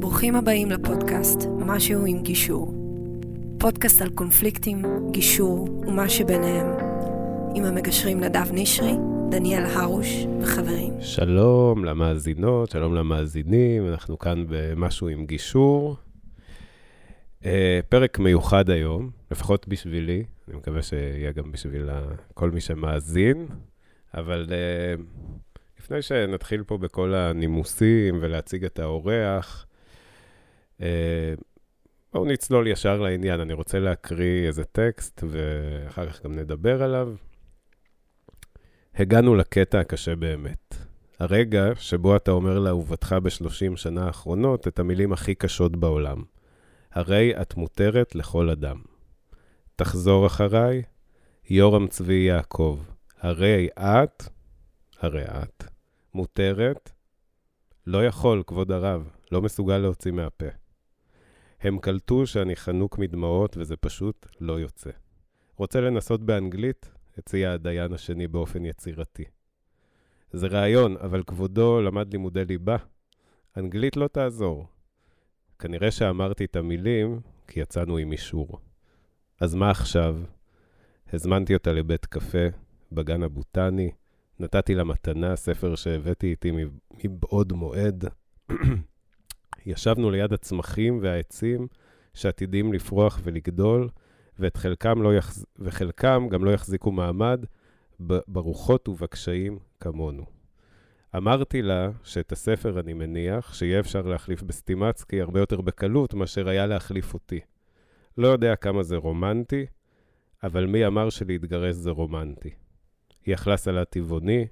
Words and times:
ברוכים 0.00 0.34
הבאים 0.34 0.70
לפודקאסט 0.70 1.38
משהו 1.58 2.06
עם 2.06 2.22
גישור. 2.22 2.74
פודקאסט 3.58 4.02
על 4.02 4.10
קונפליקטים, 4.10 4.82
גישור 5.10 5.68
ומה 5.86 6.08
שביניהם. 6.08 6.66
עם 7.54 7.64
המגשרים 7.64 8.20
נדב 8.20 8.46
נשרי, 8.52 8.92
דניאל 9.30 9.64
הרוש 9.64 10.26
וחברים. 10.40 10.92
שלום 11.00 11.84
למאזינות, 11.84 12.70
שלום 12.70 12.94
למאזינים, 12.94 13.88
אנחנו 13.88 14.18
כאן 14.18 14.44
במשהו 14.48 15.08
עם 15.08 15.26
גישור. 15.26 15.96
Uh, 17.42 17.46
פרק 17.88 18.18
מיוחד 18.18 18.70
היום, 18.70 19.10
לפחות 19.30 19.68
בשבילי, 19.68 20.24
אני 20.48 20.56
מקווה 20.56 20.82
שיהיה 20.82 21.32
גם 21.32 21.52
בשביל 21.52 21.88
כל 22.34 22.50
מי 22.50 22.60
שמאזין, 22.60 23.46
אבל 24.14 24.46
uh, 24.48 25.02
לפני 25.86 26.02
שנתחיל 26.02 26.62
פה 26.62 26.78
בכל 26.78 27.14
הנימוסים 27.14 28.18
ולהציג 28.20 28.64
את 28.64 28.78
האורח, 28.78 29.66
uh, 30.78 30.82
בואו 32.12 32.24
נצלול 32.24 32.66
ישר 32.66 33.00
לעניין. 33.00 33.40
אני 33.40 33.52
רוצה 33.52 33.78
להקריא 33.78 34.46
איזה 34.46 34.64
טקסט, 34.64 35.24
ואחר 35.28 36.10
כך 36.10 36.24
גם 36.24 36.34
נדבר 36.34 36.82
עליו. 36.82 37.14
הגענו 38.94 39.34
לקטע 39.34 39.80
הקשה 39.80 40.16
באמת. 40.16 40.74
הרגע 41.18 41.64
שבו 41.74 42.16
אתה 42.16 42.30
אומר 42.30 42.58
לאהובתך 42.58 43.16
בשלושים 43.22 43.76
שנה 43.76 44.06
האחרונות 44.06 44.68
את 44.68 44.78
המילים 44.78 45.12
הכי 45.12 45.34
קשות 45.34 45.76
בעולם. 45.76 46.22
הרי 46.92 47.32
את 47.42 47.56
מותרת 47.56 48.14
לכל 48.14 48.50
אדם. 48.50 48.80
תחזור 49.76 50.26
אחריי, 50.26 50.82
יורם 51.50 51.86
צבי 51.88 52.14
יעקב. 52.14 52.80
הרי 53.20 53.68
את, 53.78 54.22
הרי 55.00 55.24
את, 55.24 55.75
מותרת, 56.16 56.92
לא 57.86 58.04
יכול, 58.06 58.42
כבוד 58.46 58.72
הרב, 58.72 59.10
לא 59.32 59.42
מסוגל 59.42 59.78
להוציא 59.78 60.12
מהפה. 60.12 60.46
הם 61.60 61.78
קלטו 61.78 62.26
שאני 62.26 62.56
חנוק 62.56 62.98
מדמעות 62.98 63.56
וזה 63.56 63.76
פשוט 63.76 64.26
לא 64.40 64.60
יוצא. 64.60 64.90
רוצה 65.56 65.80
לנסות 65.80 66.22
באנגלית? 66.22 66.90
הציע 67.18 67.52
הדיין 67.52 67.92
השני 67.92 68.28
באופן 68.28 68.64
יצירתי. 68.64 69.24
זה 70.32 70.46
רעיון, 70.46 70.96
אבל 70.96 71.22
כבודו 71.22 71.80
למד 71.80 72.12
לימודי 72.12 72.44
ליבה. 72.44 72.76
אנגלית 73.56 73.96
לא 73.96 74.08
תעזור. 74.08 74.66
כנראה 75.58 75.90
שאמרתי 75.90 76.44
את 76.44 76.56
המילים 76.56 77.20
כי 77.48 77.60
יצאנו 77.60 77.96
עם 77.96 78.12
אישור. 78.12 78.58
אז 79.40 79.54
מה 79.54 79.70
עכשיו? 79.70 80.16
הזמנתי 81.12 81.54
אותה 81.54 81.72
לבית 81.72 82.06
קפה 82.06 82.46
בגן 82.92 83.22
הבוטני, 83.22 83.90
נתתי 84.40 84.74
לה 84.74 84.84
מתנה, 84.84 85.36
ספר 85.36 85.74
שהבאתי 85.74 86.26
איתי 86.26 86.52
מבעוד 87.04 87.52
מועד. 87.52 88.04
ישבנו 89.66 90.10
ליד 90.10 90.32
הצמחים 90.32 90.98
והעצים 91.02 91.66
שעתידים 92.14 92.72
לפרוח 92.72 93.20
ולגדול, 93.22 93.88
ואת 94.38 94.56
חלקם, 94.56 95.02
לא 95.02 95.14
יחז... 95.14 95.46
וחלקם 95.58 96.28
גם 96.30 96.44
לא 96.44 96.50
יחזיקו 96.50 96.92
מעמד 96.92 97.44
ברוחות 98.28 98.88
ובקשיים 98.88 99.58
כמונו. 99.80 100.24
אמרתי 101.16 101.62
לה 101.62 101.90
שאת 102.02 102.32
הספר, 102.32 102.80
אני 102.80 102.92
מניח, 102.92 103.54
שיהיה 103.54 103.80
אפשר 103.80 104.02
להחליף 104.02 104.42
בסטימצקי 104.42 105.20
הרבה 105.20 105.40
יותר 105.40 105.60
בקלות 105.60 106.14
מאשר 106.14 106.48
היה 106.48 106.66
להחליף 106.66 107.14
אותי. 107.14 107.40
לא 108.18 108.28
יודע 108.28 108.56
כמה 108.56 108.82
זה 108.82 108.96
רומנטי, 108.96 109.66
אבל 110.42 110.66
מי 110.66 110.86
אמר 110.86 111.10
שלהתגרש 111.10 111.74
זה 111.74 111.90
רומנטי? 111.90 112.50
היא 113.26 113.34
אכלה 113.34 113.56
סלט 113.56 113.90
טבעוני, 113.90 114.46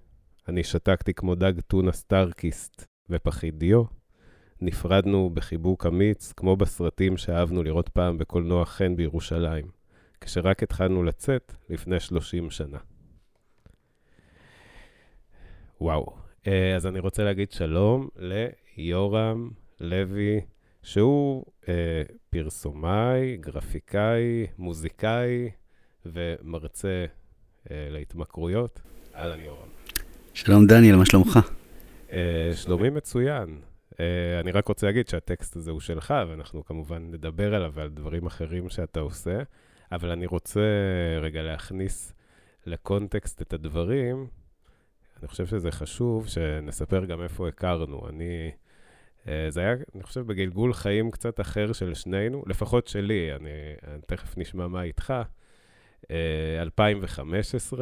אני 0.49 0.65
שתקתי 0.65 1.15
כמו 1.15 1.35
דג 1.35 1.61
טונה 1.61 1.93
סטארקיסט 1.93 2.87
ופחית 3.11 3.59
דיו. 3.59 3.85
נפרדנו 4.61 5.31
בחיבוק 5.35 5.87
אמיץ, 5.87 6.33
כמו 6.33 6.57
בסרטים 6.57 7.17
שאהבנו 7.17 7.63
לראות 7.63 7.89
פעם 7.89 8.19
בקולנוע 8.19 8.65
חן 8.65 8.97
בירושלים, 8.97 9.65
כשרק 10.21 10.63
התחלנו 10.63 11.03
לצאת 11.03 11.55
לפני 11.71 12.01
30 12.01 12.51
שנה. 12.51 12.79
וואו. 15.81 16.17
אה, 16.47 16.77
אז 16.77 16.87
אני 16.87 16.99
רוצה 16.99 17.25
להגיד 17.25 17.53
שלום 17.53 18.09
ליורם 18.77 19.51
לוי, 19.81 20.41
שהוא 20.83 21.45
אה, 21.69 22.03
פרסומאי, 22.31 23.37
גרפיקאי, 23.37 24.47
מוזיקאי 24.59 25.51
ומרצה 26.07 27.07
להתמכרויות. 27.71 28.81
אהלן 29.15 29.41
יורם. 29.41 29.69
שלום 30.35 30.67
דניאל, 30.67 30.97
מה 30.97 31.07
שלומך? 31.07 31.39
אה, 32.13 32.51
שלומי 32.55 32.91
מצוין. 32.91 33.59
Uh, 33.93 33.97
אני 34.41 34.53
רק 34.53 34.69
רוצה 34.69 34.87
להגיד 34.87 35.09
שהטקסט 35.09 35.57
הזה 35.57 35.71
הוא 35.71 35.81
שלך, 35.81 36.15
ואנחנו 36.29 36.65
כמובן 36.65 37.03
נדבר 37.11 37.55
עליו 37.55 37.73
ועל 37.75 37.89
דברים 37.89 38.27
אחרים 38.27 38.69
שאתה 38.69 39.01
עושה, 39.01 39.39
אבל 39.93 40.11
אני 40.11 40.27
רוצה 40.27 40.61
רגע 41.23 41.43
להכניס 41.43 42.13
לקונטקסט 42.67 43.43
את 43.43 43.53
הדברים. 43.53 44.27
אני 45.21 45.29
חושב 45.29 45.47
שזה 45.47 45.71
חשוב 45.71 46.29
שנספר 46.29 47.05
גם 47.05 47.23
איפה 47.23 47.49
הכרנו. 47.49 48.09
אני, 48.09 48.51
זה 49.49 49.61
היה, 49.61 49.75
אני 49.95 50.03
חושב, 50.03 50.21
בגלגול 50.21 50.73
חיים 50.73 51.11
קצת 51.11 51.41
אחר 51.41 51.73
של 51.73 51.95
שנינו, 51.95 52.43
לפחות 52.47 52.87
שלי, 52.87 53.35
אני, 53.35 53.51
אני 53.89 54.01
תכף 54.07 54.39
נשמע 54.39 54.67
מה 54.67 54.83
איתך. 54.83 55.15
Uh, 56.05 56.63
2015, 56.63 57.79
uh, 57.79 57.81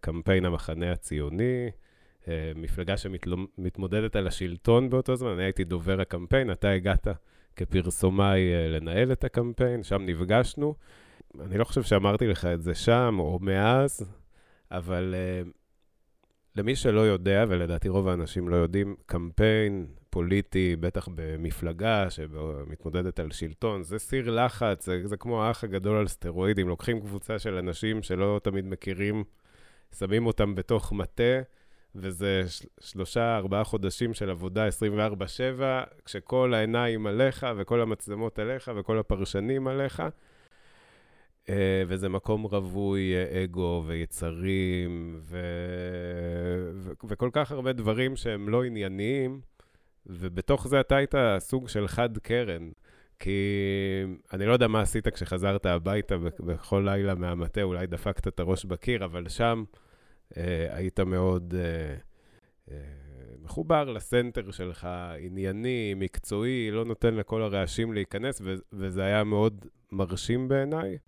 קמפיין 0.00 0.44
המחנה 0.44 0.92
הציוני, 0.92 1.70
אה, 2.28 2.52
מפלגה 2.56 2.96
שמתמודדת 2.96 4.16
על 4.16 4.26
השלטון 4.26 4.90
באותו 4.90 5.16
זמן, 5.16 5.30
אני 5.30 5.42
הייתי 5.42 5.64
דובר 5.64 6.00
הקמפיין, 6.00 6.52
אתה 6.52 6.70
הגעת 6.70 7.08
כפרסומאי 7.56 8.52
אה, 8.52 8.68
לנהל 8.68 9.12
את 9.12 9.24
הקמפיין, 9.24 9.82
שם 9.82 10.02
נפגשנו. 10.06 10.74
אני 11.40 11.58
לא 11.58 11.64
חושב 11.64 11.82
שאמרתי 11.82 12.26
לך 12.26 12.44
את 12.44 12.62
זה 12.62 12.74
שם 12.74 13.16
או 13.18 13.38
מאז, 13.42 14.12
אבל 14.70 15.14
למי 16.58 16.76
שלא 16.76 17.00
יודע, 17.00 17.44
ולדעתי 17.48 17.88
רוב 17.88 18.08
האנשים 18.08 18.48
לא 18.48 18.56
יודעים, 18.56 18.96
קמפיין 19.06 19.86
פוליטי, 20.10 20.76
בטח 20.80 21.08
במפלגה 21.14 22.10
שמתמודדת 22.10 23.20
על 23.20 23.30
שלטון, 23.30 23.82
זה 23.82 23.98
סיר 23.98 24.30
לחץ, 24.30 24.86
זה, 24.86 25.00
זה 25.04 25.16
כמו 25.16 25.44
האח 25.44 25.64
הגדול 25.64 25.96
על 25.96 26.08
סטרואידים, 26.08 26.68
לוקחים 26.68 27.00
קבוצה 27.00 27.38
של 27.38 27.54
אנשים 27.54 28.02
שלא 28.02 28.40
תמיד 28.42 28.64
מכירים, 28.64 29.24
שמים 29.98 30.26
אותם 30.26 30.54
בתוך 30.54 30.92
מטה. 30.92 31.40
וזה 31.94 32.42
שלושה, 32.80 33.36
ארבעה 33.36 33.64
חודשים 33.64 34.14
של 34.14 34.30
עבודה 34.30 34.68
24-7, 34.68 34.70
כשכל 36.04 36.54
העיניים 36.54 37.06
עליך 37.06 37.46
וכל 37.56 37.80
המצלמות 37.80 38.38
עליך 38.38 38.70
וכל 38.76 38.98
הפרשנים 38.98 39.68
עליך. 39.68 40.02
אה, 41.48 41.82
וזה 41.86 42.08
מקום 42.08 42.42
רווי 42.42 43.14
אה, 43.14 43.44
אגו 43.44 43.84
ויצרים 43.86 45.20
ו... 45.20 45.38
ו... 46.74 46.90
וכל 47.08 47.30
כך 47.32 47.52
הרבה 47.52 47.72
דברים 47.72 48.16
שהם 48.16 48.48
לא 48.48 48.64
ענייניים, 48.64 49.40
ובתוך 50.06 50.68
זה 50.68 50.80
אתה 50.80 50.96
היית 50.96 51.14
סוג 51.38 51.68
של 51.68 51.88
חד 51.88 52.18
קרן. 52.18 52.70
כי 53.18 53.40
אני 54.32 54.46
לא 54.46 54.52
יודע 54.52 54.68
מה 54.68 54.80
עשית 54.80 55.08
כשחזרת 55.08 55.66
הביתה 55.66 56.16
בכל 56.40 56.82
לילה 56.86 57.14
מהמטה, 57.14 57.62
אולי 57.62 57.86
דפקת 57.86 58.28
את 58.28 58.40
הראש 58.40 58.64
בקיר, 58.64 59.04
אבל 59.04 59.28
שם... 59.28 59.64
אה, 60.36 60.66
היית 60.76 61.00
מאוד 61.00 61.54
אה, 61.58 61.94
אה, 62.70 62.82
מחובר 63.42 63.84
לסנטר 63.84 64.50
שלך, 64.50 64.88
ענייני, 65.18 65.94
מקצועי, 65.96 66.70
לא 66.70 66.84
נותן 66.84 67.14
לכל 67.14 67.42
הרעשים 67.42 67.92
להיכנס, 67.92 68.42
וזה 68.72 69.04
היה 69.04 69.24
מאוד 69.24 69.66
מרשים 69.92 70.48
בעיניי. 70.48 70.98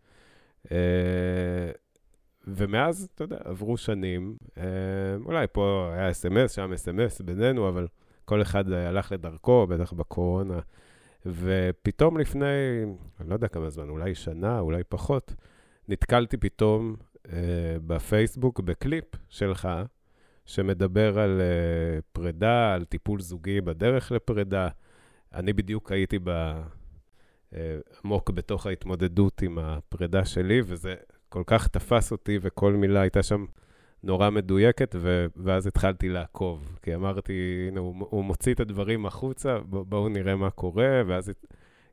ומאז, 2.46 3.08
אתה 3.14 3.24
יודע, 3.24 3.36
עברו 3.44 3.76
שנים, 3.76 4.36
אולי 5.24 5.46
פה 5.52 5.90
היה 5.94 6.10
אס.אם.אס, 6.10 6.52
שם 6.52 6.72
אס.אם.אס 6.72 7.20
בינינו, 7.20 7.68
אבל 7.68 7.86
כל 8.24 8.42
אחד 8.42 8.72
הלך 8.72 9.12
לדרכו, 9.12 9.66
בטח 9.66 9.92
בקורונה. 9.92 10.58
ופתאום 11.26 12.18
לפני, 12.18 12.84
אני 13.20 13.28
לא 13.28 13.34
יודע 13.34 13.48
כמה 13.48 13.70
זמן, 13.70 13.88
אולי 13.88 14.14
שנה, 14.14 14.60
אולי 14.60 14.82
פחות, 14.88 15.34
נתקלתי 15.88 16.36
פתאום 16.36 16.96
אה, 17.32 17.76
בפייסבוק 17.86 18.60
בקליפ 18.60 19.04
שלך, 19.28 19.68
שמדבר 20.46 21.18
על 21.18 21.40
uh, 21.40 22.02
פרידה, 22.12 22.74
על 22.74 22.84
טיפול 22.84 23.20
זוגי 23.20 23.60
בדרך 23.60 24.12
לפרידה. 24.12 24.68
אני 25.34 25.52
בדיוק 25.52 25.92
הייתי 25.92 26.18
ב... 26.24 26.60
uh, 27.52 27.56
עמוק 28.04 28.30
בתוך 28.30 28.66
ההתמודדות 28.66 29.42
עם 29.42 29.58
הפרידה 29.58 30.24
שלי, 30.24 30.60
וזה 30.64 30.94
כל 31.28 31.42
כך 31.46 31.68
תפס 31.68 32.12
אותי, 32.12 32.38
וכל 32.42 32.72
מילה 32.72 33.00
הייתה 33.00 33.22
שם 33.22 33.44
נורא 34.02 34.30
מדויקת, 34.30 34.96
ו... 34.98 35.26
ואז 35.36 35.66
התחלתי 35.66 36.08
לעקוב. 36.08 36.76
כי 36.82 36.94
אמרתי, 36.94 37.66
הנה, 37.68 37.80
הוא, 37.80 37.94
הוא 38.10 38.24
מוציא 38.24 38.54
את 38.54 38.60
הדברים 38.60 39.06
החוצה, 39.06 39.58
בואו 39.68 40.08
נראה 40.08 40.36
מה 40.36 40.50
קורה, 40.50 41.02
ואז 41.06 41.32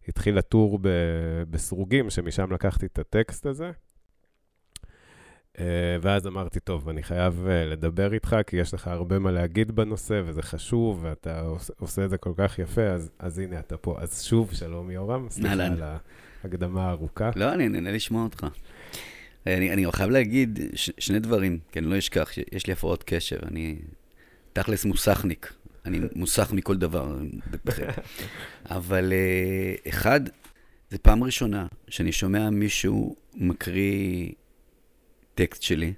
התחיל 0.07 0.37
הטור 0.37 0.79
ב... 0.81 0.89
בסרוגים, 1.49 2.09
שמשם 2.09 2.51
לקחתי 2.51 2.85
את 2.85 2.99
הטקסט 2.99 3.45
הזה. 3.45 3.71
ואז 6.01 6.27
אמרתי, 6.27 6.59
טוב, 6.59 6.89
אני 6.89 7.03
חייב 7.03 7.45
לדבר 7.47 8.13
איתך, 8.13 8.35
כי 8.47 8.57
יש 8.57 8.73
לך 8.73 8.87
הרבה 8.87 9.19
מה 9.19 9.31
להגיד 9.31 9.71
בנושא, 9.71 10.21
וזה 10.25 10.41
חשוב, 10.41 10.99
ואתה 11.01 11.41
עושה 11.79 12.05
את 12.05 12.09
זה 12.09 12.17
כל 12.17 12.33
כך 12.37 12.59
יפה, 12.59 12.81
אז, 12.81 13.09
אז 13.19 13.39
הנה, 13.39 13.59
אתה 13.59 13.77
פה. 13.77 13.95
אז 13.99 14.23
שוב, 14.23 14.53
שלום 14.53 14.91
יורם, 14.91 15.27
סליחה 15.29 15.53
על 15.53 15.83
ההקדמה 16.43 16.87
הארוכה. 16.87 17.29
לא, 17.35 17.53
אני 17.53 17.69
נהנה 17.69 17.91
לשמוע 17.91 18.23
אותך. 18.23 18.47
אני, 19.47 19.73
אני 19.73 19.91
חייב 19.91 20.09
להגיד 20.09 20.59
ש, 20.75 20.89
שני 20.97 21.19
דברים, 21.19 21.59
כי 21.71 21.79
אני 21.79 21.87
לא 21.87 21.97
אשכח, 21.97 22.29
יש 22.51 22.67
לי 22.67 22.73
הפרעות 22.73 23.03
קשר, 23.03 23.37
אני 23.47 23.75
תכלס 24.53 24.85
מוסכניק, 24.85 25.53
אני 25.85 25.99
מוסך 26.15 26.51
מכל 26.51 26.77
דבר, 26.77 27.17
אבל 28.65 29.13
uh, 29.13 29.89
אחד, 29.89 30.21
זה 30.89 30.97
פעם 30.97 31.23
ראשונה 31.23 31.67
שאני 31.87 32.11
שומע 32.11 32.49
מישהו 32.49 33.15
מקריא 33.35 34.31
טקסט 35.37 35.61
שלי, 35.61 35.93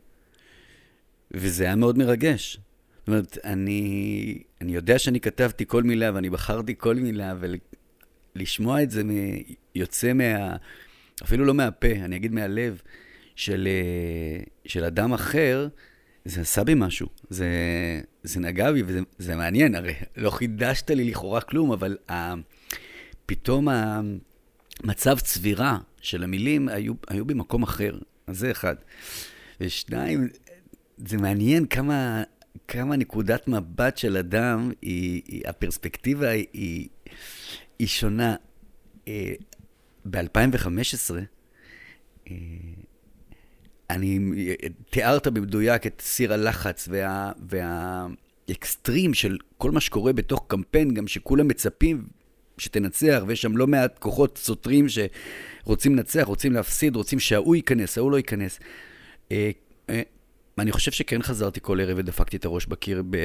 וזה 1.31 1.63
היה 1.63 1.75
מאוד 1.75 1.97
מרגש. 1.97 2.59
זאת 2.99 3.07
אומרת, 3.07 3.37
אני, 3.43 4.43
אני 4.61 4.75
יודע 4.75 4.99
שאני 4.99 5.19
כתבתי 5.19 5.65
כל 5.67 5.83
מילה 5.83 6.11
ואני 6.13 6.29
בחרתי 6.29 6.75
כל 6.77 6.95
מילה, 6.95 7.33
ולשמוע 8.35 8.83
את 8.83 8.91
זה 8.91 9.03
מ, 9.03 9.09
יוצא 9.75 10.13
מה... 10.13 10.55
אפילו 11.23 11.45
לא 11.45 11.53
מהפה, 11.53 11.91
אני 11.91 12.15
אגיד 12.15 12.31
מהלב, 12.31 12.81
של, 13.35 13.67
אה, 13.67 14.43
של 14.65 14.83
אדם 14.83 15.13
אחר, 15.13 15.67
זה 16.25 16.41
עשה 16.41 16.63
בי 16.63 16.73
משהו. 16.75 17.07
זה, 17.29 17.47
זה 18.23 18.39
נגע 18.39 18.71
בי 18.71 18.83
וזה 18.85 19.35
מעניין, 19.35 19.75
הרי 19.75 19.93
לא 20.17 20.29
חידשת 20.29 20.89
לי 20.89 21.03
לכאורה 21.03 21.41
כלום, 21.41 21.71
אבל 21.71 21.97
ה, 22.11 22.33
פתאום 23.25 23.67
המצב 24.83 25.19
צבירה 25.19 25.77
של 26.01 26.23
המילים 26.23 26.69
היו, 26.69 26.93
היו 27.07 27.25
במקום 27.25 27.63
אחר. 27.63 27.97
אז 28.27 28.39
זה 28.39 28.51
אחד. 28.51 28.75
ושניים, 29.61 30.27
זה 30.97 31.17
מעניין 31.17 31.65
כמה, 31.65 32.23
כמה 32.67 32.95
נקודת 32.95 33.47
מבט 33.47 33.97
של 33.97 34.17
אדם, 34.17 34.71
היא, 34.81 35.21
היא, 35.27 35.41
הפרספקטיבה 35.45 36.29
היא, 36.29 36.87
היא 37.79 37.87
שונה. 37.87 38.35
אה, 39.07 39.33
ב-2015, 40.05 41.13
אני, 43.89 44.19
תיארת 44.89 45.27
במדויק 45.27 45.87
את 45.87 46.01
סיר 46.05 46.33
הלחץ 46.33 46.87
וה, 46.91 47.31
והאקסטרים 47.49 49.13
של 49.13 49.37
כל 49.57 49.71
מה 49.71 49.79
שקורה 49.79 50.13
בתוך 50.13 50.45
קמפיין, 50.47 50.93
גם 50.93 51.07
שכולם 51.07 51.47
מצפים 51.47 52.07
שתנצח, 52.57 53.23
ויש 53.27 53.41
שם 53.41 53.57
לא 53.57 53.67
מעט 53.67 53.99
כוחות 53.99 54.37
סותרים 54.37 54.85
שרוצים 54.89 55.95
לנצח, 55.95 56.23
רוצים 56.23 56.53
להפסיד, 56.53 56.95
רוצים 56.95 57.19
שההוא 57.19 57.55
ייכנס, 57.55 57.97
ההוא 57.97 58.11
לא 58.11 58.17
ייכנס. 58.17 58.59
אה, 59.31 59.51
אה, 59.89 60.01
אני 60.59 60.71
חושב 60.71 60.91
שכן 60.91 61.21
חזרתי 61.21 61.59
כל 61.61 61.81
ערב 61.81 61.97
ודפקתי 61.97 62.37
את 62.37 62.45
הראש 62.45 62.65
בקיר 62.65 63.03
ב... 63.09 63.15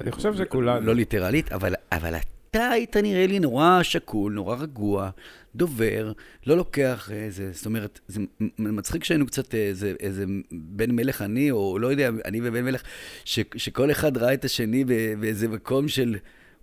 אני 0.00 0.10
חושב 0.10 0.34
שכולנו. 0.36 0.86
לא 0.86 0.94
ליטרלית, 0.94 1.52
אבל, 1.52 1.74
אבל 1.92 2.14
אתה 2.50 2.70
היית 2.70 2.96
נראה 2.96 3.26
לי 3.26 3.38
נורא 3.38 3.82
שקול, 3.82 4.32
נורא 4.32 4.56
רגוע, 4.56 5.10
דובר, 5.54 6.12
לא 6.46 6.56
לוקח 6.56 7.10
איזה, 7.12 7.50
זאת 7.52 7.66
אומרת, 7.66 8.00
זה 8.08 8.20
מצחיק 8.58 9.04
שהיינו 9.04 9.26
קצת 9.26 9.54
איזה, 9.54 9.94
איזה 10.00 10.24
בן 10.50 10.90
מלך 10.90 11.22
אני, 11.22 11.50
או 11.50 11.78
לא 11.78 11.86
יודע, 11.86 12.10
אני 12.24 12.40
ובן 12.42 12.64
מלך, 12.64 12.82
ש, 13.24 13.40
שכל 13.56 13.90
אחד 13.90 14.16
ראה 14.16 14.34
את 14.34 14.44
השני 14.44 14.84
באיזה 15.20 15.48
מקום 15.48 15.88
של 15.88 16.16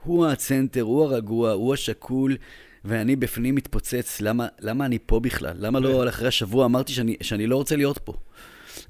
הוא 0.03 0.27
הצנטר, 0.27 0.81
הוא 0.81 1.03
הרגוע, 1.03 1.51
הוא 1.51 1.73
השקול. 1.73 2.37
ואני 2.85 3.15
בפנים 3.15 3.55
מתפוצץ, 3.55 4.21
למה, 4.21 4.47
למה 4.59 4.85
אני 4.85 4.97
פה 5.05 5.19
בכלל? 5.19 5.55
למה 5.59 5.79
לא 5.79 6.09
אחרי 6.09 6.27
השבוע 6.27 6.65
אמרתי 6.65 6.93
שאני, 6.93 7.17
שאני 7.21 7.47
לא 7.47 7.55
רוצה 7.55 7.75
להיות 7.75 7.97
פה? 7.97 8.13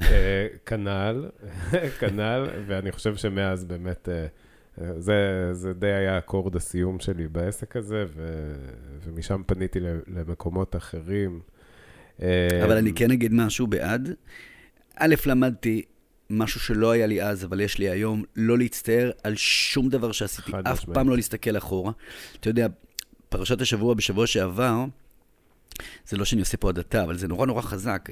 אה, 0.02 0.48
כנ"ל, 0.66 1.30
כנ"ל, 2.00 2.48
ואני 2.68 2.92
חושב 2.92 3.16
שמאז 3.16 3.66
באמת... 3.66 4.10
אה, 4.10 4.26
זה, 4.98 5.50
זה 5.52 5.74
די 5.74 5.94
היה 5.94 6.18
אקורד 6.18 6.56
הסיום 6.56 7.00
שלי 7.00 7.28
בעסק 7.28 7.76
הזה, 7.76 8.06
ו, 8.16 8.54
ומשם 9.04 9.42
פניתי 9.46 9.80
למקומות 10.08 10.76
אחרים. 10.76 11.40
אבל 12.64 12.78
אני 12.78 12.94
כן 12.94 13.12
אגיד 13.12 13.34
משהו 13.34 13.68
בעד. 13.68 14.10
א', 14.96 15.16
למדתי 15.26 15.82
משהו 16.30 16.60
שלא 16.60 16.92
היה 16.92 17.08
לי 17.08 17.22
אז, 17.24 17.46
אבל 17.46 17.62
יש 17.62 17.78
לי 17.78 17.90
היום, 17.90 18.24
לא 18.36 18.58
להצטער 18.58 19.12
על 19.24 19.36
שום 19.36 19.90
דבר 19.90 20.12
שעשיתי. 20.12 20.52
אף 20.52 20.74
משמעית. 20.74 20.96
פעם 20.96 21.10
לא 21.10 21.16
להסתכל 21.16 21.58
אחורה. 21.58 21.92
אתה 22.40 22.50
יודע, 22.50 22.68
פרשת 23.30 23.62
השבוע 23.62 23.94
בשבוע 23.94 24.28
שעבר, 24.28 24.86
זה 26.08 26.18
לא 26.18 26.26
שאני 26.26 26.42
עושה 26.42 26.58
פה 26.58 26.70
הדתה, 26.70 27.04
אבל 27.04 27.18
זה 27.18 27.28
נורא 27.28 27.46
נורא 27.46 27.62
חזק. 27.62 28.10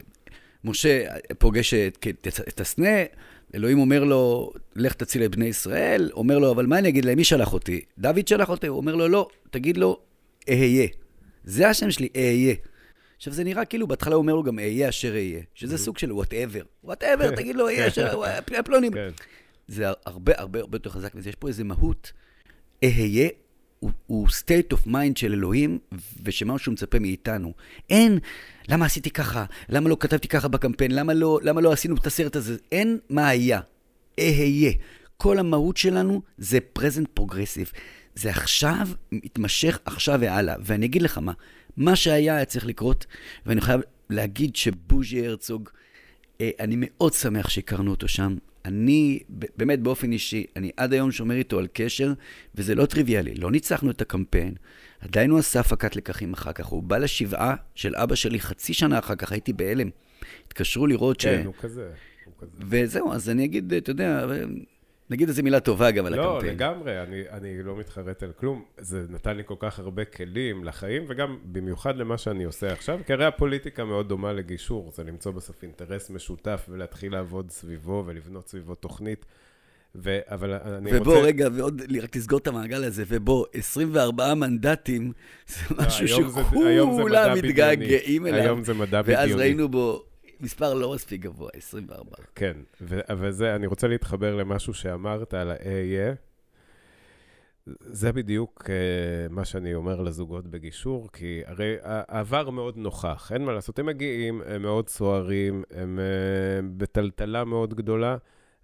משה 0.64 1.04
פוגש 1.38 1.74
את, 1.74 2.08
את, 2.28 2.28
את 2.48 2.60
הסנה, 2.60 3.04
אלוהים 3.56 3.80
אומר 3.80 4.04
לו, 4.04 4.52
לך 4.76 4.94
תציל 4.94 5.26
את 5.26 5.32
בני 5.36 5.46
ישראל, 5.46 6.10
אומר 6.14 6.40
לו, 6.40 6.52
אבל 6.52 6.66
מה 6.66 6.78
אני 6.78 6.90
אגיד 6.90 7.06
להם, 7.06 7.18
מי 7.18 7.24
שלח 7.24 7.54
אותי? 7.54 7.82
דוד 7.98 8.28
שלח 8.28 8.50
אותי? 8.50 8.68
הוא 8.68 8.78
אומר 8.78 8.96
לו, 8.96 9.08
לא, 9.08 9.28
תגיד 9.52 9.78
לו, 9.78 10.00
אהיה. 10.50 10.88
זה 11.44 11.70
השם 11.70 11.92
שלי, 11.92 12.10
אהיה. 12.16 12.56
עכשיו, 13.18 13.34
זה 13.34 13.44
נראה 13.44 13.66
כאילו, 13.66 13.88
בהתחלה 13.88 14.16
הוא 14.16 14.22
אומר 14.22 14.36
לו 14.36 14.44
גם, 14.44 14.60
אהיה 14.60 14.90
אשר 14.90 15.14
אהיה, 15.14 15.42
שזה 15.56 15.76
mm-hmm. 15.76 15.78
סוג 15.78 15.98
של 15.98 16.12
whatever. 16.12 16.62
Whatever, 16.84 17.36
תגיד 17.38 17.56
לו, 17.56 17.66
אהיה 17.66 17.88
אשר, 17.88 18.22
פלונים. 18.66 18.94
כן. 18.94 19.10
זה 19.68 19.86
הרבה 20.06 20.34
הרבה 20.38 20.60
הרבה 20.60 20.76
יותר 20.76 20.90
חזק 20.90 21.16
מזה. 21.16 21.30
יש 21.30 21.36
פה 21.36 21.48
איזו 21.48 21.66
מהות, 21.66 22.12
אהיה 22.84 23.30
הוא, 23.80 23.92
הוא 24.08 24.28
state 24.28 24.74
of 24.74 24.88
mind 24.88 25.16
של 25.16 25.34
אלוהים, 25.34 25.80
ושמה 26.24 26.60
שהוא 26.60 26.72
מצפה 26.74 27.00
מאיתנו. 27.00 27.54
אין, 27.90 28.20
למה 28.70 28.86
עשיתי 28.86 29.10
ככה? 29.10 29.46
למה 29.70 29.90
לא 29.90 29.98
כתבתי 30.00 30.28
ככה 30.28 30.48
בקמפיין? 30.48 30.92
למה 30.92 31.14
לא, 31.14 31.40
למה 31.44 31.62
לא 31.62 31.72
עשינו 31.72 31.96
את 31.96 32.08
הסרט 32.08 32.36
הזה? 32.36 32.58
אין 32.72 33.00
מה 33.10 33.28
היה. 33.28 33.60
אהיה. 34.20 34.72
כל 35.18 35.40
המהות 35.40 35.78
שלנו 35.78 36.22
זה 36.38 36.60
present 36.80 37.22
progressive. 37.22 37.78
זה 38.16 38.30
עכשיו, 38.30 38.88
מתמשך 39.12 39.80
עכשיו 39.86 40.20
והלאה. 40.22 40.56
ואני 40.62 40.86
אגיד 40.86 41.02
לך 41.02 41.18
מה, 41.18 41.34
מה 41.78 41.96
שהיה 41.96 42.36
היה 42.36 42.46
צריך 42.46 42.66
לקרות, 42.66 43.06
ואני 43.46 43.62
חייב 43.62 43.82
להגיד 44.10 44.56
שבוז'י 44.56 45.28
הרצוג, 45.28 45.70
אה, 46.42 46.50
אני 46.60 46.76
מאוד 46.80 47.14
שמח 47.14 47.50
שהכרנו 47.50 47.92
אותו 47.92 48.08
שם. 48.08 48.36
אני, 48.68 49.20
באמת 49.58 49.80
באופן 49.80 50.12
אישי, 50.12 50.46
אני 50.56 50.72
עד 50.78 50.94
היום 50.94 51.12
שומר 51.12 51.36
איתו 51.36 51.60
על 51.60 51.68
קשר, 51.74 52.14
וזה 52.56 52.76
לא 52.76 52.86
טריוויאלי. 52.86 53.36
לא 53.36 53.52
ניצחנו 53.52 53.92
את 53.92 54.02
הקמפיין, 54.02 54.54
עדיין 55.00 55.30
הוא 55.30 55.40
עשה 55.40 55.60
הפקת 55.60 55.96
לקחים 55.96 56.34
אחר 56.34 56.54
כך. 56.54 56.66
הוא 56.66 56.84
בא 56.84 56.98
לשבעה 56.98 57.56
של 57.76 57.96
אבא 57.96 58.16
שלי 58.16 58.40
חצי 58.40 58.74
שנה 58.74 59.00
אחר 59.00 59.16
כך, 59.16 59.32
הייתי 59.32 59.54
בהלם. 59.54 59.90
התקשרו 60.48 60.88
לראות 60.88 61.22
כן, 61.22 61.38
ש... 61.38 61.42
כן, 61.42 61.46
הוא 61.46 61.54
כזה. 61.60 61.90
וזהו, 62.60 63.14
אז 63.14 63.30
אני 63.30 63.46
אגיד, 63.46 63.74
אתה 63.74 63.92
יודע, 63.92 64.28
נגיד 65.10 65.28
איזה 65.28 65.44
מילה 65.44 65.60
טובה 65.60 65.92
גם 65.92 66.06
על 66.06 66.16
לא, 66.16 66.22
הקמפיין. 66.22 66.46
לא, 66.46 66.66
לגמרי, 66.66 67.02
אני, 67.02 67.24
אני 67.32 67.64
לא 67.64 67.78
מתחרט 67.78 68.24
על 68.24 68.32
כלום. 68.32 68.64
זה 68.78 69.04
נתן 69.10 69.38
לי 69.38 69.44
כל 69.46 69.56
כך 69.60 69.80
הרבה 69.80 70.06
כלים 70.06 70.64
לחיים, 70.64 71.06
וגם 71.08 71.38
במיוחד 71.44 71.98
למה 71.98 72.18
שאני 72.18 72.44
עושה 72.44 72.74
עכשיו, 72.74 73.00
כי 73.06 73.14
הרי 73.14 73.26
הפוליטיקה 73.26 73.86
מאוד 73.86 74.10
דומה 74.10 74.34
לגישור, 74.34 74.92
זה 74.96 75.04
למצוא 75.04 75.32
בסוף 75.32 75.64
אינטרס 75.64 76.10
משותף 76.10 76.66
ולהתחיל 76.70 77.12
לעבוד 77.12 77.52
סביבו 77.52 78.04
ולבנות 78.06 78.48
סביבו 78.48 78.76
תוכנית. 78.76 79.26
ו... 79.96 80.20
אבל 80.26 80.54
אני 80.54 80.90
ובוא, 80.90 80.98
רוצה... 80.98 81.02
ובוא, 81.02 81.18
רגע, 81.18 81.48
ועוד, 81.54 81.82
רק 82.04 82.10
תסגור 82.10 82.40
את 82.40 82.48
המעגל 82.48 82.84
הזה, 82.84 83.04
ובוא, 83.08 83.46
24 83.54 84.34
מנדטים, 84.34 85.12
זה 85.48 85.76
משהו 85.78 86.08
שכולם 86.08 87.38
מתגעגעים 87.38 88.28
אליו. 88.28 88.42
היום 88.42 88.64
זה 88.64 88.74
מדע 88.74 89.02
בדיוני. 89.02 89.22
ואז 89.22 89.40
ראינו 89.40 89.70
בו 89.70 90.04
מספר 90.42 90.74
לא 90.74 90.94
מספיק 90.94 91.22
גבוה, 91.22 91.50
24. 91.54 92.12
כן, 92.36 92.58
וזה, 93.20 93.56
אני 93.56 93.68
רוצה 93.68 93.88
להתחבר 93.88 94.36
למשהו 94.36 94.74
שאמרת 94.74 95.34
על 95.34 95.52
ה-אהיה. 95.52 96.14
זה 97.80 98.12
בדיוק 98.12 98.64
uh, 98.64 99.34
מה 99.34 99.46
שאני 99.46 99.76
אומר 99.76 100.02
לזוגות 100.02 100.48
בגישור, 100.48 101.10
כי 101.14 101.42
הרי 101.46 101.76
העבר 101.84 102.50
מאוד 102.50 102.78
נוכח, 102.78 103.32
אין 103.34 103.46
מה 103.46 103.52
לעשות, 103.52 103.80
הם 103.80 103.86
מגיעים, 103.86 104.42
הם 104.46 104.62
מאוד 104.62 104.90
סוערים, 104.90 105.64
הם 105.72 106.00
uh, 106.00 106.66
בטלטלה 106.78 107.44
מאוד 107.44 107.74
גדולה, 107.74 108.18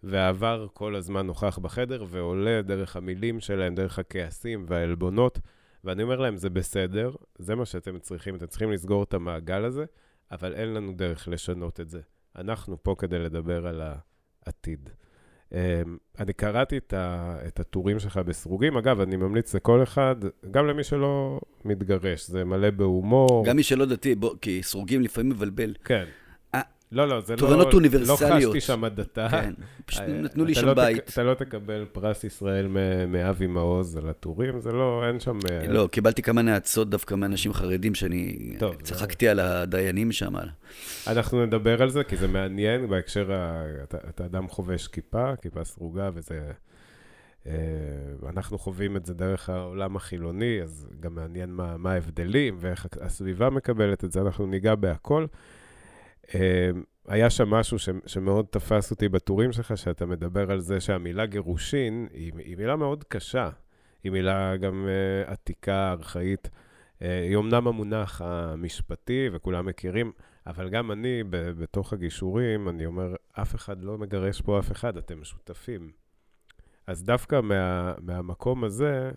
והעבר 0.04 0.68
כל 0.74 0.96
הזמן 0.96 1.28
נוכח 1.28 1.60
בחדר 1.60 2.06
ועולה 2.08 2.62
דרך 2.62 2.96
המילים 2.96 3.40
שלהם, 3.40 3.76
דרך 3.76 4.00
הכעסים 4.00 4.66
והעלבונות, 4.68 5.40
ואני 5.84 6.04
אומר 6.04 6.20
להם, 6.20 6.38
זה 6.38 6.50
בסדר, 6.50 7.12
זה 7.40 7.56
מה 7.56 7.66
שאתם 7.66 8.00
צריכים, 8.00 8.36
אתם 8.36 8.48
צריכים 8.48 8.72
לסגור 8.72 9.04
את 9.04 9.14
המעגל 9.14 9.66
הזה. 9.66 9.86
אבל 10.34 10.54
אין 10.54 10.74
לנו 10.74 10.94
דרך 10.94 11.28
לשנות 11.28 11.80
את 11.80 11.90
זה. 11.90 12.02
אנחנו 12.36 12.84
פה 12.84 12.96
כדי 12.98 13.20
לדבר 13.20 13.68
על 13.68 13.82
העתיד. 14.46 14.90
אמ, 15.52 15.58
אני 16.20 16.34
קראתי 16.34 16.78
את, 16.78 16.94
ה, 16.94 17.36
את 17.48 17.60
הטורים 17.60 18.00
שלך 18.00 18.18
בסרוגים. 18.18 18.78
אגב, 18.78 19.00
אני 19.00 19.16
ממליץ 19.16 19.56
לכל 19.56 19.84
אחד, 19.84 20.16
גם 20.52 20.68
למי 20.68 20.84
שלא 20.84 21.40
מתגרש, 21.66 22.28
זה 22.28 22.44
מלא 22.44 22.70
בהומור. 22.70 23.46
גם 23.46 23.56
מי 23.56 23.64
שלא 23.64 23.86
דתי, 23.86 24.16
בוא, 24.16 24.36
כי 24.42 24.64
סרוגים 24.64 25.02
לפעמים 25.02 25.32
מבלבל. 25.32 25.74
כן. 25.84 26.06
לא, 26.94 27.08
לא, 27.08 27.22
זה 27.22 27.36
תובנות 27.36 27.68
לא... 27.68 27.72
אוניברסליות. 27.72 28.22
לא 28.22 28.48
חשתי 28.48 28.62
שם 28.62 28.84
הדתה. 28.84 29.28
כן, 29.32 29.54
פשוט 29.86 30.02
אה, 30.02 30.08
נתנו 30.08 30.46
לי 30.46 30.56
שם 30.56 30.66
לא 30.66 30.74
בית. 30.74 31.10
אתה 31.10 31.24
לא 31.24 31.34
תקבל 31.34 31.86
פרס 31.92 32.24
ישראל 32.24 32.68
מאבי 33.08 33.48
מעוז 33.48 33.98
על 33.98 34.10
הטורים, 34.10 34.60
זה 34.60 34.72
לא, 34.72 35.04
אין 35.08 35.20
שם... 35.20 35.40
אה, 35.52 35.68
לא, 35.68 35.90
קיבלתי 35.92 36.22
כמה 36.22 36.42
נאצות 36.42 36.90
דווקא 36.90 37.16
מאנשים 37.16 37.54
חרדים, 37.54 37.96
שאני 37.96 38.54
טוב, 38.60 38.76
צחקתי 38.82 39.28
על 39.28 39.40
הדיינים 39.40 40.12
שם. 40.12 40.34
אנחנו 41.08 41.46
נדבר 41.46 41.82
על 41.82 41.90
זה, 41.90 42.04
כי 42.04 42.18
זה 42.18 42.28
מעניין 42.28 42.90
בהקשר, 42.90 43.34
ה... 43.34 43.66
אתה, 43.84 43.98
אתה 44.10 44.26
אדם 44.26 44.48
חובש 44.48 44.88
כיפה, 44.88 45.36
כיפה 45.42 45.64
סרוגה, 45.64 46.10
וזה... 46.14 46.42
אה, 47.48 47.54
אנחנו 48.30 48.58
חווים 48.58 48.98
את 48.98 49.06
זה 49.06 49.14
דרך 49.14 49.50
העולם 49.50 49.96
החילוני, 49.96 50.62
אז 50.62 50.88
גם 51.00 51.16
מעניין 51.16 51.50
מה, 51.50 51.78
מה 51.78 51.92
ההבדלים 51.92 52.58
ואיך 52.60 52.88
הסביבה 53.02 53.50
מקבלת 53.50 54.04
את 54.04 54.12
זה, 54.12 54.22
אנחנו 54.22 54.46
ניגע 54.46 54.76
בהכל. 54.76 55.26
אה, 56.36 56.70
היה 57.08 57.30
שם 57.30 57.50
משהו 57.50 57.80
ש, 57.80 57.90
שמאוד 58.06 58.46
תפס 58.50 58.92
אותי 58.92 59.10
בטורים 59.10 59.52
שלך, 59.52 59.78
שאתה 59.78 60.06
מדבר 60.06 60.52
על 60.52 60.60
זה 60.60 60.80
שהמילה 60.80 61.26
גירושין 61.26 62.08
היא, 62.14 62.32
היא 62.38 62.58
מילה 62.58 62.76
מאוד 62.76 63.04
קשה. 63.04 63.50
היא 64.04 64.12
מילה 64.12 64.58
גם 64.58 64.88
uh, 64.88 65.32
עתיקה, 65.32 65.92
ארכאית. 65.92 66.48
Uh, 66.48 67.06
היא 67.30 67.38
אמנם 67.38 67.68
המונח 67.68 68.22
המשפטי, 68.22 69.30
וכולם 69.34 69.66
מכירים, 69.66 70.12
אבל 70.48 70.70
גם 70.70 70.92
אני, 70.92 71.24
ב- 71.24 71.50
בתוך 71.50 71.94
הגישורים, 71.94 72.70
אני 72.70 72.86
אומר, 72.86 73.16
אף 73.42 73.56
אחד 73.56 73.84
לא 73.84 73.98
מגרש 73.98 74.42
פה 74.42 74.60
אף 74.60 74.72
אחד, 74.72 74.98
אתם 74.98 75.24
שותפים. 75.24 75.92
אז 76.88 77.04
דווקא 77.04 77.42
מה, 77.42 77.94
מהמקום 78.02 78.64
הזה, 78.64 79.12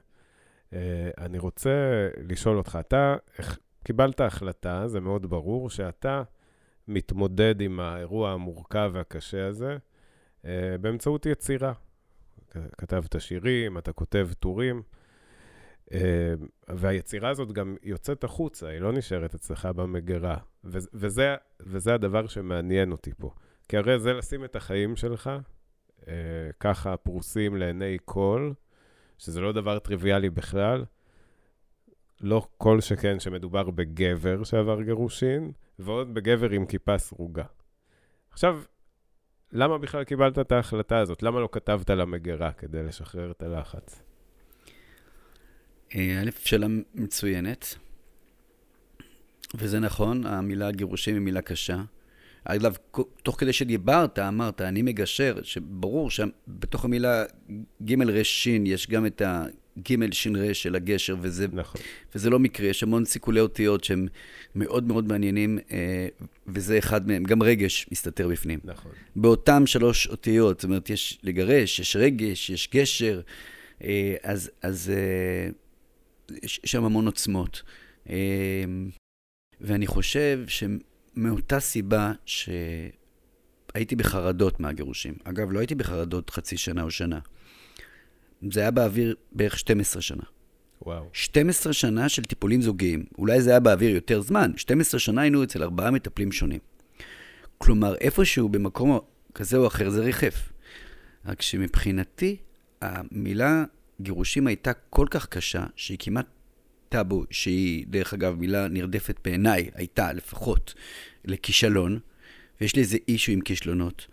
uh, 0.71 0.75
אני 1.19 1.39
רוצה 1.39 2.09
לשאול 2.29 2.59
אותך, 2.59 2.79
אתה 2.81 3.17
קיבלת 3.85 4.21
החלטה, 4.21 4.89
זה 4.89 5.01
מאוד 5.01 5.27
ברור, 5.27 5.71
שאתה 5.71 6.23
מתמודד 6.89 7.61
עם 7.61 7.81
האירוע 7.81 8.31
המורכב 8.31 8.91
והקשה 8.95 9.47
הזה 9.47 9.77
uh, 10.43 10.47
באמצעות 10.81 11.27
יצירה. 11.27 11.73
כתבת 12.79 13.21
שירים, 13.21 13.79
אתה 13.79 13.93
כותב 13.93 14.29
טורים, 14.39 14.83
uh, 15.85 15.93
והיצירה 16.69 17.31
הזאת 17.31 17.53
גם 17.53 17.77
יוצאת 17.83 18.25
החוצה, 18.25 18.69
היא 18.69 18.81
לא 18.81 18.93
נשארת 18.93 19.35
אצלך 19.35 19.67
במגירה. 19.67 20.37
וזה, 20.65 21.37
וזה 21.61 21.95
הדבר 21.95 22.27
שמעניין 22.27 22.93
אותי 22.93 23.11
פה. 23.19 23.31
כי 23.69 23.77
הרי 23.77 23.99
זה 23.99 24.13
לשים 24.13 24.45
את 24.45 24.57
החיים 24.57 24.97
שלך 24.97 25.31
uh, 26.01 26.07
ככה 26.61 26.97
פרוסים 26.97 27.57
לעיני 27.57 27.97
כל, 28.05 28.53
שזה 29.19 29.41
לא 29.41 29.53
דבר 29.53 29.79
טריוויאלי 29.79 30.31
בכלל. 30.31 30.85
לא 32.21 32.47
כל 32.59 32.81
שכן 32.81 33.21
שמדובר 33.21 33.71
בגבר 33.71 34.45
שעבר 34.45 34.83
גירושין, 34.83 35.53
ועוד 35.79 36.15
בגבר 36.15 36.51
עם 36.51 36.67
כיפה 36.67 36.99
סרוגה. 36.99 37.45
עכשיו, 38.31 38.63
למה 39.53 39.79
בכלל 39.79 40.05
קיבלת 40.05 40.39
את 40.39 40.53
ההחלטה 40.53 40.99
הזאת? 40.99 41.23
למה 41.23 41.41
לא 41.41 41.49
כתבת 41.53 41.91
למגירה 41.91 42.53
כדי 42.53 42.83
לשחרר 42.83 43.31
את 43.31 43.43
הלחץ? 43.43 44.03
א', 45.95 46.31
שאלה 46.45 46.67
מצוינת, 46.95 47.75
וזה 49.55 49.81
נכון, 49.81 50.27
המילה 50.27 50.71
גירושים 50.71 51.15
היא 51.15 51.23
מילה 51.23 51.43
קשה. 51.43 51.83
אגב, 52.45 52.77
תוך 53.23 53.41
כדי 53.41 53.53
שדיברת, 53.53 54.19
אמרת, 54.19 54.61
אני 54.61 54.83
מגשר, 54.83 55.43
שברור 55.43 56.11
שבתוך 56.11 56.85
המילה 56.85 57.25
ג' 57.83 58.03
ר' 58.03 58.23
ש' 58.23 58.47
יש 58.47 58.91
גם 58.91 59.07
את 59.07 59.23
הג' 59.77 60.13
ש' 60.13 60.27
ר' 60.27 60.53
של 60.53 60.75
הגשר, 60.75 61.17
וזה, 61.21 61.47
נכון. 61.53 61.81
וזה 62.15 62.31
לא 62.31 62.39
מקרה, 62.39 62.67
יש 62.67 62.83
המון 62.83 63.05
סיכולי 63.05 63.41
אותיות 63.41 63.85
שהם 63.85 64.07
מאוד 64.55 64.85
מאוד 64.85 65.09
מעניינים, 65.09 65.59
וזה 66.47 66.79
אחד 66.79 67.09
מהם, 67.09 67.25
גם 67.25 67.43
רגש 67.43 67.87
מסתתר 67.93 68.29
בפנים. 68.29 68.59
נכון. 68.65 68.93
באותם 69.17 69.67
שלוש 69.67 70.07
אותיות, 70.07 70.61
זאת 70.61 70.65
אומרת, 70.65 70.91
יש 70.91 71.19
לגרש, 71.23 71.81
יש 71.81 71.97
רגש, 71.97 72.51
יש 72.51 72.69
גשר, 72.75 73.21
אז, 74.23 74.51
אז 74.63 74.93
יש 76.43 76.61
שם 76.65 76.85
המון 76.85 77.07
עוצמות. 77.07 77.63
ואני 79.61 79.87
חושב 79.87 80.45
ש... 80.49 80.65
מאותה 81.17 81.61
סיבה 81.61 82.13
שהייתי 82.27 83.97
בחרדות 83.97 84.61
מהגירושים. 84.61 85.15
אגב, 85.25 85.53
לא 85.53 85.59
הייתי 85.59 85.75
בחרדות 85.75 86.31
חצי 86.31 86.57
שנה 86.57 86.83
או 86.83 86.91
שנה. 86.91 87.19
זה 88.51 88.61
היה 88.61 88.71
באוויר 88.71 89.15
בערך 89.33 89.59
12 89.59 90.03
שנה. 90.03 90.23
וואו. 90.83 91.05
12 91.13 91.73
שנה 91.73 92.09
של 92.09 92.23
טיפולים 92.23 92.63
זוגיים. 92.63 93.05
אולי 93.19 93.43
זה 93.43 93.51
היה 93.51 93.61
באוויר 93.61 93.95
יותר 93.95 94.21
זמן. 94.21 94.53
12 94.57 95.01
שנה 95.01 95.21
היינו 95.21 95.45
אצל 95.45 95.63
ארבעה 95.63 95.91
מטפלים 95.91 96.33
שונים. 96.33 96.61
כלומר, 97.59 97.95
איפשהו 97.95 98.49
במקום 98.49 98.99
כזה 99.35 99.57
או 99.57 99.67
אחר 99.67 99.91
זה 99.91 100.01
ריחף. 100.01 100.53
רק 101.27 101.43
שמבחינתי, 101.43 102.37
המילה 102.83 103.65
גירושים 104.01 104.47
הייתה 104.47 104.73
כל 104.73 105.07
כך 105.11 105.27
קשה, 105.27 105.67
שהיא 105.77 105.99
כמעט 106.01 106.27
טאבו, 106.89 107.25
שהיא, 107.31 107.87
דרך 107.89 108.15
אגב, 108.15 108.35
מילה 108.35 108.69
נרדפת 108.69 109.21
בעיניי, 109.25 109.71
הייתה 109.75 110.13
לפחות 110.13 110.75
לכישלון, 111.25 111.99
ויש 112.61 112.77
לי 112.77 112.83
איזה 112.83 112.99
אישו 113.09 113.33
עם 113.33 113.41
כישלונות. 113.41 114.07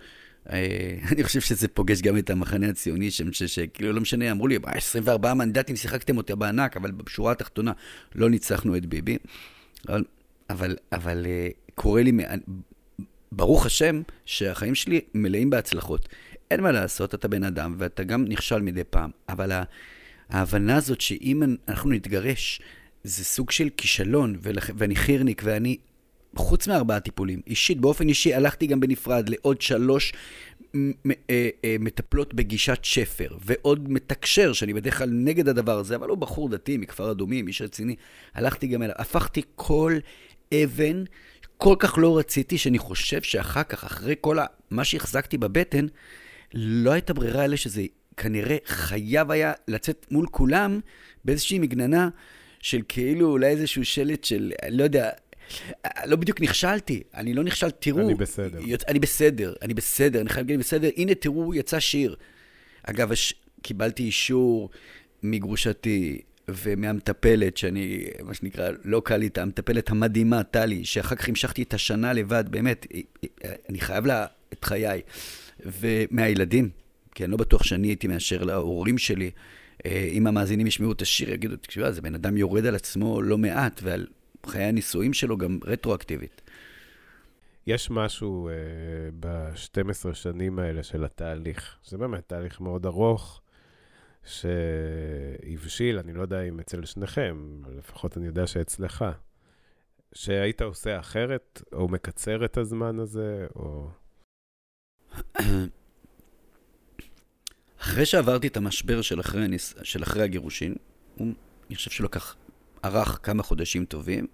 אני 1.11 1.23
חושב 1.23 1.41
שזה 1.41 1.67
פוגש 1.67 2.01
גם 2.01 2.17
את 2.17 2.29
המחנה 2.29 2.69
הציוני, 2.69 3.09
שכאילו 3.11 3.93
לא 3.93 4.01
משנה, 4.01 4.31
אמרו 4.31 4.47
לי, 4.47 4.57
24 4.65 5.33
מנדטים 5.33 5.75
שיחקתם 5.75 6.17
אותי 6.17 6.35
בענק, 6.35 6.77
אבל 6.77 6.91
בשורה 6.91 7.31
התחתונה 7.31 7.71
לא 8.15 8.29
ניצחנו 8.29 8.77
את 8.77 8.85
ביבי. 8.85 9.17
אבל, 9.89 10.03
אבל, 10.49 10.75
אבל 10.91 11.25
קורה 11.75 12.03
לי, 12.03 12.11
ברוך 13.31 13.65
השם, 13.65 14.01
שהחיים 14.25 14.75
שלי 14.75 15.01
מלאים 15.13 15.49
בהצלחות. 15.49 16.09
אין 16.51 16.61
מה 16.61 16.71
לעשות, 16.71 17.15
אתה 17.15 17.27
בן 17.27 17.43
אדם, 17.43 17.75
ואתה 17.77 18.03
גם 18.03 18.25
נכשל 18.27 18.61
מדי 18.61 18.83
פעם, 18.83 19.11
אבל 19.29 19.51
ההבנה 20.29 20.75
הזאת 20.75 21.01
שאם 21.01 21.43
אנחנו 21.67 21.89
נתגרש, 21.89 22.61
זה 23.03 23.23
סוג 23.25 23.51
של 23.51 23.69
כישלון, 23.77 24.35
ואני 24.77 24.95
חירניק, 24.95 25.41
ואני, 25.45 25.77
חוץ 26.35 26.67
מארבעה 26.67 26.99
טיפולים, 26.99 27.41
אישית, 27.47 27.81
באופן 27.81 28.07
אישי, 28.07 28.33
הלכתי 28.33 28.67
גם 28.67 28.79
בנפרד 28.79 29.29
לעוד 29.29 29.61
שלוש 29.61 30.13
מטפלות 31.79 32.33
בגישת 32.33 32.79
שפר, 32.83 33.37
ועוד 33.45 33.91
מתקשר, 33.91 34.53
שאני 34.53 34.73
בדרך 34.73 34.97
כלל 34.97 35.09
נגד 35.11 35.47
הדבר 35.47 35.77
הזה, 35.77 35.95
אבל 35.95 36.09
הוא 36.09 36.17
בחור 36.17 36.49
דתי 36.49 36.77
מכפר 36.77 37.11
אדומים, 37.11 37.47
איש 37.47 37.61
רציני, 37.61 37.95
הלכתי 38.33 38.67
גם 38.67 38.83
אליו, 38.83 38.95
הפכתי 38.97 39.41
כל 39.55 39.97
אבן, 40.53 41.03
כל 41.57 41.75
כך 41.79 41.97
לא 41.97 42.17
רציתי, 42.17 42.57
שאני 42.57 42.79
חושב 42.79 43.21
שאחר 43.21 43.63
כך, 43.63 43.83
אחרי 43.83 44.15
כל 44.21 44.37
מה 44.71 44.83
שהחזקתי 44.83 45.37
בבטן, 45.37 45.85
לא 46.53 46.91
הייתה 46.91 47.13
ברירה 47.13 47.45
אלא 47.45 47.55
שזה 47.55 47.83
כנראה 48.17 48.57
חייב 48.65 49.31
היה 49.31 49.53
לצאת 49.67 50.05
מול 50.11 50.27
כולם 50.31 50.79
באיזושהי 51.25 51.59
מגננה 51.59 52.09
של 52.59 52.81
כאילו 52.87 53.31
אולי 53.31 53.47
איזשהו 53.47 53.85
שלט 53.85 54.23
של, 54.23 54.51
לא 54.69 54.83
יודע, 54.83 55.09
לא 56.05 56.15
בדיוק 56.15 56.41
נכשלתי, 56.41 57.03
אני 57.13 57.33
לא 57.33 57.43
נכשל, 57.43 57.71
תראו. 57.71 57.99
אני 57.99 58.15
בסדר. 58.15 58.59
אני 58.87 58.99
בסדר, 58.99 59.53
אני 59.61 59.73
בסדר, 59.73 60.21
אני 60.21 60.29
חייב 60.29 60.47
להגיד 60.47 60.59
בסדר. 60.59 60.89
הנה, 60.97 61.15
תראו, 61.15 61.55
יצא 61.55 61.79
שיר. 61.79 62.15
אגב, 62.83 63.11
קיבלתי 63.61 64.03
אישור 64.03 64.69
מגרושתי 65.23 66.21
ומהמטפלת, 66.47 67.57
שאני, 67.57 68.05
מה 68.23 68.33
שנקרא, 68.33 68.69
לא 68.83 69.01
קל 69.05 69.17
לי, 69.17 69.29
המטפלת 69.35 69.89
המדהימה, 69.89 70.43
טלי, 70.43 70.85
שאחר 70.85 71.15
כך 71.15 71.29
המשכתי 71.29 71.63
את 71.63 71.73
השנה 71.73 72.13
לבד, 72.13 72.43
באמת, 72.49 72.87
אני 73.69 73.79
חייב 73.79 74.05
לה 74.05 74.25
את 74.53 74.65
חיי. 74.65 75.01
ומהילדים, 75.65 76.69
כי 77.15 77.23
אני 77.23 77.31
לא 77.31 77.37
בטוח 77.37 77.63
שאני 77.63 77.87
הייתי 77.87 78.07
מאשר 78.07 78.43
להורים 78.43 78.97
שלי. 78.97 79.31
אם 79.85 80.27
המאזינים 80.27 80.67
ישמעו 80.67 80.91
את 80.91 81.01
השיר, 81.01 81.33
יגידו, 81.33 81.55
תקשיבה, 81.55 81.91
זה 81.91 82.01
בן 82.01 82.15
אדם 82.15 82.37
יורד 82.37 82.65
על 82.65 82.75
עצמו 82.75 83.21
לא 83.21 83.37
מעט, 83.37 83.79
ועל 83.83 84.07
חיי 84.45 84.63
הנישואים 84.63 85.13
שלו 85.13 85.37
גם 85.37 85.59
רטרואקטיבית. 85.65 86.41
יש 87.67 87.91
משהו 87.91 88.49
אה, 88.49 88.53
ב-12 89.19 90.13
שנים 90.13 90.59
האלה 90.59 90.83
של 90.83 91.03
התהליך, 91.03 91.77
זה 91.85 91.97
באמת 91.97 92.27
תהליך 92.27 92.61
מאוד 92.61 92.85
ארוך, 92.85 93.41
שהבשיל, 94.23 95.99
אני 95.99 96.13
לא 96.13 96.21
יודע 96.21 96.41
אם 96.41 96.59
אצל 96.59 96.85
שניכם, 96.85 97.61
לפחות 97.77 98.17
אני 98.17 98.25
יודע 98.25 98.47
שאצלך, 98.47 99.05
שהיית 100.13 100.61
עושה 100.61 100.99
אחרת, 100.99 101.61
או 101.73 101.87
מקצר 101.87 102.45
את 102.45 102.57
הזמן 102.57 102.99
הזה, 102.99 103.47
או... 103.55 103.89
אחרי 107.81 108.05
שעברתי 108.05 108.47
את 108.47 108.57
המשבר 108.57 109.01
של 109.01 109.19
אחרי, 109.19 109.43
הניס... 109.43 109.75
של 109.83 110.03
אחרי 110.03 110.23
הגירושין, 110.23 110.75
הוא, 111.15 111.27
אני 111.67 111.75
חושב 111.75 111.91
שלקח, 111.91 112.35
ארך 112.85 113.19
כמה 113.23 113.43
חודשים 113.43 113.85
טובים. 113.85 114.27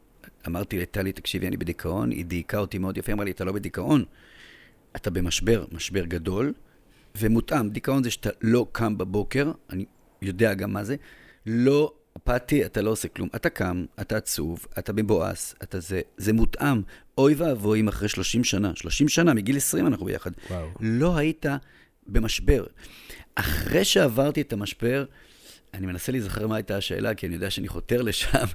אמרתי 0.48 0.80
לטלי, 0.80 1.12
תקשיבי, 1.12 1.48
אני 1.48 1.58
בדיכאון, 1.58 2.12
היא 2.12 2.26
דייקה 2.26 2.58
אותי 2.58 2.78
מאוד 2.78 2.98
יפה, 2.98 3.12
אמרה 3.12 3.26
לי, 3.26 3.32
אתה 3.32 3.44
לא 3.44 3.52
בדיכאון, 3.52 4.04
אתה 4.96 5.10
במשבר, 5.10 5.66
משבר 5.72 6.06
גדול, 6.06 6.54
ומותאם. 7.18 7.70
דיכאון 7.70 8.04
זה 8.04 8.12
שאתה 8.12 8.30
לא 8.42 8.68
קם 8.72 8.98
בבוקר, 8.98 9.52
אני 9.70 9.86
יודע 10.22 10.54
גם 10.54 10.74
מה 10.74 10.84
זה, 10.84 10.96
לא 11.46 11.94
אפאתי, 12.18 12.66
אתה 12.66 12.82
לא 12.82 12.90
עושה 12.90 13.08
כלום. 13.08 13.30
אתה 13.36 13.50
קם, 13.50 13.86
אתה 14.02 14.18
עצוב, 14.18 14.66
אתה 14.80 14.94
מבואס, 14.94 15.56
אתה 15.64 15.80
זה, 15.80 16.02
זה 16.18 16.34
מותאם. 16.34 16.82
אוי 17.18 17.34
ואבוי 17.34 17.80
אם 17.80 17.88
אחרי 17.88 18.10
30 18.10 18.44
שנה, 18.44 18.72
30 18.76 19.10
שנה, 19.10 19.34
מגיל 19.34 19.58
20 19.58 19.88
אנחנו 19.88 20.06
ביחד, 20.06 20.32
וואו. 20.50 20.70
לא 20.80 21.18
היית 21.18 21.46
במשבר. 22.08 22.66
אחרי 23.36 23.86
שעברתי 23.86 24.42
את 24.42 24.54
המשבר, 24.54 25.06
אני 25.74 25.86
מנסה 25.86 26.12
להיזכר 26.12 26.48
מה 26.48 26.56
הייתה 26.56 26.78
השאלה, 26.78 27.16
כי 27.16 27.28
אני 27.28 27.36
יודע 27.36 27.50
שאני 27.50 27.68
חותר 27.68 28.02
לשם. 28.02 28.46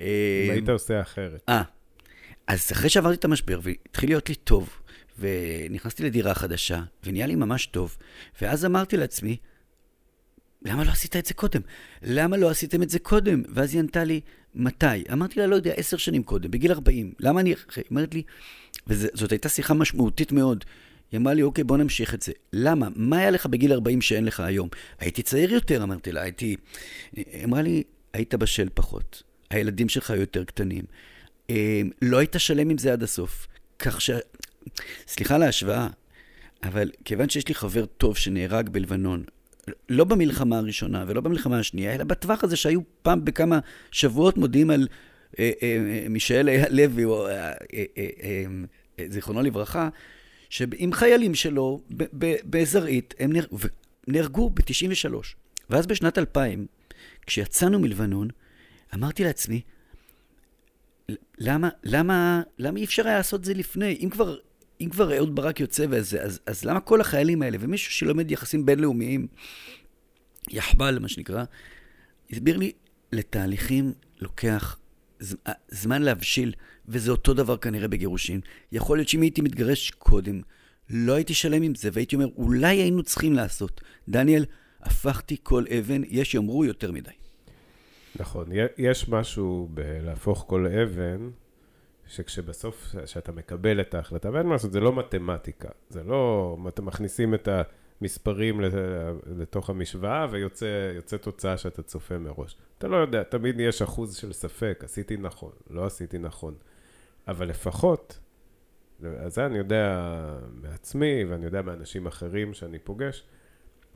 אם 0.00 0.50
היית 0.50 0.68
עושה 0.68 1.00
אחרת. 1.00 1.42
אה, 1.48 1.62
אז 2.46 2.72
אחרי 2.72 2.90
שעברתי 2.90 3.14
את 3.14 3.24
המשבר 3.24 3.60
והתחיל 3.62 4.10
להיות 4.10 4.28
לי 4.28 4.34
טוב, 4.34 4.70
ונכנסתי 5.18 6.02
לדירה 6.02 6.34
חדשה, 6.34 6.82
ונהיה 7.04 7.26
לי 7.26 7.34
ממש 7.34 7.66
טוב, 7.66 7.96
ואז 8.42 8.64
אמרתי 8.64 8.96
לעצמי, 8.96 9.36
למה 10.64 10.84
לא 10.84 10.90
עשית 10.90 11.16
את 11.16 11.26
זה 11.26 11.34
קודם? 11.34 11.60
למה 12.02 12.36
לא 12.36 12.50
עשיתם 12.50 12.82
את 12.82 12.90
זה 12.90 12.98
קודם? 12.98 13.42
ואז 13.54 13.74
היא 13.74 13.80
ענתה 13.80 14.04
לי, 14.04 14.20
מתי? 14.54 14.86
אמרתי 15.12 15.40
לה, 15.40 15.46
לא 15.46 15.56
יודע, 15.56 15.72
עשר 15.76 15.96
שנים 15.96 16.22
קודם, 16.22 16.50
בגיל 16.50 16.72
40. 16.72 17.12
למה 17.20 17.40
אני... 17.40 17.54
היא 17.76 17.84
אומרת 17.90 18.14
לי, 18.14 18.22
וזאת 18.86 19.30
הייתה 19.32 19.48
שיחה 19.48 19.74
משמעותית 19.74 20.32
מאוד. 20.32 20.64
היא 21.12 21.20
אמרה 21.20 21.34
לי, 21.34 21.42
אוקיי, 21.42 21.64
בוא 21.64 21.76
נמשיך 21.76 22.14
את 22.14 22.22
זה. 22.22 22.32
למה? 22.52 22.88
מה 22.96 23.18
היה 23.18 23.30
לך 23.30 23.46
בגיל 23.46 23.72
40 23.72 24.00
שאין 24.00 24.24
לך 24.24 24.40
היום? 24.40 24.68
הייתי 24.98 25.22
צעיר 25.22 25.52
יותר, 25.52 25.82
אמרתי 25.82 26.12
לה, 26.12 26.22
הייתי... 26.22 26.56
היא 27.12 27.44
אמרה 27.44 27.62
לי, 27.62 27.82
היית 28.12 28.34
בשל 28.34 28.68
פחות. 28.74 29.22
הילדים 29.50 29.88
שלך 29.88 30.10
יותר 30.10 30.44
קטנים. 30.44 30.84
אמ, 31.50 31.90
לא 32.02 32.18
היית 32.18 32.34
שלם 32.38 32.70
עם 32.70 32.78
זה 32.78 32.92
עד 32.92 33.02
הסוף. 33.02 33.46
כך 33.78 34.00
ש... 34.00 34.10
סליחה 35.06 35.34
על 35.34 35.42
ההשוואה, 35.42 35.88
אבל 36.62 36.90
כיוון 37.04 37.28
שיש 37.28 37.48
לי 37.48 37.54
חבר 37.54 37.86
טוב 37.86 38.16
שנהרג 38.16 38.68
בלבנון, 38.68 39.24
לא 39.88 40.04
במלחמה 40.04 40.58
הראשונה 40.58 41.04
ולא 41.08 41.20
במלחמה 41.20 41.58
השנייה, 41.58 41.94
אלא 41.94 42.04
בטווח 42.04 42.44
הזה 42.44 42.56
שהיו 42.56 42.80
פעם 43.02 43.24
בכמה 43.24 43.58
שבועות 43.90 44.36
מודיעים 44.36 44.70
על 44.70 44.88
אה, 45.38 45.50
אה, 45.62 46.06
מישאל 46.10 46.48
לוי, 46.70 47.04
אה, 47.04 47.10
אה, 47.30 47.52
אה, 47.74 47.84
אה, 47.98 48.44
אה, 48.98 49.04
זיכרונו 49.08 49.42
לברכה, 49.42 49.88
שעם 50.52 50.92
חיילים 50.92 51.34
שלו 51.34 51.82
בזרעית, 52.44 53.14
הם 53.18 53.32
נהרגו, 53.32 53.56
נהרגו 54.08 54.50
ב-93. 54.50 55.14
ואז 55.70 55.86
בשנת 55.86 56.18
2000, 56.18 56.66
כשיצאנו 57.26 57.78
מלבנון, 57.78 58.28
אמרתי 58.94 59.24
לעצמי, 59.24 59.60
למה, 61.38 61.68
למה, 61.82 62.42
למה 62.58 62.78
אי 62.78 62.84
אפשר 62.84 63.06
היה 63.06 63.16
לעשות 63.16 63.40
את 63.40 63.44
זה 63.44 63.54
לפני? 63.54 63.98
אם 64.00 64.08
כבר, 64.10 64.36
אם 64.80 64.88
כבר 64.90 65.16
אהוד 65.16 65.34
ברק 65.34 65.60
יוצא 65.60 65.86
וזה, 65.90 66.22
אז, 66.22 66.40
אז 66.46 66.64
למה 66.64 66.80
כל 66.80 67.00
החיילים 67.00 67.42
האלה, 67.42 67.58
ומישהו 67.60 67.92
שלומד 67.92 68.30
יחסים 68.30 68.66
בינלאומיים, 68.66 69.26
יחבל, 70.50 70.98
מה 70.98 71.08
שנקרא, 71.08 71.44
הסביר 72.30 72.56
לי, 72.56 72.72
לתהליכים 73.12 73.92
לוקח 74.20 74.78
זמן 75.68 76.02
להבשיל, 76.02 76.54
וזה 76.88 77.10
אותו 77.10 77.34
דבר 77.34 77.56
כנראה 77.56 77.88
בגירושין. 77.88 78.40
יכול 78.72 78.98
להיות 78.98 79.08
שאם 79.08 79.22
הייתי 79.22 79.40
מתגרש 79.40 79.90
קודם, 79.90 80.40
לא 80.90 81.12
הייתי 81.12 81.34
שלם 81.34 81.62
עם 81.62 81.74
זה, 81.74 81.88
והייתי 81.92 82.16
אומר, 82.16 82.26
אולי 82.36 82.76
היינו 82.76 83.02
צריכים 83.02 83.32
לעשות. 83.32 83.80
דניאל, 84.08 84.44
הפכתי 84.80 85.36
כל 85.42 85.64
אבן, 85.78 86.02
יש 86.08 86.34
יאמרו 86.34 86.64
יותר 86.64 86.92
מדי. 86.92 87.10
נכון, 88.16 88.46
יש 88.78 89.08
משהו 89.08 89.68
בלהפוך 89.74 90.44
כל 90.48 90.66
אבן, 90.66 91.30
שכשבסוף, 92.06 92.94
כשאתה 93.04 93.32
מקבל 93.32 93.80
את 93.80 93.94
ההחלטה, 93.94 94.30
ואין 94.32 94.46
מה 94.46 94.52
לעשות, 94.52 94.72
זה 94.72 94.80
לא 94.80 94.96
מתמטיקה, 94.96 95.68
זה 95.90 96.02
לא, 96.02 96.56
אתם 96.68 96.86
מכניסים 96.86 97.34
את 97.34 97.48
המספרים 98.00 98.60
לתוך 99.38 99.70
המשוואה 99.70 100.26
ויוצא 100.30 101.16
תוצאה 101.20 101.56
שאתה 101.56 101.82
צופה 101.82 102.18
מראש. 102.18 102.56
אתה 102.78 102.88
לא 102.88 102.96
יודע, 102.96 103.22
תמיד 103.22 103.60
יש 103.60 103.82
אחוז 103.82 104.16
של 104.16 104.32
ספק, 104.32 104.80
עשיתי 104.84 105.16
נכון, 105.16 105.52
לא 105.70 105.86
עשיתי 105.86 106.18
נכון, 106.18 106.54
אבל 107.28 107.48
לפחות, 107.48 108.18
אז 109.18 109.34
זה 109.34 109.46
אני 109.46 109.58
יודע 109.58 109.98
מעצמי, 110.52 111.24
ואני 111.24 111.44
יודע 111.44 111.62
מאנשים 111.62 112.06
אחרים 112.06 112.54
שאני 112.54 112.78
פוגש, 112.78 113.24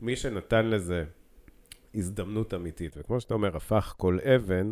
מי 0.01 0.15
שנתן 0.15 0.65
לזה 0.65 1.05
הזדמנות 1.95 2.53
אמיתית. 2.53 2.95
וכמו 2.97 3.21
שאתה 3.21 3.33
אומר, 3.33 3.57
הפך 3.57 3.93
כל 3.97 4.19
אבן, 4.35 4.71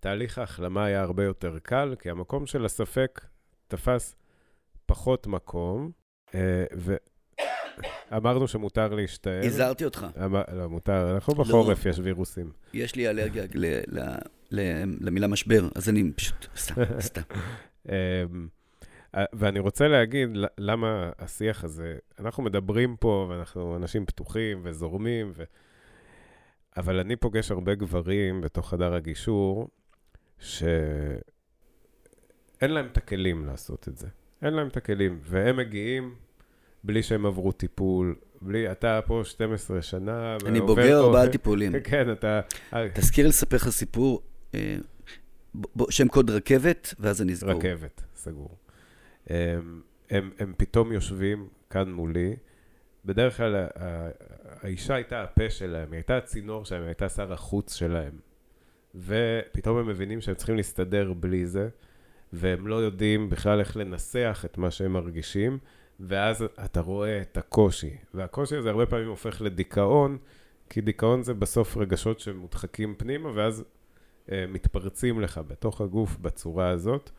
תהליך 0.00 0.38
ההחלמה 0.38 0.84
היה 0.84 1.02
הרבה 1.02 1.24
יותר 1.24 1.58
קל, 1.62 1.94
כי 1.98 2.10
המקום 2.10 2.46
של 2.46 2.64
הספק 2.64 3.20
תפס 3.68 4.16
פחות 4.86 5.26
מקום, 5.26 5.90
אה, 6.34 6.64
ואמרנו 8.10 8.48
שמותר 8.48 8.94
להשתעל. 8.94 9.44
הזהרתי 9.44 9.84
אותך. 9.84 10.06
אמר, 10.24 10.42
לא, 10.52 10.68
מותר, 10.68 11.14
אנחנו 11.14 11.34
לא. 11.34 11.44
בחורף, 11.44 11.84
לא, 11.86 11.90
יש 11.90 11.98
וירוסים. 11.98 12.52
יש 12.72 12.96
לי 12.96 13.08
אלרגיה 13.08 13.44
ל, 13.54 13.66
ל, 14.50 14.60
למילה 15.00 15.26
משבר, 15.26 15.68
אז 15.74 15.88
אני 15.88 16.12
פשוט, 16.16 16.46
סתם, 16.56 16.82
סתם. 17.00 17.22
אמ, 17.88 18.48
ואני 19.32 19.58
רוצה 19.58 19.88
להגיד 19.88 20.28
למה 20.58 21.10
השיח 21.18 21.64
הזה, 21.64 21.96
אנחנו 22.18 22.42
מדברים 22.42 22.96
פה, 22.96 23.26
ואנחנו 23.30 23.76
אנשים 23.76 24.06
פתוחים 24.06 24.60
וזורמים, 24.62 25.32
ו... 25.34 25.42
אבל 26.76 27.00
אני 27.00 27.16
פוגש 27.16 27.50
הרבה 27.50 27.74
גברים 27.74 28.40
בתוך 28.40 28.70
חדר 28.70 28.94
הגישור, 28.94 29.68
שאין 30.38 31.20
להם 32.60 32.86
את 32.86 32.96
הכלים 32.96 33.46
לעשות 33.46 33.88
את 33.88 33.98
זה. 33.98 34.08
אין 34.42 34.54
להם 34.54 34.68
את 34.68 34.76
הכלים, 34.76 35.18
והם 35.22 35.56
מגיעים 35.56 36.14
בלי 36.84 37.02
שהם 37.02 37.26
עברו 37.26 37.52
טיפול, 37.52 38.14
בלי, 38.42 38.72
אתה 38.72 39.00
פה 39.06 39.20
12 39.24 39.82
שנה. 39.82 40.36
אני 40.46 40.60
בוגר 40.60 40.98
ארבעה 40.98 41.28
טיפולים. 41.28 41.72
כן, 41.90 42.12
אתה... 42.12 42.40
תזכיר 42.94 43.28
לספר 43.28 43.56
לך 43.56 43.68
סיפור, 43.68 44.22
אה, 45.56 45.84
שם 45.90 46.08
קוד 46.08 46.30
רכבת, 46.30 46.94
ואז 46.98 47.22
אני 47.22 47.32
אסגור. 47.32 47.52
רכבת, 47.52 48.02
סגור. 48.14 48.58
הם, 49.26 49.82
הם, 50.10 50.30
הם 50.38 50.52
פתאום 50.56 50.92
יושבים 50.92 51.48
כאן 51.70 51.92
מולי, 51.92 52.36
בדרך 53.04 53.36
כלל 53.36 53.66
האישה 54.62 54.94
הייתה 54.94 55.22
הפה 55.22 55.50
שלהם, 55.50 55.92
היא 55.92 55.98
הייתה 55.98 56.16
הצינור 56.16 56.64
שלהם, 56.64 56.80
היא 56.80 56.88
הייתה 56.88 57.08
שר 57.08 57.32
החוץ 57.32 57.74
שלהם. 57.74 58.18
ופתאום 58.94 59.76
הם 59.76 59.86
מבינים 59.86 60.20
שהם 60.20 60.34
צריכים 60.34 60.56
להסתדר 60.56 61.12
בלי 61.12 61.46
זה, 61.46 61.68
והם 62.32 62.66
לא 62.66 62.74
יודעים 62.74 63.30
בכלל 63.30 63.58
איך 63.58 63.76
לנסח 63.76 64.42
את 64.44 64.58
מה 64.58 64.70
שהם 64.70 64.92
מרגישים, 64.92 65.58
ואז 66.00 66.44
אתה 66.64 66.80
רואה 66.80 67.22
את 67.22 67.36
הקושי. 67.36 67.96
והקושי 68.14 68.56
הזה 68.56 68.70
הרבה 68.70 68.86
פעמים 68.86 69.08
הופך 69.08 69.40
לדיכאון, 69.40 70.18
כי 70.70 70.80
דיכאון 70.80 71.22
זה 71.22 71.34
בסוף 71.34 71.76
רגשות 71.76 72.20
שמודחקים 72.20 72.94
פנימה, 72.98 73.30
ואז 73.34 73.64
מתפרצים 74.28 75.20
לך 75.20 75.40
בתוך 75.46 75.80
הגוף 75.80 76.16
בצורה 76.16 76.68
הזאת. 76.68 77.10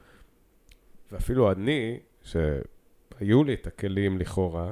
ואפילו 1.12 1.52
אני, 1.52 2.00
שהיו 2.24 3.44
לי 3.44 3.54
את 3.54 3.68
הכלים 3.68 4.18
לכאורה, 4.18 4.72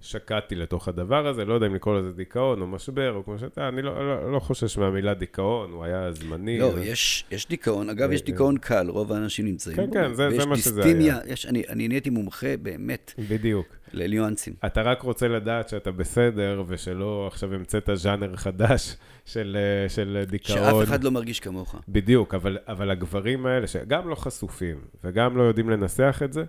שקעתי 0.00 0.54
לתוך 0.54 0.88
הדבר 0.88 1.26
הזה, 1.26 1.44
לא 1.44 1.54
יודע 1.54 1.66
אם 1.66 1.74
לקרוא 1.74 1.98
לזה 1.98 2.12
דיכאון 2.12 2.60
או 2.60 2.66
משבר, 2.66 3.12
או 3.14 3.24
כמו 3.24 3.38
שאתה, 3.38 3.68
אני 3.68 3.82
לא, 3.82 4.08
לא, 4.08 4.32
לא 4.32 4.38
חושש 4.38 4.78
מהמילה 4.78 5.14
דיכאון, 5.14 5.72
הוא 5.72 5.84
היה 5.84 6.12
זמני. 6.12 6.58
לא, 6.58 6.72
יש, 6.80 7.24
יש 7.30 7.48
דיכאון, 7.48 7.90
אגב, 7.90 8.12
יש 8.12 8.22
דיכאון 8.22 8.58
קל, 8.58 8.88
רוב 8.88 9.12
האנשים 9.12 9.46
נמצאים 9.46 9.76
כן, 9.76 9.86
בו. 9.86 9.92
כן, 9.92 10.08
כן, 10.08 10.14
זה, 10.14 10.30
זה 10.30 10.46
מה 10.46 10.56
שזה 10.56 10.84
היה. 10.84 11.18
יש, 11.26 11.46
אני, 11.46 11.62
אני 11.68 11.88
נהייתי 11.88 12.10
מומחה 12.10 12.56
באמת. 12.62 13.14
בדיוק. 13.28 13.66
לניואנסים. 13.92 14.54
אתה 14.66 14.82
רק 14.82 15.02
רוצה 15.02 15.28
לדעת 15.28 15.68
שאתה 15.68 15.90
בסדר, 15.90 16.62
ושלא 16.66 17.26
עכשיו 17.26 17.54
המצאת 17.54 17.90
ז'אנר 17.94 18.36
חדש 18.36 18.96
של, 19.24 19.56
של 19.88 20.24
דיכאון. 20.26 20.58
שאף 20.58 20.88
אחד 20.88 21.04
לא 21.04 21.10
מרגיש 21.10 21.40
כמוך. 21.40 21.74
בדיוק, 21.88 22.34
אבל, 22.34 22.58
אבל 22.66 22.90
הגברים 22.90 23.46
האלה, 23.46 23.66
שגם 23.66 24.08
לא 24.08 24.14
חשופים, 24.14 24.76
וגם 25.04 25.36
לא 25.36 25.42
יודעים 25.42 25.70
לנסח 25.70 26.20
את 26.24 26.32
זה, 26.32 26.44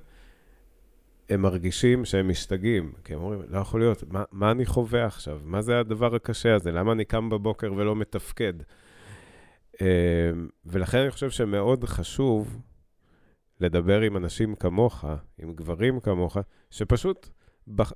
הם 1.30 1.42
מרגישים 1.42 2.06
שהם 2.06 2.30
משתגעים, 2.30 2.92
כי 3.04 3.14
הם 3.14 3.20
אומרים, 3.20 3.42
לא 3.48 3.60
יכול 3.60 3.80
להיות, 3.80 4.04
מה, 4.08 4.24
מה 4.32 4.52
אני 4.52 4.66
חווה 4.66 5.06
עכשיו? 5.06 5.40
מה 5.44 5.62
זה 5.62 5.80
הדבר 5.80 6.16
הקשה 6.16 6.56
הזה? 6.56 6.72
למה 6.72 6.92
אני 6.92 7.06
קם 7.06 7.30
בבוקר 7.30 7.74
ולא 7.74 7.96
מתפקד? 7.96 8.54
אמ, 9.82 9.88
ולכן 10.66 10.98
אני 10.98 11.12
חושב 11.12 11.30
שמאוד 11.30 11.84
חשוב 11.84 12.62
לדבר 13.60 14.02
עם 14.02 14.18
אנשים 14.18 14.56
כמוך, 14.56 15.06
עם 15.38 15.54
גברים 15.54 16.00
כמוך, 16.00 16.38
שפשוט 16.70 17.30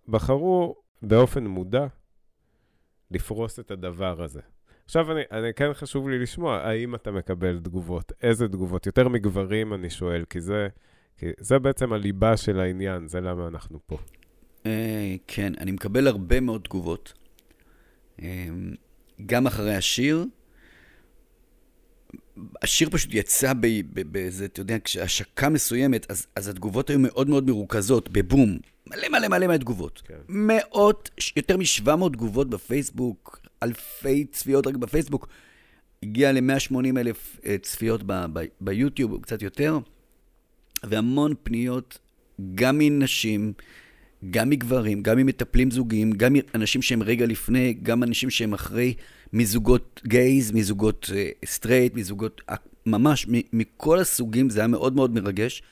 בחרו 0.08 0.76
באופן 1.02 1.48
מודע 1.48 1.88
לפרוס 3.12 3.60
את 3.60 3.72
הדבר 3.72 4.24
הזה. 4.24 4.42
עכשיו, 4.86 5.12
אני, 5.12 5.22
אני 5.32 5.54
כן 5.54 5.74
חשוב 5.74 6.10
לי 6.10 6.20
לשמוע, 6.20 6.58
האם 6.58 6.96
אתה 6.96 7.12
מקבל 7.12 7.60
תגובות? 7.60 8.12
איזה 8.22 8.48
תגובות? 8.48 8.86
יותר 8.86 9.08
מגברים, 9.08 9.74
אני 9.74 9.90
שואל, 9.90 10.26
כי 10.30 10.42
זה... 10.42 10.68
כי 11.18 11.26
זה 11.40 11.60
בעצם 11.60 11.94
הליבה 11.94 12.38
של 12.38 12.60
העניין, 12.60 13.08
זה 13.08 13.22
למה 13.22 13.48
אנחנו 13.48 13.80
פה. 13.88 13.98
אה, 14.66 15.16
כן, 15.28 15.54
אני 15.60 15.72
מקבל 15.72 16.08
הרבה 16.08 16.40
מאוד 16.40 16.62
תגובות. 16.62 17.14
אה, 18.22 18.48
גם 19.26 19.48
אחרי 19.48 19.76
השיר, 19.76 20.26
השיר 22.62 22.90
פשוט 22.90 23.14
יצא 23.14 23.54
באיזה, 24.12 24.46
אתה 24.46 24.62
יודע, 24.62 24.78
כשהשקה 24.84 25.50
מסוימת, 25.50 26.12
אז, 26.12 26.28
אז 26.36 26.48
התגובות 26.48 26.90
היו 26.90 27.00
מאוד 27.00 27.30
מאוד 27.30 27.48
מרוכזות, 27.48 28.10
בבום. 28.10 28.58
מלא 28.88 29.10
מלא 29.10 29.28
מלא 29.28 29.48
מלא 29.48 29.58
תגובות. 29.58 30.02
כן. 30.06 30.18
מאות, 30.30 31.10
יותר 31.36 31.58
מ-700 31.58 32.10
תגובות 32.14 32.50
בפייסבוק, 32.50 33.40
אלפי 33.64 34.26
צפיות 34.26 34.68
רק 34.68 34.76
בפייסבוק. 34.76 35.28
הגיע 36.04 36.32
ל-180 36.32 36.98
אלף 36.98 37.40
אה, 37.46 37.58
צפיות 37.58 38.02
ביוטיוב, 38.62 39.22
קצת 39.22 39.42
יותר, 39.42 39.78
והמון 40.84 41.34
פניות, 41.44 41.98
גם 42.56 42.78
מנשים, 42.78 43.54
גם 44.30 44.50
מגברים, 44.50 45.04
גם 45.04 45.18
ממטפלים 45.18 45.72
זוגיים, 45.72 46.12
גם 46.12 46.36
אנשים 46.56 46.82
שהם 46.82 47.04
רגע 47.04 47.26
לפני, 47.26 47.74
גם 47.74 48.04
אנשים 48.04 48.30
שהם 48.30 48.54
אחרי, 48.54 48.94
מזוגות 49.34 50.02
גייז, 50.08 50.52
מזוגות 50.52 51.10
straight, 51.46 51.96
מזוגות, 51.96 52.42
ממש, 52.86 53.28
מכל 53.54 54.00
הסוגים, 54.00 54.50
זה 54.50 54.60
היה 54.60 54.68
מאוד 54.68 54.96
מאוד 54.96 55.12
מרגש. 55.14 55.64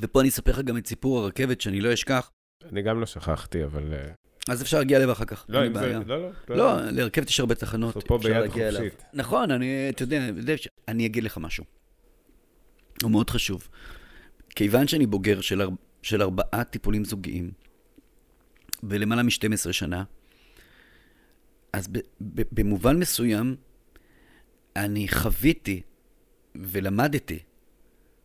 ופה 0.00 0.20
אני 0.20 0.28
אספר 0.28 0.50
לך 0.50 0.58
גם 0.60 0.76
את 0.76 0.86
סיפור 0.86 1.18
הרכבת, 1.18 1.60
שאני 1.60 1.80
לא 1.80 1.92
אשכח. 1.92 2.30
אני 2.72 2.82
גם 2.82 3.00
לא 3.00 3.06
שכחתי, 3.06 3.64
אבל... 3.64 3.94
אז 4.48 4.62
אפשר 4.62 4.78
להגיע 4.78 4.98
אליו 4.98 5.12
אחר 5.12 5.24
כך. 5.24 5.46
לא, 5.48 5.66
אם 5.66 5.74
זה... 5.74 5.98
לא, 6.06 6.20
לא. 6.22 6.30
לא, 6.48 6.56
לא, 6.56 6.90
לרכבת 6.90 7.28
יש 7.28 7.40
הרבה 7.40 7.54
תחנות. 7.54 7.96
אנחנו 7.96 8.08
פה 8.08 8.18
ביד 8.18 8.50
חופשית. 8.50 9.04
נכון, 9.12 9.50
אני, 9.50 9.88
אתה 9.88 10.02
יודע, 10.02 10.28
אני 10.88 11.06
אגיד 11.06 11.24
לך 11.24 11.38
משהו. 11.38 11.64
הוא 13.02 13.10
מאוד 13.10 13.30
חשוב. 13.30 13.68
כיוון 14.54 14.88
שאני 14.88 15.06
בוגר 15.06 15.40
של, 15.40 15.62
אר... 15.62 15.68
של 16.02 16.22
ארבעה 16.22 16.64
טיפולים 16.64 17.04
זוגיים, 17.04 17.50
ולמעלה 18.82 19.22
מ-12 19.22 19.72
שנה, 19.72 20.04
אז 21.72 21.88
ב... 21.88 21.98
ב... 22.20 22.42
במובן 22.52 22.98
מסוים, 22.98 23.56
אני 24.76 25.08
חוויתי 25.08 25.82
ולמדתי. 26.54 27.38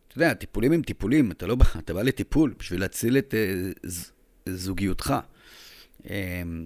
אתה 0.08 0.18
יודע, 0.18 0.34
טיפולים 0.34 0.72
הם 0.72 0.82
טיפולים, 0.82 1.30
אתה 1.30 1.46
לא 1.46 1.54
בא, 1.54 1.64
אתה 1.78 1.94
בא 1.94 2.02
לטיפול 2.02 2.54
בשביל 2.58 2.80
להציל 2.80 3.18
את 3.18 3.34
uh, 3.34 3.88
ז... 3.88 4.12
זוגיותך. 4.48 5.14
אמ, 6.10 6.64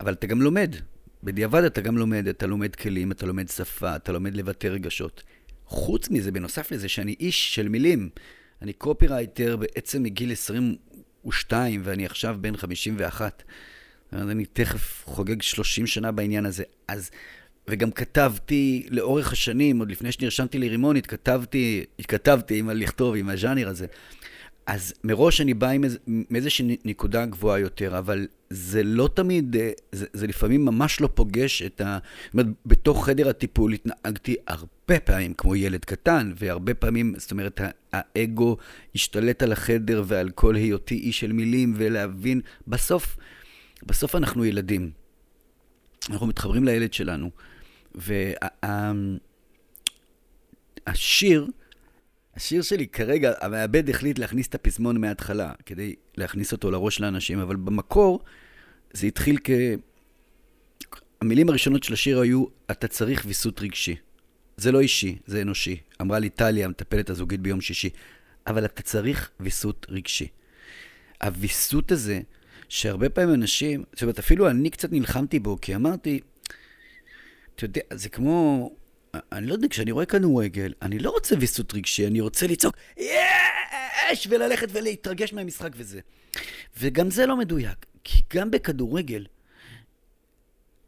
אבל 0.00 0.12
אתה 0.12 0.26
גם 0.26 0.42
לומד. 0.42 0.76
בדיעבד 1.22 1.64
אתה 1.64 1.80
גם 1.80 1.98
לומד, 1.98 2.28
אתה 2.28 2.46
לומד 2.46 2.76
כלים, 2.76 3.12
אתה 3.12 3.26
לומד 3.26 3.48
שפה, 3.48 3.96
אתה 3.96 4.12
לומד 4.12 4.34
לבטא 4.34 4.66
רגשות. 4.66 5.22
חוץ 5.70 6.10
מזה, 6.10 6.32
בנוסף 6.32 6.72
לזה, 6.72 6.88
שאני 6.88 7.14
איש 7.20 7.54
של 7.54 7.68
מילים, 7.68 8.08
אני 8.62 8.72
קופירייטר 8.72 9.56
בעצם 9.56 10.02
מגיל 10.02 10.32
22, 10.32 11.80
ואני 11.84 12.06
עכשיו 12.06 12.36
בן 12.40 12.56
51. 12.56 13.42
אני 14.12 14.46
תכף 14.46 15.02
חוגג 15.06 15.42
30 15.42 15.86
שנה 15.86 16.12
בעניין 16.12 16.46
הזה. 16.46 16.64
אז, 16.88 17.10
וגם 17.68 17.90
כתבתי 17.90 18.86
לאורך 18.90 19.32
השנים, 19.32 19.78
עוד 19.78 19.90
לפני 19.90 20.12
שנרשמתי 20.12 20.58
לרימונית, 20.58 21.06
כתבתי, 21.06 21.84
התכתבתי 21.98 22.58
עם 22.58 22.68
הלכתוב, 22.68 23.16
עם 23.16 23.28
הז'אנר 23.28 23.68
הזה. 23.68 23.86
אז 24.70 24.92
מראש 25.04 25.40
אני 25.40 25.54
בא 25.54 25.68
עם 25.68 25.84
איזושהי 26.34 26.76
נקודה 26.84 27.26
גבוהה 27.26 27.58
יותר, 27.58 27.98
אבל 27.98 28.26
זה 28.50 28.82
לא 28.82 29.08
תמיד, 29.14 29.56
אה, 29.56 29.70
זה, 29.92 30.06
זה 30.12 30.26
לפעמים 30.26 30.64
ממש 30.64 31.00
לא 31.00 31.08
פוגש 31.14 31.62
את 31.62 31.80
ה... 31.80 31.98
זאת 32.24 32.34
אומרת, 32.34 32.46
בתוך 32.66 33.06
חדר 33.06 33.28
הטיפול 33.28 33.72
התנהגתי 33.72 34.36
הרבה 34.46 35.00
פעמים 35.00 35.34
כמו 35.34 35.56
ילד 35.56 35.84
קטן, 35.84 36.32
והרבה 36.36 36.74
פעמים, 36.74 37.14
זאת 37.18 37.30
אומרת, 37.30 37.60
האגו 37.92 38.56
השתלט 38.94 39.42
על 39.42 39.52
החדר 39.52 40.02
ועל 40.06 40.30
כל 40.30 40.54
היותי 40.54 40.94
איש 40.94 41.20
של 41.20 41.32
מילים, 41.32 41.74
ולהבין, 41.76 42.40
בסוף, 42.68 43.16
בסוף 43.82 44.14
אנחנו 44.14 44.44
ילדים. 44.44 44.90
אנחנו 46.10 46.26
מתחברים 46.26 46.64
לילד 46.64 46.92
שלנו. 46.92 47.30
והשיר, 50.86 51.42
וה, 51.42 51.59
השיר 52.36 52.62
שלי 52.62 52.86
כרגע, 52.86 53.32
המעבד 53.40 53.90
החליט 53.90 54.18
להכניס 54.18 54.48
את 54.48 54.54
הפזמון 54.54 55.00
מההתחלה, 55.00 55.52
כדי 55.66 55.94
להכניס 56.16 56.52
אותו 56.52 56.70
לראש 56.70 57.00
לאנשים, 57.00 57.38
אבל 57.38 57.56
במקור 57.56 58.20
זה 58.92 59.06
התחיל 59.06 59.38
כ... 59.44 59.50
המילים 61.20 61.48
הראשונות 61.48 61.82
של 61.82 61.92
השיר 61.92 62.20
היו, 62.20 62.44
אתה 62.70 62.88
צריך 62.88 63.24
ויסות 63.26 63.60
רגשי. 63.60 63.96
זה 64.56 64.72
לא 64.72 64.80
אישי, 64.80 65.18
זה 65.26 65.42
אנושי. 65.42 65.76
אמרה 66.00 66.18
לי 66.18 66.28
טליה, 66.28 66.66
המטפלת 66.66 67.10
הזוגית 67.10 67.40
ביום 67.40 67.60
שישי, 67.60 67.90
אבל 68.46 68.64
אתה 68.64 68.82
צריך 68.82 69.30
ויסות 69.40 69.86
רגשי. 69.88 70.28
הוויסות 71.22 71.92
הזה, 71.92 72.20
שהרבה 72.68 73.08
פעמים 73.08 73.34
אנשים, 73.34 73.84
זאת 73.92 74.02
אומרת, 74.02 74.18
אפילו 74.18 74.50
אני 74.50 74.70
קצת 74.70 74.92
נלחמתי 74.92 75.38
בו, 75.38 75.58
כי 75.62 75.74
אמרתי, 75.74 76.20
אתה 77.54 77.64
יודע, 77.64 77.80
זה 77.92 78.08
כמו 78.08 78.70
אני 79.14 79.46
לא 79.46 79.52
יודע, 79.52 79.68
כשאני 79.68 79.92
רואה 79.92 80.06
כדורגל, 80.06 80.72
אני 80.82 80.98
לא 80.98 81.10
רוצה 81.10 81.34
ויסות 81.40 81.74
רגשי, 81.74 82.06
אני 82.06 82.20
רוצה 82.20 82.46
לצעוק, 82.46 82.76
יש! 82.96 84.26
וללכת 84.30 84.68
ולהתרגש 84.72 85.32
מהמשחק 85.32 85.70
וזה. 85.76 86.00
וגם 86.78 87.10
זה 87.10 87.26
לא 87.26 87.36
מדויק, 87.36 87.86
כי 88.04 88.22
גם 88.34 88.50
בכדורגל, 88.50 89.26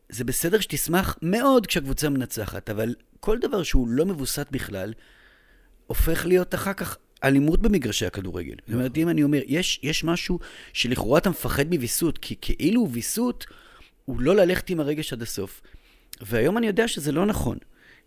זה 0.08 0.24
בסדר 0.24 0.60
שתשמח 0.60 1.18
מאוד 1.22 1.66
כשהקבוצה 1.66 2.08
מנצחת, 2.08 2.70
אבל 2.70 2.94
כל 3.20 3.38
דבר 3.38 3.62
שהוא 3.62 3.88
לא 3.88 4.06
מבוסת 4.06 4.46
בכלל, 4.50 4.92
הופך 5.86 6.26
להיות 6.26 6.54
אחר 6.54 6.72
כך 6.72 6.96
אלימות 7.24 7.62
במגרשי 7.62 8.06
הכדורגל. 8.06 8.54
זאת 8.66 8.74
אומרת, 8.74 8.96
אם 8.96 9.08
אני 9.08 9.22
אומר, 9.22 9.40
יש, 9.46 9.80
יש 9.82 10.04
משהו 10.04 10.38
שלכאורה 10.72 11.18
אתה 11.18 11.30
מפחד 11.30 11.74
מוויסות, 11.74 12.18
כי 12.18 12.34
כאילו 12.40 12.88
ויסות 12.90 13.46
הוא 14.04 14.20
לא 14.20 14.36
ללכת 14.36 14.70
עם 14.70 14.80
הרגש 14.80 15.12
עד 15.12 15.22
הסוף. 15.22 15.62
והיום 16.20 16.58
אני 16.58 16.66
יודע 16.66 16.88
שזה 16.88 17.12
לא 17.12 17.26
נכון. 17.26 17.58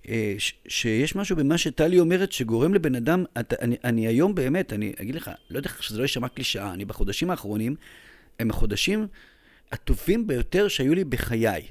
אה, 0.09 0.35
שיש 0.67 1.15
משהו 1.15 1.35
במה 1.35 1.57
שטלי 1.57 1.99
אומרת 1.99 2.31
שגורם 2.31 2.73
לבן 2.73 2.95
אדם, 2.95 3.23
אתה, 3.39 3.55
אני, 3.61 3.75
אני 3.83 4.07
היום 4.07 4.35
באמת, 4.35 4.73
אני 4.73 4.93
אגיד 5.01 5.15
לך, 5.15 5.31
לא 5.49 5.57
יודע 5.57 5.69
שזה 5.79 5.97
לא 5.97 6.01
יישמע 6.01 6.27
קלישאה, 6.27 6.73
אני 6.73 6.85
בחודשים 6.85 7.29
האחרונים, 7.29 7.75
הם 8.39 8.49
החודשים 8.49 9.07
הטובים 9.71 10.27
ביותר 10.27 10.67
שהיו 10.67 10.95
לי 10.95 11.03
בחיי. 11.03 11.67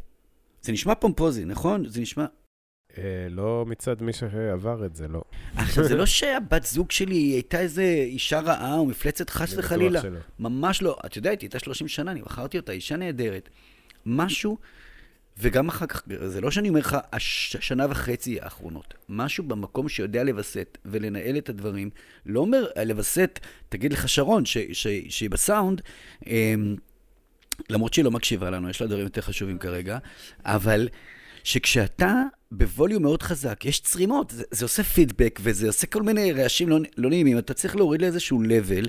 זה 0.62 0.73
נשמע 0.73 0.94
פומפוזי, 0.94 1.44
נכון? 1.44 1.88
זה 1.88 2.01
נשמע... 2.01 2.27
אה, 2.99 3.27
לא 3.31 3.64
מצד 3.68 4.03
מי 4.03 4.12
שעבר 4.12 4.87
את 4.87 4.97
זה, 4.97 5.09
לא. 5.09 5.23
עכשיו, 5.57 5.85
זה 5.85 5.97
לא 5.97 6.07
שהבת 6.07 6.62
זוג 6.64 6.90
שלי 6.90 7.16
הייתה 7.16 7.61
איזה 7.61 7.83
אישה 7.83 8.40
רעה 8.40 8.75
או 8.75 8.87
מפלצת 8.87 9.31
חס 9.31 9.55
וחלילה. 9.59 10.01
ממש 10.38 10.83
לא. 10.83 10.97
את 11.07 11.16
יודעת, 11.16 11.40
היא 11.40 11.47
הייתה 11.47 11.59
30 11.59 11.88
שנה, 11.88 12.11
אני 12.11 12.23
בחרתי 12.23 12.57
אותה, 12.59 12.73
אישה 12.73 12.97
נהדרת. 12.97 13.49
משהו 14.07 14.59
וגם 15.38 15.68
אחר 15.68 15.87
כך, 15.87 16.03
זה 16.27 16.40
לא 16.40 16.51
שאני 16.51 16.68
אומר 16.68 16.81
לך, 16.81 16.97
השנה 17.12 17.87
וחצי 17.90 18.40
האחרונות, 18.40 18.94
משהו 19.09 19.44
במקום 19.44 19.88
שיודע 19.88 20.25
לווסת 20.25 20.79
ולנהל 20.85 21.38
את 21.38 21.49
הדברים, 21.49 21.90
לא 22.27 22.40
אומר 22.40 22.66
לווסת, 22.85 23.40
תגיד 23.68 23.92
לך 23.92 24.09
שרון, 24.09 24.44
שהיא 24.44 25.31
בסאונד, 25.31 25.81
אמ, 26.27 26.77
למרות 27.70 27.94
שהיא 27.94 28.05
לא 28.05 28.11
מקשיבה 28.11 28.51
לנו, 28.51 28.70
יש 28.70 28.81
לה 28.81 28.87
דברים 28.87 29.05
יותר 29.05 29.20
חשובים 29.20 29.59
כרגע, 29.59 29.99
אבל 30.44 30.88
שכשאתה 31.44 32.23
בווליום 32.51 33.03
מאוד 33.03 33.23
חזק, 33.23 33.64
יש 33.64 33.81
צרימות, 33.81 34.31
זה, 34.31 34.44
זה 34.51 34.64
עושה 34.64 34.83
פידבק 34.83 35.40
וזה 35.42 35.66
עושה 35.66 35.87
כל 35.87 36.03
מיני 36.03 36.33
רעשים 36.33 36.68
לא, 36.68 36.79
לא 36.97 37.11
נעימים, 37.11 37.38
אתה 37.38 37.55
צריך 37.55 37.77
להוריד 37.77 38.03
לאיזשהו 38.03 38.42
level 38.42 38.88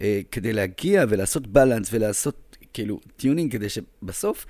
אה, 0.00 0.20
כדי 0.30 0.52
להגיע 0.52 1.04
ולעשות 1.08 1.46
balance 1.46 1.88
ולעשות 1.92 2.56
כאילו 2.72 3.00
tuning 3.16 3.52
כדי 3.52 3.68
שבסוף... 3.68 4.46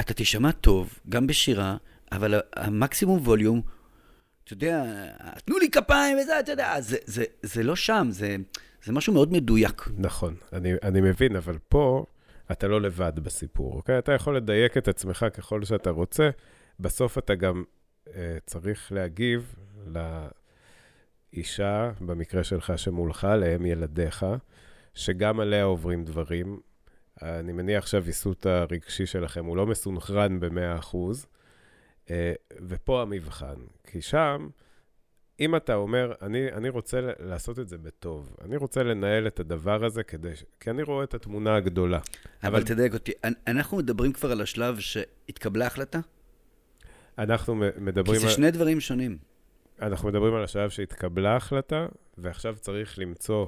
אתה 0.00 0.14
תשמע 0.14 0.52
טוב, 0.52 0.98
גם 1.08 1.26
בשירה, 1.26 1.76
אבל 2.12 2.40
המקסימום 2.56 3.18
ווליום, 3.18 3.62
אתה 4.44 4.52
יודע, 4.52 4.84
תנו 5.44 5.58
לי 5.58 5.70
כפיים 5.70 6.18
וזה, 6.18 6.40
אתה 6.40 6.52
יודע, 6.52 6.80
זה, 6.80 6.96
זה, 7.04 7.24
זה 7.42 7.62
לא 7.62 7.76
שם, 7.76 8.06
זה, 8.10 8.36
זה 8.84 8.92
משהו 8.92 9.12
מאוד 9.12 9.32
מדויק. 9.32 9.88
נכון, 9.98 10.34
אני, 10.52 10.72
אני 10.82 11.00
מבין, 11.00 11.36
אבל 11.36 11.58
פה 11.68 12.04
אתה 12.52 12.68
לא 12.68 12.80
לבד 12.80 13.12
בסיפור, 13.18 13.74
אוקיי? 13.76 13.98
אתה 13.98 14.12
יכול 14.12 14.36
לדייק 14.36 14.76
את 14.76 14.88
עצמך 14.88 15.26
ככל 15.34 15.64
שאתה 15.64 15.90
רוצה, 15.90 16.30
בסוף 16.80 17.18
אתה 17.18 17.34
גם 17.34 17.64
אה, 18.14 18.36
צריך 18.46 18.92
להגיב 18.92 19.54
לאישה, 21.32 21.90
במקרה 22.00 22.44
שלך 22.44 22.72
שמולך, 22.76 23.24
לאם 23.24 23.66
ילדיך, 23.66 24.26
שגם 24.94 25.40
עליה 25.40 25.64
עוברים 25.64 26.04
דברים. 26.04 26.60
אני 27.22 27.52
מניח 27.52 27.86
שהוויסות 27.86 28.46
הרגשי 28.46 29.06
שלכם 29.06 29.44
הוא 29.44 29.56
לא 29.56 29.66
מסונכרן 29.66 30.40
ב-100%, 30.40 30.96
אה, 32.10 32.32
ופה 32.68 33.02
המבחן. 33.02 33.54
כי 33.84 34.02
שם, 34.02 34.48
אם 35.40 35.56
אתה 35.56 35.74
אומר, 35.74 36.12
אני, 36.22 36.52
אני 36.52 36.68
רוצה 36.68 37.00
לעשות 37.18 37.58
את 37.58 37.68
זה 37.68 37.78
בטוב, 37.78 38.36
אני 38.44 38.56
רוצה 38.56 38.82
לנהל 38.82 39.26
את 39.26 39.40
הדבר 39.40 39.84
הזה 39.84 40.02
כדי, 40.02 40.32
כי 40.60 40.70
אני 40.70 40.82
רואה 40.82 41.04
את 41.04 41.14
התמונה 41.14 41.56
הגדולה. 41.56 41.98
אבל, 42.42 42.48
אבל 42.48 42.64
תדייק 42.64 42.94
אותי, 42.94 43.12
אנחנו 43.46 43.76
מדברים 43.76 44.12
כבר 44.12 44.32
על 44.32 44.40
השלב 44.40 44.78
שהתקבלה 44.78 45.66
החלטה? 45.66 46.00
אנחנו 47.18 47.54
מדברים... 47.76 48.14
כי 48.14 48.20
זה 48.20 48.26
על... 48.26 48.32
שני 48.32 48.50
דברים 48.50 48.80
שונים. 48.80 49.18
אנחנו 49.82 50.08
מדברים 50.08 50.34
על 50.34 50.44
השלב 50.44 50.70
שהתקבלה 50.70 51.36
החלטה, 51.36 51.86
ועכשיו 52.18 52.56
צריך 52.60 52.98
למצוא 52.98 53.46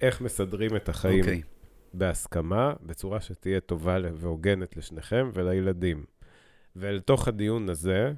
איך 0.00 0.20
מסדרים 0.20 0.76
את 0.76 0.88
החיים. 0.88 1.24
Okay. 1.24 1.57
בהסכמה, 1.94 2.72
בצורה 2.82 3.20
שתהיה 3.20 3.60
טובה 3.60 3.96
והוגנת 4.14 4.76
לשניכם 4.76 5.30
ולילדים. 5.34 6.04
ואל 6.76 7.00
תוך 7.00 7.28
הדיון 7.28 7.68
הזה 7.68 8.12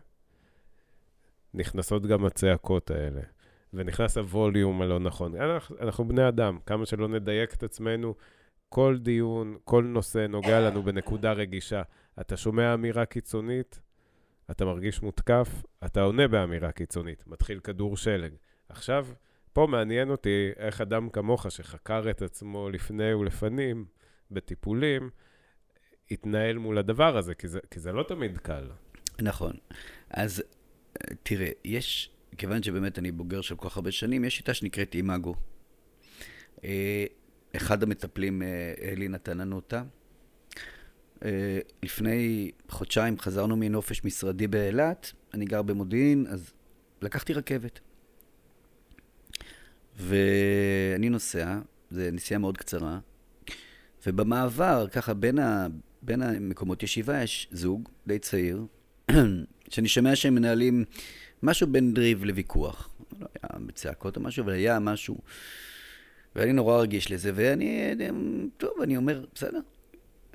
נכנסות 1.54 2.06
גם 2.06 2.24
הצעקות 2.24 2.90
האלה, 2.90 3.20
ונכנס 3.74 4.18
הווליום 4.18 4.82
הלא 4.82 4.98
נכון. 4.98 5.36
אנחנו, 5.36 5.76
אנחנו 5.80 6.08
בני 6.08 6.28
אדם, 6.28 6.58
כמה 6.66 6.86
שלא 6.86 7.08
נדייק 7.08 7.54
את 7.54 7.62
עצמנו, 7.62 8.14
כל 8.68 8.98
דיון, 8.98 9.56
כל 9.64 9.84
נושא 9.84 10.26
נוגע 10.28 10.60
לנו 10.60 10.82
בנקודה 10.82 11.32
רגישה. 11.32 11.82
אתה 12.20 12.36
שומע 12.36 12.74
אמירה 12.74 13.04
קיצונית, 13.04 13.80
אתה 14.50 14.64
מרגיש 14.64 15.02
מותקף, 15.02 15.62
אתה 15.84 16.00
עונה 16.00 16.28
באמירה 16.28 16.72
קיצונית, 16.72 17.26
מתחיל 17.26 17.60
כדור 17.60 17.96
שלג. 17.96 18.32
עכשיו, 18.68 19.06
פה 19.52 19.66
מעניין 19.70 20.10
אותי 20.10 20.50
איך 20.56 20.80
אדם 20.80 21.08
כמוך, 21.08 21.50
שחקר 21.50 22.10
את 22.10 22.22
עצמו 22.22 22.70
לפני 22.70 23.14
ולפנים, 23.14 23.84
בטיפולים, 24.30 25.10
התנהל 26.10 26.58
מול 26.58 26.78
הדבר 26.78 27.16
הזה, 27.16 27.34
כי 27.34 27.48
זה, 27.48 27.60
כי 27.70 27.80
זה 27.80 27.92
לא 27.92 28.02
תמיד 28.02 28.38
קל. 28.38 28.70
נכון. 29.22 29.52
אז 30.10 30.42
תראה, 31.22 31.50
יש, 31.64 32.10
כיוון 32.38 32.62
שבאמת 32.62 32.98
אני 32.98 33.12
בוגר 33.12 33.40
של 33.40 33.56
כל 33.56 33.68
כך 33.68 33.76
הרבה 33.76 33.92
שנים, 33.92 34.24
יש 34.24 34.36
שיטה 34.36 34.54
שנקראת 34.54 34.94
אימאגו. 34.94 35.34
אה, 36.64 37.04
אחד 37.56 37.82
המטפלים, 37.82 38.42
אה, 38.42 38.74
אלי 38.82 39.08
נתן 39.08 39.38
לנו 39.38 39.56
אותה. 39.56 39.82
אה, 41.24 41.58
לפני 41.82 42.50
חודשיים 42.68 43.18
חזרנו 43.18 43.56
מנופש 43.56 44.04
משרדי 44.04 44.46
באילת, 44.46 45.12
אני 45.34 45.44
גר 45.44 45.62
במודיעין, 45.62 46.26
אז 46.30 46.52
לקחתי 47.02 47.32
רכבת. 47.32 47.80
ואני 50.00 51.08
נוסע, 51.08 51.58
זו 51.90 52.00
נסיעה 52.12 52.38
מאוד 52.38 52.58
קצרה, 52.58 52.98
ובמעבר, 54.06 54.86
ככה 54.92 55.14
בין, 55.14 55.38
ה, 55.38 55.66
בין 56.02 56.22
המקומות 56.22 56.82
ישיבה, 56.82 57.22
יש 57.22 57.48
זוג 57.52 57.88
די 58.06 58.18
צעיר, 58.18 58.66
שאני 59.70 59.88
שומע 59.88 60.16
שהם 60.16 60.34
מנהלים 60.34 60.84
משהו 61.42 61.66
בין 61.66 61.94
דריב 61.94 62.24
לוויכוח. 62.24 62.90
לא 63.20 63.26
היה 63.42 63.66
בצעקות 63.66 64.16
או 64.16 64.22
משהו, 64.22 64.44
אבל 64.44 64.52
היה 64.52 64.78
משהו. 64.78 65.18
ואני 66.36 66.52
נורא 66.52 66.80
רגיש 66.80 67.12
לזה, 67.12 67.32
ואני, 67.34 67.94
טוב, 68.56 68.70
אני 68.82 68.96
אומר, 68.96 69.24
בסדר, 69.34 69.60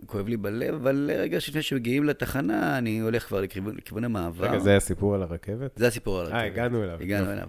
כואב 0.06 0.28
לי 0.28 0.38
בלב, 0.38 0.74
אבל 0.74 1.12
רגע 1.18 1.38
לפני 1.38 1.62
שמגיעים 1.62 2.04
לתחנה, 2.04 2.78
אני 2.78 3.00
הולך 3.00 3.28
כבר 3.28 3.42
לכיוון, 3.42 3.76
לכיוון 3.76 4.04
המעבר. 4.04 4.46
רגע, 4.46 4.60
זה 4.60 4.78
הסיפור 4.78 5.16
על 5.16 5.22
הרכבת? 5.22 5.72
זה 5.76 5.88
הסיפור 5.88 6.20
על 6.20 6.26
אה, 6.26 6.32
הרכבת. 6.32 6.42
אה, 6.42 6.46
הגענו 6.46 6.84
אליו. 6.84 6.98
הגענו 7.02 7.32
אליו. 7.32 7.48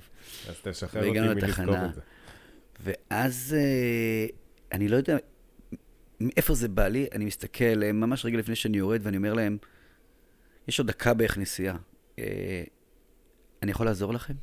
אז 0.49 0.55
תשחרר 0.63 1.09
אותי 1.09 1.21
מלזכור 1.21 1.75
את 1.85 1.95
זה. 1.95 2.01
ואז 2.81 3.57
אה, 3.59 4.27
אני 4.73 4.89
לא 4.89 4.97
יודע 4.97 5.17
מאיפה 6.21 6.55
זה 6.55 6.69
בא 6.69 6.89
לי, 6.89 7.07
אני 7.13 7.25
מסתכל 7.25 7.65
עליהם 7.65 8.01
ממש 8.01 8.25
רגע 8.25 8.39
לפני 8.39 8.57
שאני 8.57 8.79
יורד, 8.79 9.01
ואני 9.03 9.17
אומר 9.17 9.35
להם, 9.35 9.59
יש 10.69 10.79
עוד 10.79 10.89
דקה 10.89 11.15
בערך 11.15 11.39
נסיעה. 11.39 11.77
אה, 12.19 12.65
אני 13.63 13.71
יכול 13.71 13.87
לעזור 13.87 14.15
לכם? 14.15 14.35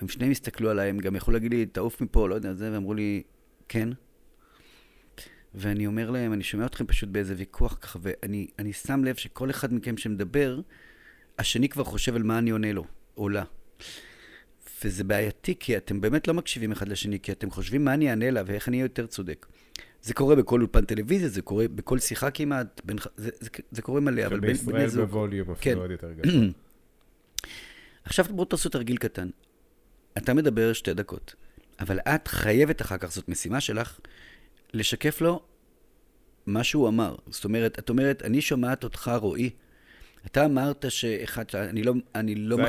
הם 0.00 0.08
שניהם 0.08 0.30
הסתכלו 0.30 0.70
עליי, 0.70 0.90
הם 0.90 0.98
גם 0.98 1.16
יכלו 1.16 1.34
להגיד 1.34 1.54
לי, 1.54 1.66
תעוף 1.66 2.00
מפה, 2.00 2.28
לא 2.28 2.34
יודע, 2.34 2.54
זה, 2.54 2.72
ואמרו 2.72 2.94
לי, 2.94 3.22
כן. 3.68 3.88
ואני 5.54 5.86
אומר 5.86 6.10
להם, 6.10 6.32
אני 6.32 6.42
שומע 6.42 6.66
אתכם 6.66 6.86
פשוט 6.86 7.08
באיזה 7.08 7.34
ויכוח 7.36 7.78
ככה, 7.80 7.98
ואני 8.02 8.72
שם 8.72 9.04
לב 9.04 9.14
שכל 9.14 9.50
אחד 9.50 9.74
מכם 9.74 9.96
שמדבר, 9.96 10.60
השני 11.38 11.68
כבר 11.68 11.84
חושב 11.84 12.16
על 12.16 12.22
מה 12.22 12.38
אני 12.38 12.50
עונה 12.50 12.72
לו, 12.72 12.84
או 13.16 13.28
לה. 13.28 13.44
וזה 14.84 15.04
בעייתי, 15.04 15.54
כי 15.60 15.76
אתם 15.76 16.00
באמת 16.00 16.28
לא 16.28 16.34
מקשיבים 16.34 16.72
אחד 16.72 16.88
לשני, 16.88 17.20
כי 17.20 17.32
אתם 17.32 17.50
חושבים 17.50 17.84
מה 17.84 17.94
אני 17.94 18.10
אענה 18.10 18.30
לה 18.30 18.42
ואיך 18.46 18.68
אני 18.68 18.76
אהיה 18.76 18.84
יותר 18.84 19.06
צודק. 19.06 19.46
זה 20.02 20.14
קורה 20.14 20.36
בכל 20.36 20.60
אולפן 20.60 20.84
טלוויזיה, 20.84 21.28
זה 21.28 21.42
קורה 21.42 21.68
בכל 21.68 21.98
שיחה 21.98 22.30
כמעט, 22.30 22.80
בין, 22.84 22.96
זה, 23.16 23.30
זה, 23.40 23.50
זה 23.70 23.82
קורה 23.82 24.00
מלא, 24.00 24.26
אבל 24.26 24.40
בין 24.40 24.40
בני 24.40 24.54
זוג... 24.54 24.74
ובישראל 24.74 25.04
בווליום 25.04 25.50
אפילו 25.50 25.76
כן. 25.76 25.80
עוד 25.80 25.90
יותר 25.90 26.12
גדול. 26.12 26.52
עכשיו 28.04 28.24
בואו 28.30 28.44
תעשו 28.44 28.68
תרגיל 28.68 28.96
קטן. 28.96 29.28
אתה 30.18 30.34
מדבר 30.34 30.72
שתי 30.72 30.94
דקות, 30.94 31.34
אבל 31.80 31.98
את 31.98 32.28
חייבת 32.28 32.82
אחר 32.82 32.96
כך, 32.96 33.12
זאת 33.12 33.28
משימה 33.28 33.60
שלך, 33.60 34.00
לשקף 34.74 35.20
לו 35.20 35.42
מה 36.46 36.64
שהוא 36.64 36.88
אמר. 36.88 37.14
זאת 37.26 37.44
אומרת, 37.44 37.78
את 37.78 37.90
אומרת, 37.90 38.22
אני 38.22 38.40
שומעת 38.40 38.84
אותך, 38.84 39.10
רועי. 39.20 39.50
אתה 40.26 40.44
אמרת 40.44 40.84
שאחד, 40.88 41.44
אני 41.54 41.82
לא, 41.82 41.92
אני 42.14 42.34
לא, 42.34 42.58
מח... 42.58 42.68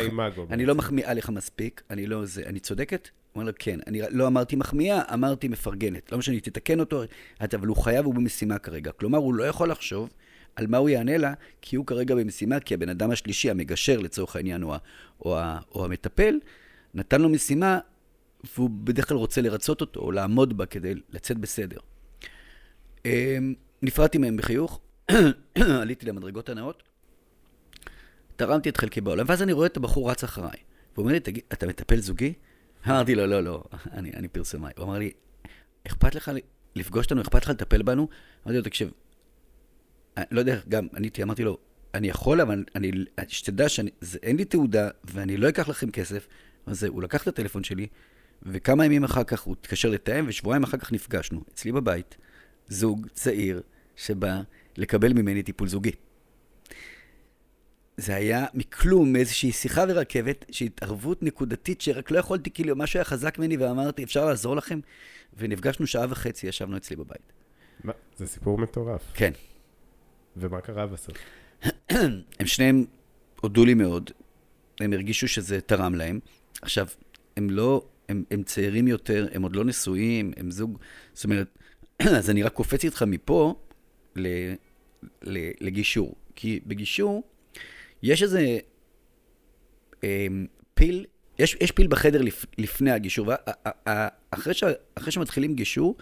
אני 0.50 0.66
לא 0.66 0.76
מחמיאה 0.76 1.14
לך 1.14 1.30
מספיק, 1.30 1.82
אני 1.90 2.08
לא 2.08 2.26
זה, 2.26 2.44
אני 2.46 2.60
צודקת? 2.60 3.10
הוא 3.36 3.42
אומר 3.42 3.52
לו, 3.52 3.58
כן. 3.60 3.80
אני 3.88 4.02
לא 4.10 4.28
אמרתי 4.28 4.56
מחמיאה, 4.56 5.02
אמרתי 5.14 5.48
מפרגנת. 5.48 6.12
לא 6.12 6.18
משנה, 6.18 6.40
תתקן 6.40 6.80
אותו, 6.80 7.04
אבל 7.42 7.68
הוא 7.68 7.78
חייב, 7.78 8.06
הוא 8.06 8.16
במשימה 8.16 8.58
כרגע. 8.58 8.92
כלומר, 8.92 9.18
הוא 9.18 9.34
לא 9.34 9.44
יכול 9.44 9.72
לחשוב 9.72 10.10
על 10.56 10.68
מה 10.68 10.78
הוא 10.78 10.90
יענה 10.90 11.18
לה, 11.18 11.34
כי 11.62 11.76
הוא 11.76 11.86
כרגע 11.86 12.16
במשימה, 12.16 12.60
כי 12.60 12.74
הבן 12.74 12.90
אדם 12.90 13.12
השלישי, 13.12 13.50
המגשר 13.50 14.00
לצורך 14.00 14.36
העניין, 14.36 14.64
או, 14.64 14.76
או, 15.26 15.40
או 15.76 15.86
המטפל, 15.86 16.40
נתן 16.94 17.22
לו 17.22 17.30
משימה, 17.30 17.80
והוא 18.56 18.70
בדרך 18.70 19.10
כלל 19.10 19.18
רוצה 19.18 19.42
לרצות 19.42 19.82
אותו, 19.82 20.00
או 20.00 20.12
לעמוד 20.12 20.58
בה 20.58 20.66
כדי 20.66 20.94
לצאת 21.10 21.38
בסדר. 21.38 21.80
אמ, 23.06 23.54
נפרדתי 23.82 24.18
מהם 24.18 24.38
בחיוך, 24.38 24.80
עליתי 25.82 26.06
למדרגות 26.06 26.50
הנאות, 26.50 26.84
תרמתי 28.36 28.70
את 28.70 28.78
חלקי 28.78 29.02
בעולם, 29.02 29.26
ואז 29.30 29.42
אני 29.42 29.54
רואה 29.54 29.68
את 29.68 29.78
הבחור 29.78 30.12
רץ 30.12 30.24
אחריי. 30.24 30.58
והוא 30.94 31.04
אומר 31.04 31.14
לי, 31.14 31.20
תגיד, 31.20 31.44
אתה 31.54 31.68
מטפל 31.68 32.00
זוגי? 32.00 32.34
אמרתי 32.88 33.16
לו, 33.16 33.28
לא, 33.28 33.44
לא, 33.44 33.64
אני, 33.92 34.12
אני 34.16 34.28
פרסמאי. 34.28 34.72
הוא 34.78 34.86
אמר 34.86 34.98
לי, 34.98 35.12
אכפת 35.88 36.16
לך 36.16 36.32
לפגוש 36.76 37.06
אותנו, 37.06 37.22
אכפת 37.22 37.44
לך 37.44 37.50
לטפל 37.50 37.82
בנו? 37.82 38.08
אמרתי 38.46 38.58
לו, 38.58 38.64
תקשיב, 38.64 38.92
אני 40.18 40.26
לא 40.32 40.40
יודע, 40.40 40.60
גם 40.70 40.88
עניתי, 40.96 41.24
אמרתי 41.24 41.44
לו, 41.44 41.58
אני 41.94 42.08
יכול, 42.08 42.42
אבל 42.42 42.64
אני, 42.76 42.92
שתדע 43.28 43.70
שאין 43.70 44.38
לי 44.38 44.46
תעודה 44.46 44.90
ואני 45.04 45.38
לא 45.38 45.50
אקח 45.50 45.70
לכם 45.70 45.92
כסף. 45.92 46.28
אז 46.66 46.84
הוא 46.84 47.04
לקח 47.04 47.24
את 47.24 47.28
הטלפון 47.28 47.64
שלי, 47.64 47.88
וכמה 48.44 48.86
ימים 48.86 49.04
אחר 49.04 49.24
כך 49.24 49.42
הוא 49.42 49.56
התקשר 49.60 49.90
לתאם, 49.90 50.26
ושבועיים 50.28 50.64
אחר 50.64 50.78
כך 50.78 50.92
נפגשנו, 50.92 51.44
אצלי 51.54 51.72
בבית, 51.72 52.18
זוג 52.68 53.08
צעיר 53.14 53.62
שבא 53.96 54.42
לקבל 54.78 55.14
ממני 55.14 55.44
טיפול 55.44 55.68
זוגי. 55.68 55.92
זה 57.98 58.16
היה 58.16 58.46
מכלום, 58.54 59.14
מאיזושהי 59.14 59.52
שיחה 59.52 59.84
ורכבת, 59.88 60.46
שהתערבות 60.52 61.24
נקודתית, 61.24 61.82
שרק 61.82 62.12
לא 62.12 62.20
יכולתי, 62.20 62.52
כאילו, 62.52 62.76
משהו 62.76 62.98
היה 62.98 63.06
חזק 63.06 63.40
ממני, 63.40 63.58
ואמרתי, 63.58 64.04
אפשר 64.04 64.26
לעזור 64.26 64.56
לכם? 64.56 64.80
ונפגשנו 65.38 65.88
שעה 65.88 66.06
וחצי, 66.10 66.48
ישבנו 66.48 66.78
אצלי 66.78 66.96
בבית. 66.96 67.34
מה? 67.84 67.94
זה 68.18 68.28
סיפור 68.28 68.58
מטורף. 68.58 69.02
כן. 69.14 69.32
ומה 70.38 70.62
קרה 70.62 70.88
בסוף? 70.88 71.18
הם 72.40 72.46
שניהם 72.46 72.86
הודו 73.42 73.66
לי 73.66 73.74
מאוד, 73.74 74.12
הם 74.80 74.94
הרגישו 74.94 75.28
שזה 75.28 75.62
תרם 75.62 75.96
להם. 75.96 76.20
עכשיו, 76.62 76.88
הם 77.38 77.50
לא, 77.50 77.86
הם, 78.10 78.24
הם 78.32 78.44
צעירים 78.44 78.88
יותר, 78.88 79.28
הם 79.32 79.42
עוד 79.42 79.56
לא 79.56 79.66
נשואים, 79.66 80.34
הם 80.38 80.52
זוג, 80.52 80.78
זאת 81.14 81.24
אומרת, 81.24 81.48
אז 82.18 82.30
אני 82.30 82.44
רק 82.44 82.54
קופץ 82.54 82.84
איתך 82.84 83.04
מפה 83.08 83.56
ל, 84.16 84.28
ל, 85.22 85.50
לגישור. 85.62 86.16
כי 86.36 86.60
בגישור, 86.66 87.24
יש 88.06 88.24
איזה 88.24 88.58
אה, 90.04 90.28
פיל, 90.74 91.06
יש, 91.40 91.58
יש 91.62 91.72
פיל 91.72 91.88
בחדר 91.88 92.22
לפ, 92.22 92.46
לפני 92.58 92.92
הגישור, 92.92 93.28
ואחרי 93.28 94.54
ש, 94.54 94.64
שמתחילים 95.10 95.56
גישור, 95.56 95.98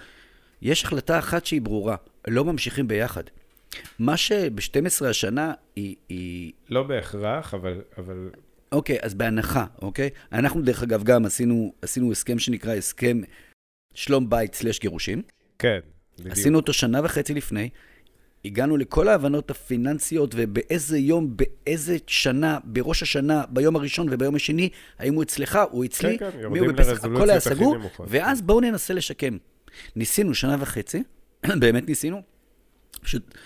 יש 0.62 0.84
החלטה 0.84 1.20
אחת 1.20 1.46
שהיא 1.46 1.62
ברורה, 1.62 1.96
לא 2.28 2.46
ממשיכים 2.46 2.88
ביחד. 2.88 3.24
מה 4.00 4.18
שב-12 4.18 5.06
השנה 5.06 5.54
היא, 5.76 5.96
היא... 6.10 6.52
לא 6.70 6.84
בהכרח, 6.84 7.54
אבל... 7.54 7.82
אבל... 7.98 8.30
אוקיי, 8.72 8.98
אז 9.02 9.14
בהנחה, 9.14 9.66
אוקיי? 9.82 10.10
אנחנו, 10.32 10.62
דרך 10.62 10.84
אגב, 10.84 11.04
גם 11.04 11.26
עשינו, 11.26 11.74
עשינו 11.82 12.12
הסכם 12.12 12.40
שנקרא 12.40 12.74
הסכם 12.74 13.22
שלום 13.94 14.30
בית 14.30 14.56
סלש 14.56 14.80
גירושים. 14.80 15.22
כן, 15.60 15.80
בדיוק. 16.20 16.32
עשינו 16.32 16.60
אותו 16.60 16.74
שנה 16.74 17.02
וחצי 17.04 17.34
לפני. 17.34 17.70
הגענו 18.46 18.78
לכל 18.78 19.08
ההבנות 19.08 19.52
הפיננסיות, 19.52 20.34
ובאיזה 20.38 20.98
יום, 20.98 21.38
באיזה 21.38 21.98
שנה, 22.08 22.58
בראש 22.64 23.04
השנה, 23.04 23.44
ביום 23.50 23.76
הראשון 23.76 24.08
וביום 24.12 24.36
השני, 24.36 24.70
האם 25.00 25.14
הוא 25.14 25.24
אצלך, 25.24 25.60
הוא 25.72 25.86
אצלי, 25.86 26.18
כן, 26.18 26.32
כן, 26.32 26.40
יורדים 26.40 26.76
לרזולוציות 26.76 27.30
הכי 27.30 27.40
סגור, 27.40 27.76
ואז 28.08 28.42
בואו 28.42 28.60
ננסה 28.60 28.94
לשקם. 28.94 29.38
ניסינו 29.96 30.34
שנה 30.34 30.56
וחצי, 30.60 31.04
באמת 31.62 31.88
ניסינו, 31.88 32.22
פשוט 33.02 33.38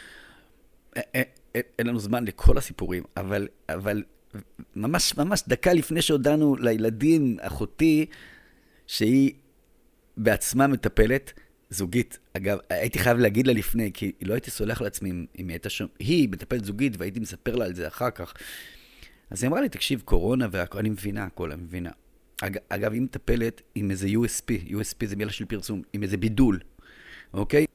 אין 1.56 1.88
לנו 1.88 2.00
זמן 2.00 2.26
לכל 2.26 2.58
הסיפורים, 2.58 3.04
אבל, 3.18 3.48
אבל 3.70 4.04
ממש, 4.76 5.18
ממש 5.18 5.44
דקה 5.48 5.74
לפני 5.74 6.02
שהודענו 6.02 6.56
לילדים, 6.56 7.38
אחותי, 7.42 8.06
שהיא 8.88 9.32
בעצמה 10.18 10.68
מטפלת, 10.68 11.34
זוגית. 11.70 12.20
אגב, 12.34 12.58
הייתי 12.70 13.00
חייב 13.00 13.18
להגיד 13.18 13.48
לה 13.48 13.54
לפני, 13.54 13.92
כי 13.94 14.12
לא 14.22 14.34
הייתי 14.34 14.52
סולח 14.52 14.82
לעצמי 14.82 15.10
אם 15.10 15.26
היא 15.38 15.50
הייתה 15.50 15.70
שם, 15.70 15.86
היא 16.00 16.30
מטפלת 16.30 16.66
זוגית, 16.66 16.94
והייתי 16.98 17.20
מספר 17.20 17.56
לה 17.56 17.66
על 17.66 17.76
זה 17.76 17.88
אחר 17.88 18.10
כך. 18.10 18.34
אז 19.30 19.44
היא 19.44 19.50
אמרה 19.50 19.62
לי, 19.62 19.70
תקשיב, 19.70 20.02
קורונה 20.06 20.48
והכל, 20.52 20.80
אני 20.80 20.90
מבינה 20.90 21.24
הכל, 21.24 21.52
אני 21.52 21.62
מבינה. 21.62 21.90
אג, 22.42 22.58
אגב, 22.70 22.94
היא 22.94 23.02
מטפלת 23.02 23.62
עם 23.76 23.92
איזה 23.92 24.08
USP, 24.08 24.70
USP 24.70 25.06
זה 25.06 25.16
מילה 25.16 25.32
של 25.32 25.46
פרסום, 25.46 25.82
עם 25.94 26.04
איזה 26.04 26.18
בידול, 26.18 26.60
אוקיי? 27.34 27.66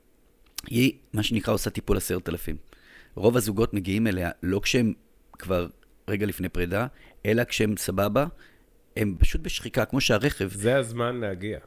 היא, 0.66 0.92
מה 1.12 1.22
שנקרא, 1.22 1.54
עושה 1.54 1.70
טיפול 1.70 1.96
עשרת 1.96 2.28
אלפים. 2.28 2.56
רוב 3.14 3.36
הזוגות 3.36 3.74
מגיעים 3.74 4.06
אליה 4.06 4.30
לא 4.42 4.60
כשהם 4.60 4.92
כבר 5.32 5.68
רגע 6.08 6.26
לפני 6.26 6.48
פרידה, 6.48 6.86
אלא 7.26 7.44
כשהם 7.44 7.76
סבבה, 7.76 8.26
הם 8.96 9.16
פשוט 9.18 9.40
בשחיקה, 9.40 9.84
כמו 9.84 10.00
שהרכב... 10.00 10.48
זה 10.48 10.76
הזמן 10.76 11.16
להגיע. 11.16 11.58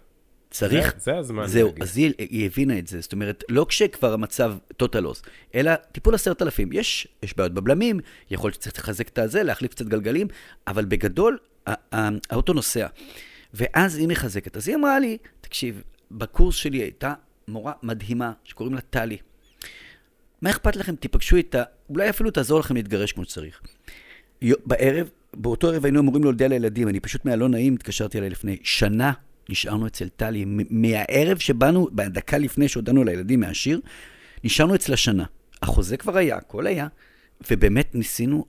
צריך... 0.49 0.93
זה, 0.97 0.99
זה 0.99 1.17
הזמן 1.17 1.47
זהו, 1.47 1.67
להגיד. 1.67 1.83
אז 1.83 1.97
היא, 1.97 2.13
היא 2.17 2.45
הבינה 2.45 2.79
את 2.79 2.87
זה. 2.87 3.01
זאת 3.01 3.13
אומרת, 3.13 3.43
לא 3.49 3.65
כשכבר 3.69 4.13
המצב 4.13 4.55
total 4.83 5.01
loss, 5.03 5.27
אלא 5.55 5.75
טיפול 5.75 6.15
עשרת 6.15 6.41
אלפים. 6.41 6.69
יש, 6.73 7.07
יש 7.23 7.37
בעיות 7.37 7.53
בבלמים, 7.53 7.99
יכול 8.29 8.47
להיות 8.47 8.61
שצריך 8.61 8.79
לחזק 8.79 9.07
את 9.07 9.17
הזה, 9.17 9.43
להחליף 9.43 9.71
קצת 9.71 9.85
גלגלים, 9.85 10.27
אבל 10.67 10.85
בגדול, 10.85 11.37
האוטו 12.29 12.53
נוסע. 12.53 12.87
ואז 13.53 13.97
היא 13.97 14.07
מחזקת. 14.07 14.57
אז 14.57 14.67
היא 14.67 14.75
אמרה 14.75 14.99
לי, 14.99 15.17
תקשיב, 15.41 15.81
בקורס 16.11 16.55
שלי 16.55 16.77
הייתה 16.77 17.13
מורה 17.47 17.73
מדהימה, 17.83 18.31
שקוראים 18.43 18.75
לה 18.75 18.81
טלי. 18.81 19.17
מה 20.41 20.49
אכפת 20.49 20.75
לכם? 20.75 20.95
תיפגשו 20.95 21.35
איתה, 21.35 21.63
אולי 21.89 22.09
אפילו 22.09 22.31
תעזור 22.31 22.59
לכם 22.59 22.75
להתגרש 22.75 23.11
כמו 23.11 23.23
שצריך. 23.23 23.61
בערב, 24.41 25.09
באותו 25.33 25.67
ערב 25.67 25.85
היינו 25.85 25.99
אמורים 25.99 26.23
להודיע 26.23 26.47
לילדים, 26.47 26.87
אני 26.87 26.99
פשוט 26.99 27.25
מהלא 27.25 27.49
נעים 27.49 27.73
התקשרתי 27.73 28.17
אליי 28.17 28.29
לפני 28.29 28.57
שנה, 28.63 29.13
נשארנו 29.49 29.87
אצל 29.87 30.09
טלי, 30.09 30.45
מהערב 30.69 31.37
שבאנו, 31.37 31.87
בדקה 31.91 32.37
לפני 32.37 32.67
שהודענו 32.67 33.03
לילדים 33.03 33.39
מהשיר, 33.39 33.81
נשארנו 34.43 34.75
אצלה 34.75 34.97
שנה. 34.97 35.25
החוזה 35.61 35.97
כבר 35.97 36.17
היה, 36.17 36.37
הכל 36.37 36.67
היה, 36.67 36.87
ובאמת 37.51 37.95
ניסינו 37.95 38.45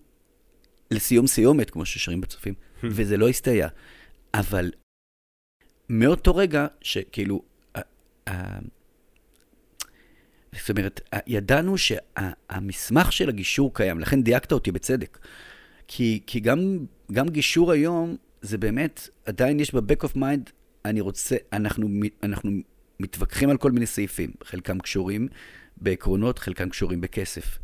לסיום 0.91 1.27
סיומת, 1.27 1.71
כמו 1.71 1.85
ששרים 1.87 2.21
בצופים, 2.21 2.55
וזה 2.83 3.17
לא 3.17 3.29
הסתייע. 3.29 3.69
אבל 4.35 4.71
מאותו 5.89 6.37
רגע, 6.37 6.67
שכאילו, 6.81 7.43
זאת 10.53 10.71
אומרת, 10.71 11.01
ידענו 11.27 11.79
שהמסמך 11.79 13.13
של 13.13 13.29
הגישור 13.29 13.75
קיים, 13.75 14.01
לכן 14.01 14.23
דייקת 14.23 14.53
אותי 14.53 14.73
בצדק. 14.73 15.19
כי, 15.89 16.21
כי 16.27 16.41
גם, 16.41 16.79
גם 17.13 17.29
גישור 17.29 17.73
היום, 17.73 18.17
זה 18.41 18.59
באמת, 18.59 19.09
עדיין 19.25 19.61
יש 19.61 19.75
ב-back 19.75 20.09
of 20.09 20.17
mind, 20.17 20.51
אני 20.91 21.01
רוצה, 21.01 21.37
אנחנו, 21.53 21.89
אנחנו 22.23 22.51
מתווכחים 23.01 23.51
על 23.51 23.57
כל 23.57 23.73
מיני 23.73 23.87
סעיפים, 23.87 24.31
חלקם 24.45 24.79
קשורים 24.79 25.29
בעקרונות, 25.77 26.39
חלקם 26.39 26.69
קשורים 26.69 27.01
בכסף. 27.01 27.59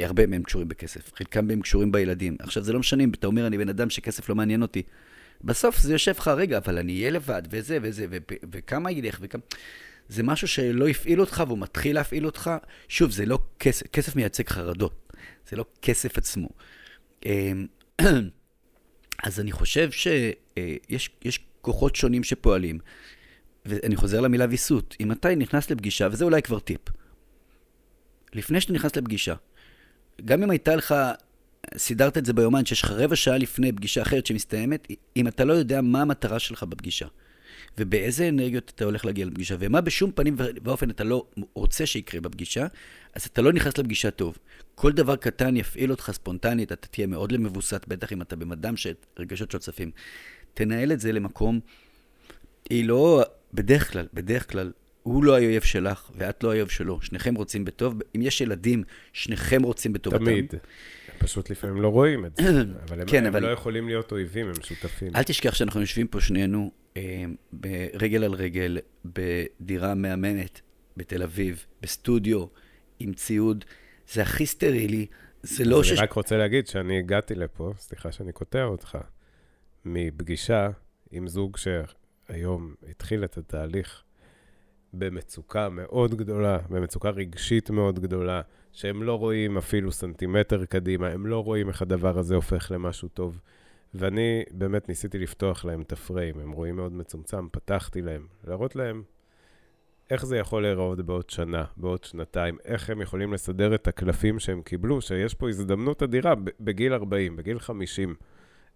הרבה 0.00 0.26
מהם 0.26 0.42
קשורים 0.42 0.68
בכסף, 0.68 1.14
חלקם 1.14 1.46
מהם 1.46 1.60
קשורים 1.60 1.92
בילדים. 1.92 2.36
עכשיו, 2.40 2.62
זה 2.62 2.72
לא 2.72 2.78
משנה 2.78 3.04
אם 3.04 3.10
אתה 3.10 3.26
אומר, 3.26 3.46
אני 3.46 3.58
בן 3.58 3.68
אדם 3.68 3.90
שכסף 3.90 4.28
לא 4.28 4.34
מעניין 4.34 4.62
אותי. 4.62 4.82
בסוף 5.44 5.78
זה 5.78 5.92
יושב 5.92 6.12
לך, 6.18 6.28
רגע, 6.28 6.58
אבל 6.58 6.78
אני 6.78 6.98
אהיה 6.98 7.10
לבד, 7.10 7.42
וזה 7.50 7.78
וזה, 7.82 8.06
וכמה 8.52 8.92
ילך, 8.92 9.18
וכמה... 9.22 9.42
זה 10.08 10.22
משהו 10.22 10.48
שלא 10.48 10.88
הפעיל 10.88 11.20
אותך 11.20 11.44
והוא 11.46 11.58
מתחיל 11.58 11.94
להפעיל 11.94 12.26
אותך. 12.26 12.50
שוב, 12.88 13.10
זה 13.10 13.26
לא 13.26 13.38
כסף, 13.58 13.86
כסף 13.86 14.16
מייצג 14.16 14.48
חרדות, 14.48 15.12
זה 15.48 15.56
לא 15.56 15.64
כסף 15.82 16.18
עצמו. 16.18 16.48
אמ, 17.26 17.66
אז 19.26 19.40
אני 19.40 19.52
חושב 19.52 19.90
שיש 19.90 20.36
אה, 20.58 21.30
כוחות 21.60 21.96
שונים 21.96 22.24
שפועלים, 22.24 22.78
ואני 23.66 23.96
חוזר 23.96 24.20
למילה 24.20 24.46
ויסות. 24.50 24.96
אם 25.00 25.12
אתה 25.12 25.34
נכנס 25.34 25.70
לפגישה, 25.70 26.08
וזה 26.12 26.24
אולי 26.24 26.42
כבר 26.42 26.58
טיפ, 26.58 26.80
לפני 28.34 28.60
שאתה 28.60 28.72
נכנס 28.72 28.96
לפגישה, 28.96 29.34
גם 30.24 30.42
אם 30.42 30.50
הייתה 30.50 30.76
לך, 30.76 30.94
סידרת 31.76 32.18
את 32.18 32.26
זה 32.26 32.32
ביומן, 32.32 32.64
שיש 32.64 32.82
לך 32.82 32.90
רבע 32.90 33.16
שעה 33.16 33.38
לפני 33.38 33.72
פגישה 33.72 34.02
אחרת 34.02 34.26
שמסתיימת, 34.26 34.88
אם 35.16 35.28
אתה 35.28 35.44
לא 35.44 35.52
יודע 35.52 35.80
מה 35.80 36.02
המטרה 36.02 36.38
שלך 36.38 36.62
בפגישה, 36.62 37.06
ובאיזה 37.78 38.28
אנרגיות 38.28 38.72
אתה 38.74 38.84
הולך 38.84 39.04
להגיע 39.04 39.26
לפגישה, 39.26 39.56
ומה 39.58 39.80
בשום 39.80 40.12
פנים 40.12 40.36
ואופן 40.64 40.90
אתה 40.90 41.04
לא 41.04 41.26
רוצה 41.54 41.86
שיקרה 41.86 42.20
בפגישה, 42.20 42.66
אז 43.14 43.24
אתה 43.24 43.42
לא 43.42 43.52
נכנס 43.52 43.78
לפגישה 43.78 44.10
טוב. 44.10 44.38
כל 44.74 44.92
דבר 44.92 45.16
קטן 45.16 45.56
יפעיל 45.56 45.90
אותך 45.90 46.10
ספונטנית, 46.12 46.72
אתה 46.72 46.86
תהיה 46.86 47.06
מאוד 47.06 47.32
למבוסת, 47.32 47.84
בטח 47.88 48.12
אם 48.12 48.22
אתה 48.22 48.36
בן 48.36 48.52
אדם 48.52 48.74
שרגשות 48.76 49.50
של 49.50 49.58
צפים. 49.58 49.90
תנהל 50.54 50.92
את 50.92 51.00
זה 51.00 51.12
למקום, 51.12 51.60
היא 52.70 52.84
לא, 52.84 53.22
בדרך 53.54 53.92
כלל, 53.92 54.06
בדרך 54.14 54.50
כלל, 54.50 54.72
הוא 55.02 55.24
לא 55.24 55.36
האויב 55.36 55.62
שלך 55.62 56.10
ואת 56.16 56.42
לא 56.42 56.48
האויב 56.48 56.68
שלו. 56.68 57.02
שניכם 57.02 57.34
רוצים 57.34 57.64
בטוב. 57.64 57.94
אם 58.16 58.22
יש 58.22 58.40
ילדים, 58.40 58.82
שניכם 59.12 59.62
רוצים 59.62 59.92
בטובתם. 59.92 60.24
תמיד. 60.24 60.54
פשוט 61.18 61.50
לפעמים 61.50 61.82
לא 61.82 61.88
רואים 61.88 62.26
את 62.26 62.36
זה. 62.36 62.42
אבל 62.88 63.00
הם, 63.00 63.06
כן, 63.06 63.26
הם 63.26 63.26
אבל... 63.26 63.42
לא 63.42 63.48
יכולים 63.48 63.88
להיות 63.88 64.12
אויבים, 64.12 64.46
הם 64.46 64.54
שותפים. 64.62 65.16
אל 65.16 65.22
תשכח 65.22 65.54
שאנחנו 65.54 65.80
יושבים 65.80 66.06
פה 66.06 66.20
שנינו 66.20 66.70
אה, 66.96 67.24
ברגל 67.52 68.24
על 68.24 68.32
רגל, 68.32 68.78
בדירה 69.04 69.94
מהממת 69.94 70.60
בתל 70.96 71.22
אביב, 71.22 71.64
בסטודיו, 71.82 72.46
עם 72.98 73.12
ציוד. 73.12 73.64
זה 74.12 74.22
הכי 74.22 74.46
סטרילי. 74.46 75.06
זה 75.42 75.64
לא 75.64 75.84
ש... 75.84 75.90
אני 75.90 76.00
רק 76.00 76.12
רוצה 76.12 76.36
להגיד 76.36 76.66
שאני 76.66 76.98
הגעתי 76.98 77.34
לפה, 77.34 77.72
סליחה 77.78 78.12
שאני 78.12 78.32
קוטע 78.32 78.64
אותך, 78.64 78.98
מפגישה 79.88 80.70
עם 81.10 81.28
זוג 81.28 81.56
שהיום 81.56 82.74
התחיל 82.90 83.24
את 83.24 83.38
התהליך 83.38 84.02
במצוקה 84.92 85.68
מאוד 85.68 86.14
גדולה, 86.14 86.58
במצוקה 86.70 87.10
רגשית 87.10 87.70
מאוד 87.70 87.98
גדולה, 87.98 88.40
שהם 88.72 89.02
לא 89.02 89.14
רואים 89.14 89.56
אפילו 89.56 89.92
סנטימטר 89.92 90.64
קדימה, 90.64 91.08
הם 91.08 91.26
לא 91.26 91.44
רואים 91.44 91.68
איך 91.68 91.82
הדבר 91.82 92.18
הזה 92.18 92.34
הופך 92.34 92.70
למשהו 92.70 93.08
טוב. 93.08 93.40
ואני 93.94 94.42
באמת 94.50 94.88
ניסיתי 94.88 95.18
לפתוח 95.18 95.64
להם 95.64 95.82
את 95.82 95.92
הפריים, 95.92 96.40
הם 96.40 96.50
רואים 96.52 96.76
מאוד 96.76 96.92
מצומצם, 96.92 97.48
פתחתי 97.52 98.02
להם, 98.02 98.26
להראות 98.44 98.76
להם 98.76 99.02
איך 100.10 100.26
זה 100.26 100.36
יכול 100.36 100.62
להיראות 100.62 101.00
בעוד 101.00 101.30
שנה, 101.30 101.64
בעוד 101.76 102.04
שנתיים, 102.04 102.58
איך 102.64 102.90
הם 102.90 103.00
יכולים 103.00 103.32
לסדר 103.32 103.74
את 103.74 103.88
הקלפים 103.88 104.38
שהם 104.38 104.62
קיבלו, 104.62 105.00
שיש 105.00 105.34
פה 105.34 105.48
הזדמנות 105.48 106.02
אדירה 106.02 106.34
בגיל 106.60 106.92
40, 106.92 107.36
בגיל 107.36 107.58
50, 107.58 108.14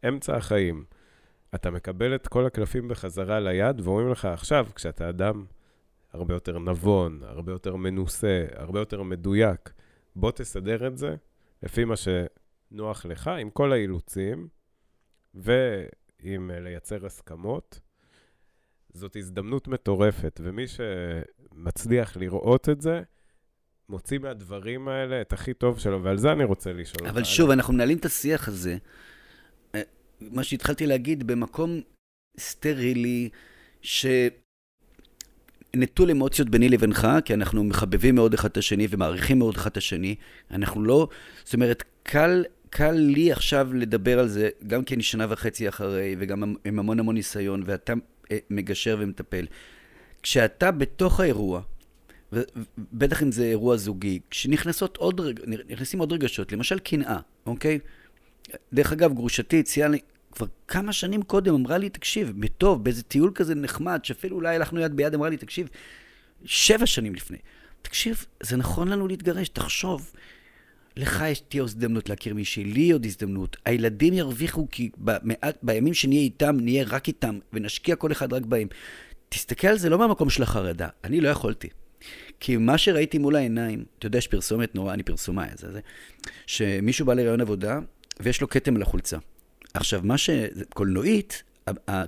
אמצע 0.09 0.37
החיים. 0.37 0.85
אתה 1.55 1.71
מקבל 1.71 2.15
את 2.15 2.29
כל 2.29 2.47
הקלפים 2.47 2.89
בחזרה 2.89 3.41
ליד, 3.41 3.81
ואומרים 3.81 4.09
לך 4.09 4.25
עכשיו, 4.25 4.67
כשאתה 4.75 5.09
אדם 5.09 5.45
הרבה 6.13 6.35
יותר 6.35 6.59
נבון, 6.59 7.21
הרבה 7.23 7.53
יותר 7.53 7.77
מנוסה, 7.77 8.45
הרבה 8.55 8.79
יותר 8.79 9.03
מדויק, 9.03 9.71
בוא 10.17 10.31
תסדר 10.31 10.87
את 10.87 10.99
זה 10.99 11.15
לפי 11.63 11.85
מה 11.85 11.95
שנוח 11.97 13.07
לך, 13.07 13.29
עם 13.29 13.51
כל 13.51 13.73
האילוצים, 13.73 14.49
ועם 15.35 16.51
לייצר 16.51 17.07
הסכמות. 17.07 17.81
זאת 18.93 19.17
הזדמנות 19.17 19.69
מטורפת, 19.69 20.41
ומי 20.45 20.65
שמצליח 20.67 22.17
לראות 22.17 22.69
את 22.69 22.81
זה, 22.81 23.03
מוציא 23.89 24.19
מהדברים 24.19 24.89
האלה 24.89 25.21
את 25.21 25.33
הכי 25.33 25.55
טוב 25.55 25.79
שלו, 25.79 26.03
ועל 26.03 26.19
זה 26.19 26.33
אני 26.33 26.45
רוצה 26.45 26.73
לשאול. 26.73 27.09
אבל 27.09 27.25
שוב, 27.25 27.51
אנחנו 27.51 27.75
מנהלים 27.75 27.99
את 27.99 28.05
השיח 28.05 28.49
הזה, 28.49 28.73
אה, 28.73 28.77
מה 30.31 30.45
שהתחלתי 30.45 30.87
להגיד, 30.87 31.27
במקום 31.27 31.81
סטרילי, 32.39 33.29
שנטול 33.83 34.11
אמוציות 36.11 36.49
ביני 36.49 36.69
לבינך, 36.69 37.09
כי 37.25 37.35
אנחנו 37.35 37.65
מחבבים 37.65 38.15
מאוד 38.15 38.35
אחד 38.35 38.51
את 38.51 38.57
השני 38.57 38.87
ומעריכים 38.91 39.39
מאוד 39.39 39.55
אחד 39.55 39.71
את 39.71 39.77
השני. 39.77 40.15
אנחנו 40.51 40.83
לא, 40.83 41.09
זאת 41.45 41.55
אומרת, 41.55 41.83
קל, 42.03 42.45
קל 42.71 42.93
לי 42.93 43.33
עכשיו 43.33 43.75
לדבר 43.75 44.19
על 44.19 44.29
זה, 44.29 44.49
גם 44.67 44.85
כי 44.85 44.95
אני 44.95 45.03
שנה 45.03 45.27
וחצי 45.29 45.69
אחרי, 45.69 46.17
וגם 46.19 46.55
עם 46.65 46.79
המון 46.79 47.01
המון 47.01 47.15
ניסיון, 47.15 47.63
ואתה 47.67 47.93
אה, 48.33 48.39
מגשר 48.51 48.97
ומטפל. 49.01 49.47
כשאתה 50.23 50.71
בתוך 50.71 51.21
האירוע, 51.21 51.63
ובטח 52.33 53.23
אם 53.23 53.33
זה 53.33 53.45
אירוע 53.45 53.77
זוגי, 53.77 54.21
כשנכנסות 54.31 54.97
עוד, 54.97 55.21
נכנסים 55.69 56.01
עוד 56.01 56.13
רגשות, 56.13 56.53
למשל 56.53 56.79
קנאה, 56.79 57.19
אוקיי? 57.47 57.79
דרך 58.73 58.93
אגב, 58.93 59.13
גרושתי 59.13 59.61
הציעה 59.61 59.89
לי, 59.89 59.99
כבר 60.33 60.47
כמה 60.69 60.93
שנים 60.93 61.23
קודם 61.23 61.55
אמרה 61.55 61.79
לי, 61.79 61.89
תקשיב, 61.89 62.33
בטוב, 62.39 62.85
באיזה 62.85 63.03
טיול 63.03 63.33
כזה 63.35 63.55
נחמד, 63.55 64.01
שאפילו 64.03 64.37
אולי 64.37 64.57
הלכנו 64.57 64.81
יד 64.81 64.97
ביד, 64.97 65.15
אמרה 65.15 65.29
לי, 65.29 65.37
תקשיב, 65.37 65.69
שבע 66.45 66.87
שנים 66.87 67.15
לפני, 67.15 67.39
תקשיב, 67.83 68.25
זה 68.43 68.57
נכון 68.57 68.89
לנו 68.89 69.09
להתגרש, 69.09 69.49
תחשוב, 69.49 70.13
לך 70.97 71.25
יש 71.27 71.41
תהיה 71.41 71.63
הזדמנות 71.63 72.09
להכיר 72.09 72.35
מישהי, 72.35 72.65
לי 72.65 72.91
עוד 72.91 73.05
הזדמנות. 73.05 73.57
הילדים 73.65 74.15
ירוויחו 74.15 74.67
כי 74.71 74.91
במעט, 74.99 75.57
בימים 75.63 75.95
שנהיה 75.95 76.21
איתם, 76.21 76.57
נהיה 76.61 76.85
רק 76.89 77.09
איתם, 77.09 77.39
ונשקיע 77.53 77.97
כל 77.97 78.13
אחד 78.13 78.33
רק 78.33 78.43
בהם. 78.47 78.69
תסתכל 79.29 79.67
על 79.67 79.79
זה 79.79 79.89
לא 79.89 79.99
מהמקום 79.99 80.31
של 80.31 80.43
החרדה, 80.43 80.89
אני 81.05 81.21
לא 81.21 81.29
יכולתי. 81.29 81.69
כי 82.41 82.57
מה 82.57 82.79
שראיתי 82.79 83.19
מול 83.19 83.37
העיניים, 83.37 83.85
אתה 83.99 84.07
יודע, 84.07 84.19
יש 84.19 84.27
פרסומת 84.27 84.75
נורא, 84.75 84.95
אני 84.95 85.03
פרסומאי, 85.03 85.49
זה 85.55 85.73
זה, 85.73 85.81
שמישהו 86.47 87.07
בא 87.07 87.15
לרעיון 87.15 87.41
עבודה, 87.41 87.79
ויש 88.21 88.41
לו 88.41 88.49
כתם 88.49 88.77
על 88.77 88.83
החולצה. 88.83 89.19
עכשיו, 89.75 90.01
מה 90.05 90.19
ש... 90.19 90.31
קולנועית, 90.75 91.43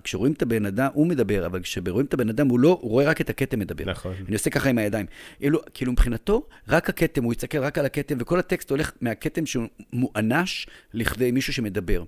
כשרואים 0.04 0.32
את 0.32 0.42
הבן 0.42 0.66
אדם, 0.66 0.88
הוא 0.94 1.06
מדבר, 1.06 1.46
אבל 1.46 1.62
כשרואים 1.62 2.06
את 2.06 2.14
הבן 2.14 2.28
אדם, 2.28 2.48
הוא 2.48 2.60
לא, 2.60 2.78
הוא 2.80 2.90
רואה 2.90 3.04
רק 3.04 3.20
את 3.20 3.30
הכתם 3.30 3.58
מדבר. 3.58 3.84
נכון. 3.84 4.14
אני 4.28 4.34
עושה 4.34 4.50
ככה 4.50 4.68
עם 4.68 4.78
הידיים. 4.78 5.06
כאילו, 5.38 5.60
כאילו 5.74 5.92
מבחינתו, 5.92 6.46
רק 6.68 6.88
הכתם, 6.88 7.24
הוא 7.24 7.32
יסתכל 7.32 7.58
רק 7.58 7.78
על 7.78 7.86
הכתם, 7.86 8.16
וכל 8.20 8.38
הטקסט 8.38 8.70
הולך 8.70 8.92
מהכתם 9.00 9.46
שהוא 9.46 9.64
מואנש 9.92 10.66
לכדי 10.94 11.30
מישהו 11.30 11.52
שמדבר. 11.52 12.04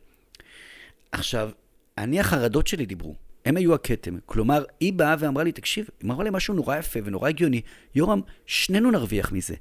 עכשיו, 1.12 1.50
אני, 1.98 2.20
החרדות 2.20 2.66
שלי 2.66 2.86
דיברו. 2.86 3.14
הם 3.44 3.56
היו 3.56 3.74
הכתם. 3.74 4.16
כלומר, 4.26 4.64
היא 4.80 4.92
באה 4.92 5.16
ואמרה 5.18 5.44
לי, 5.44 5.52
תקשיב, 5.52 5.88
היא 6.00 6.10
אמרה 6.10 6.24
לי 6.24 6.30
משהו 6.32 6.54
נורא 6.54 6.76
יפה 6.76 7.00
ונורא 7.04 7.28
הגיוני. 7.28 7.60
יורם, 7.94 8.20
שנינו 8.46 8.90
נרוויח 8.90 9.32
מזה. 9.32 9.54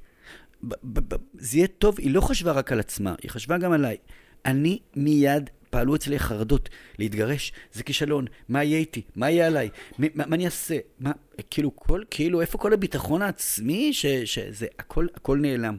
זה 1.33 1.57
יהיה 1.57 1.67
טוב, 1.67 1.99
היא 1.99 2.11
לא 2.11 2.21
חשבה 2.21 2.51
רק 2.51 2.71
על 2.71 2.79
עצמה, 2.79 3.15
היא 3.21 3.31
חשבה 3.31 3.57
גם 3.57 3.71
עליי. 3.71 3.97
אני 4.45 4.79
מיד 4.95 5.49
פעלו 5.75 5.95
אצלי 5.95 6.19
חרדות, 6.19 6.69
להתגרש, 6.99 7.53
זה 7.73 7.83
כישלון, 7.83 8.25
מה 8.49 8.63
יהיה 8.63 8.77
איתי, 8.77 9.01
מה 9.15 9.29
יהיה 9.29 9.47
עליי, 9.47 9.69
מה, 9.97 10.07
מה 10.15 10.35
אני 10.35 10.45
אעשה, 10.45 10.77
מה, 10.99 11.11
כאילו, 11.49 11.75
כל, 11.75 12.03
כאילו, 12.11 12.41
איפה 12.41 12.57
כל 12.57 12.73
הביטחון 12.73 13.21
העצמי, 13.21 13.93
ש, 13.93 14.05
שזה, 14.05 14.67
הכל, 14.79 15.07
הכל 15.15 15.37
נעלם. 15.37 15.77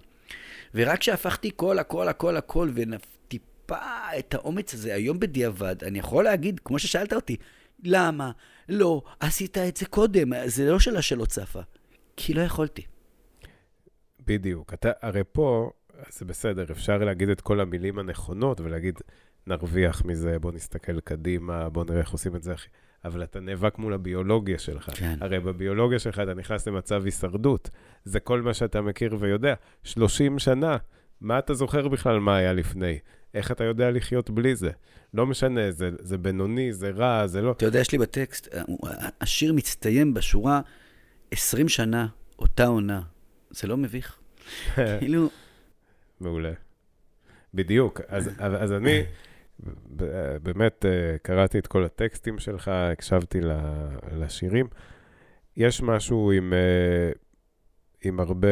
ורק 0.74 1.00
כשהפכתי 1.00 1.50
כל, 1.56 1.78
הכל, 1.78 2.08
הכל, 2.08 2.36
הכל, 2.36 2.70
וטיפה 2.74 3.78
את 4.18 4.34
האומץ 4.34 4.74
הזה, 4.74 4.94
היום 4.94 5.20
בדיעבד, 5.20 5.84
אני 5.84 5.98
יכול 5.98 6.24
להגיד, 6.24 6.60
כמו 6.64 6.78
ששאלת 6.78 7.12
אותי, 7.12 7.36
למה 7.84 8.30
לא 8.68 9.02
עשית 9.20 9.58
את 9.58 9.76
זה 9.76 9.86
קודם? 9.86 10.46
זה 10.46 10.70
לא 10.70 10.78
שאלה 10.78 11.02
שלא 11.02 11.24
צפה. 11.24 11.60
כי 12.16 12.34
לא 12.34 12.40
יכולתי. 12.40 12.82
בדיוק. 14.26 14.74
אתה, 14.74 14.90
הרי 15.02 15.22
פה, 15.32 15.70
זה 16.10 16.24
בסדר, 16.24 16.64
אפשר 16.70 16.98
להגיד 16.98 17.28
את 17.28 17.40
כל 17.40 17.60
המילים 17.60 17.98
הנכונות 17.98 18.60
ולהגיד, 18.60 18.94
נרוויח 19.46 20.04
מזה, 20.04 20.38
בוא 20.38 20.52
נסתכל 20.52 21.00
קדימה, 21.00 21.68
בוא 21.68 21.84
נראה 21.84 21.98
איך 21.98 22.10
עושים 22.10 22.36
את 22.36 22.42
זה 22.42 22.52
הכי... 22.52 22.68
אבל 23.04 23.22
אתה 23.22 23.40
נאבק 23.40 23.78
מול 23.78 23.94
הביולוגיה 23.94 24.58
שלך. 24.58 24.90
כן. 24.94 25.18
הרי 25.20 25.40
בביולוגיה 25.40 25.98
שלך 25.98 26.18
אתה 26.18 26.34
נכנס 26.34 26.68
למצב 26.68 27.04
הישרדות. 27.04 27.70
זה 28.04 28.20
כל 28.20 28.42
מה 28.42 28.54
שאתה 28.54 28.80
מכיר 28.80 29.16
ויודע. 29.20 29.54
30 29.84 30.38
שנה, 30.38 30.76
מה 31.20 31.38
אתה 31.38 31.54
זוכר 31.54 31.88
בכלל 31.88 32.20
מה 32.20 32.36
היה 32.36 32.52
לפני? 32.52 32.98
איך 33.34 33.50
אתה 33.50 33.64
יודע 33.64 33.90
לחיות 33.90 34.30
בלי 34.30 34.56
זה? 34.56 34.70
לא 35.14 35.26
משנה, 35.26 35.70
זה, 35.70 35.90
זה 35.98 36.18
בינוני, 36.18 36.72
זה 36.72 36.90
רע, 36.90 37.26
זה 37.26 37.42
לא... 37.42 37.52
אתה 37.52 37.64
יודע, 37.64 37.80
יש 37.80 37.92
לי 37.92 37.98
בטקסט, 37.98 38.48
השיר 39.20 39.52
מצטיין 39.52 40.14
בשורה 40.14 40.60
20 41.30 41.68
שנה, 41.68 42.06
אותה 42.38 42.66
עונה. 42.66 43.00
זה 43.50 43.68
לא 43.68 43.76
מביך. 43.76 44.16
כאילו... 44.98 45.28
מעולה. 46.20 46.52
בדיוק. 47.54 48.00
אז, 48.08 48.30
אז 48.38 48.72
אני 48.72 49.02
באמת 50.42 50.84
אה, 50.86 51.18
קראתי 51.22 51.58
את 51.58 51.66
כל 51.66 51.84
הטקסטים 51.84 52.38
שלך, 52.38 52.68
הקשבתי 52.68 53.40
לשירים. 54.12 54.66
יש 55.56 55.82
משהו 55.82 56.32
עם, 56.32 56.52
אה, 56.52 57.10
עם 58.04 58.20
הרבה 58.20 58.48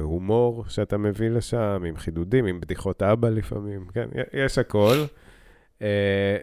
הומור 0.00 0.64
שאתה 0.68 0.98
מביא 0.98 1.28
לשם, 1.28 1.82
עם 1.86 1.96
חידודים, 1.96 2.46
עם 2.46 2.60
בדיחות 2.60 3.02
אבא 3.02 3.28
לפעמים, 3.28 3.86
כן, 3.94 4.08
יש 4.32 4.58
הכל. 4.58 4.96
אה, 5.82 6.36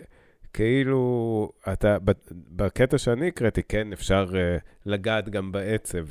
כאילו, 0.54 1.52
אתה, 1.74 1.98
בקטע 2.32 2.98
שאני 2.98 3.28
הקראתי, 3.28 3.64
כן, 3.64 3.94
אפשר 3.94 4.26
לגעת 4.86 5.30
גם 5.30 5.52
בעצב. 5.52 6.06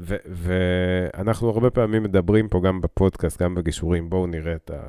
ואנחנו 0.00 1.50
הרבה 1.50 1.70
פעמים 1.70 2.02
מדברים 2.02 2.48
פה 2.48 2.60
גם 2.64 2.80
בפודקאסט, 2.80 3.42
גם 3.42 3.54
בגישורים, 3.54 4.10
בואו 4.10 4.26
נראה 4.26 4.54
את 4.54 4.70
ה... 4.70 4.80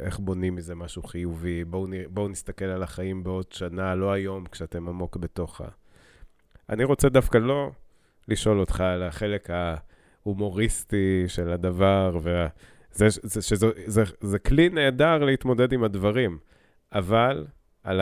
איך 0.00 0.18
בונים 0.18 0.54
מזה 0.54 0.74
משהו 0.74 1.02
חיובי, 1.02 1.64
בואו 1.64 1.86
נרא... 1.86 2.02
בוא 2.08 2.28
נסתכל 2.28 2.64
על 2.64 2.82
החיים 2.82 3.24
בעוד 3.24 3.52
שנה, 3.52 3.94
לא 3.94 4.12
היום, 4.12 4.44
כשאתם 4.46 4.88
עמוק 4.88 5.16
בתוך 5.16 5.60
ה... 5.60 5.64
אני 6.68 6.84
רוצה 6.84 7.08
דווקא 7.08 7.38
לא 7.38 7.70
לשאול 8.28 8.60
אותך 8.60 8.80
על 8.80 9.02
החלק 9.02 9.48
ההומוריסטי 9.50 11.24
של 11.28 11.50
הדבר, 11.50 12.18
וה... 12.22 12.48
זה, 12.92 13.06
זה, 13.22 13.42
שזה, 13.42 13.66
זה, 13.86 14.02
זה 14.20 14.38
כלי 14.38 14.68
נהדר 14.68 15.18
להתמודד 15.18 15.72
עם 15.72 15.84
הדברים, 15.84 16.38
אבל 16.92 17.46
על 17.82 18.00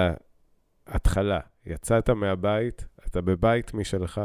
ההתחלה, 0.87 1.41
יצאת 1.67 2.11
מהבית, 2.11 2.87
אתה 3.07 3.21
בבית 3.21 3.75
משלך, 3.75 4.21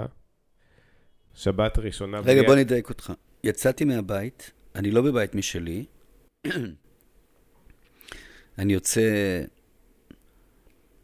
שבת 1.38 1.80
ראשונה. 1.80 2.20
רגע, 2.20 2.44
בוא 2.44 2.56
נדייק 2.56 2.90
אותך. 2.90 3.14
יצאתי 3.44 3.86
מהבית, 3.86 4.52
אני 4.76 4.92
לא 4.92 5.02
בבית 5.02 5.36
משלי. 5.36 5.86
אני 8.60 8.74
יוצא, 8.74 9.02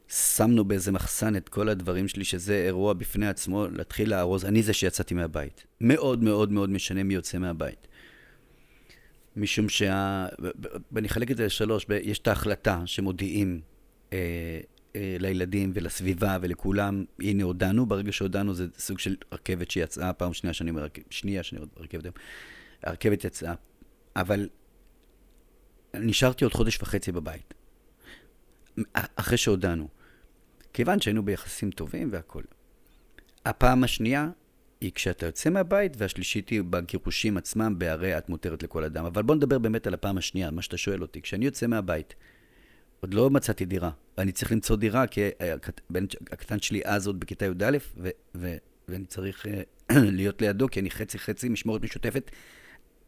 שמנו 0.07 0.65
באיזה 0.65 0.91
מחסן 0.91 1.35
את 1.35 1.49
כל 1.49 1.69
הדברים 1.69 2.07
שלי, 2.07 2.23
שזה 2.23 2.63
אירוע 2.65 2.93
בפני 2.93 3.27
עצמו, 3.27 3.67
להתחיל 3.67 4.09
לארוז. 4.09 4.45
אני 4.45 4.63
זה 4.63 4.73
שיצאתי 4.73 5.13
מהבית. 5.13 5.65
מאוד 5.81 6.23
מאוד 6.23 6.51
מאוד 6.51 6.69
משנה 6.69 7.03
מי 7.03 7.13
יוצא 7.13 7.37
מהבית. 7.37 7.87
משום 9.35 9.69
שה... 9.69 10.25
ואני 10.91 11.07
אחלק 11.07 11.31
את 11.31 11.37
זה 11.37 11.45
לשלוש, 11.45 11.85
יש 12.03 12.19
את 12.19 12.27
ההחלטה 12.27 12.81
שמודיעים 12.85 13.61
אה, 14.13 14.59
לילדים 14.95 15.71
ולסביבה 15.73 16.37
ולכולם, 16.41 17.05
הנה 17.19 17.43
הודענו, 17.43 17.85
ברגע 17.85 18.11
שהודענו 18.11 18.53
זה 18.53 18.67
סוג 18.77 18.99
של 18.99 19.15
רכבת 19.31 19.71
שיצאה, 19.71 20.13
פעם 20.13 20.33
שנייה 20.33 20.53
שאני 20.53 20.69
אומר, 20.69 20.87
שנייה 21.09 21.43
שאני 21.43 21.61
אומר 21.61 21.71
רכבת 21.77 22.13
הרכבת 22.83 23.23
יצאה, 23.23 23.53
אבל 24.15 24.49
נשארתי 25.93 26.43
עוד 26.43 26.53
חודש 26.53 26.81
וחצי 26.81 27.11
בבית, 27.11 27.53
אחרי 28.93 29.37
שהודענו, 29.37 29.87
כיוון 30.73 31.01
שהיינו 31.01 31.25
ביחסים 31.25 31.71
טובים 31.71 32.09
והכול. 32.11 32.43
הפעם 33.45 33.83
השנייה 33.83 34.29
היא 34.81 34.91
כשאתה 34.95 35.25
יוצא 35.25 35.49
מהבית, 35.49 35.93
והשלישית 35.97 36.49
היא 36.49 36.61
בגירושים 36.69 37.37
עצמם, 37.37 37.75
בהרי 37.77 38.17
את 38.17 38.29
מותרת 38.29 38.63
לכל 38.63 38.83
אדם. 38.83 39.05
אבל 39.05 39.23
בוא 39.23 39.35
נדבר 39.35 39.59
באמת 39.59 39.87
על 39.87 39.93
הפעם 39.93 40.17
השנייה, 40.17 40.51
מה 40.51 40.61
שאתה 40.61 40.77
שואל 40.77 41.01
אותי. 41.01 41.21
כשאני 41.21 41.45
יוצא 41.45 41.67
מהבית, 41.67 42.15
עוד 43.03 43.13
לא 43.13 43.29
מצאתי 43.29 43.65
דירה, 43.65 43.91
ואני 44.17 44.31
צריך 44.31 44.51
למצוא 44.51 44.75
דירה, 44.75 45.07
כי 45.07 45.21
הבן 45.89 46.05
הקטן 46.31 46.59
שלי 46.59 46.81
אז 46.85 47.07
עוד 47.07 47.19
בכיתה 47.19 47.45
י"א, 47.45 47.77
ואני 48.87 49.05
צריך 49.05 49.45
אה, 49.47 49.61
להיות 50.17 50.41
לידו, 50.41 50.67
כי 50.67 50.79
אני 50.79 50.89
חצי-חצי 50.91 51.49
משמורת 51.49 51.81
משותפת 51.81 52.31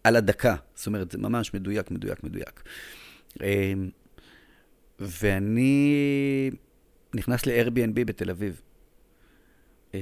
על 0.03 0.15
הדקה. 0.15 0.55
זאת 0.75 0.87
אומרת, 0.87 1.11
זה 1.11 1.17
ממש 1.17 1.53
מדויק, 1.53 1.91
מדויק, 1.91 2.23
מדויק. 2.23 2.63
אמ, 3.41 3.89
ואני 4.99 6.51
נכנס 7.13 7.45
ל-Airbnb 7.45 8.05
בתל 8.05 8.29
אביב. 8.29 8.61
אמ, 9.93 9.99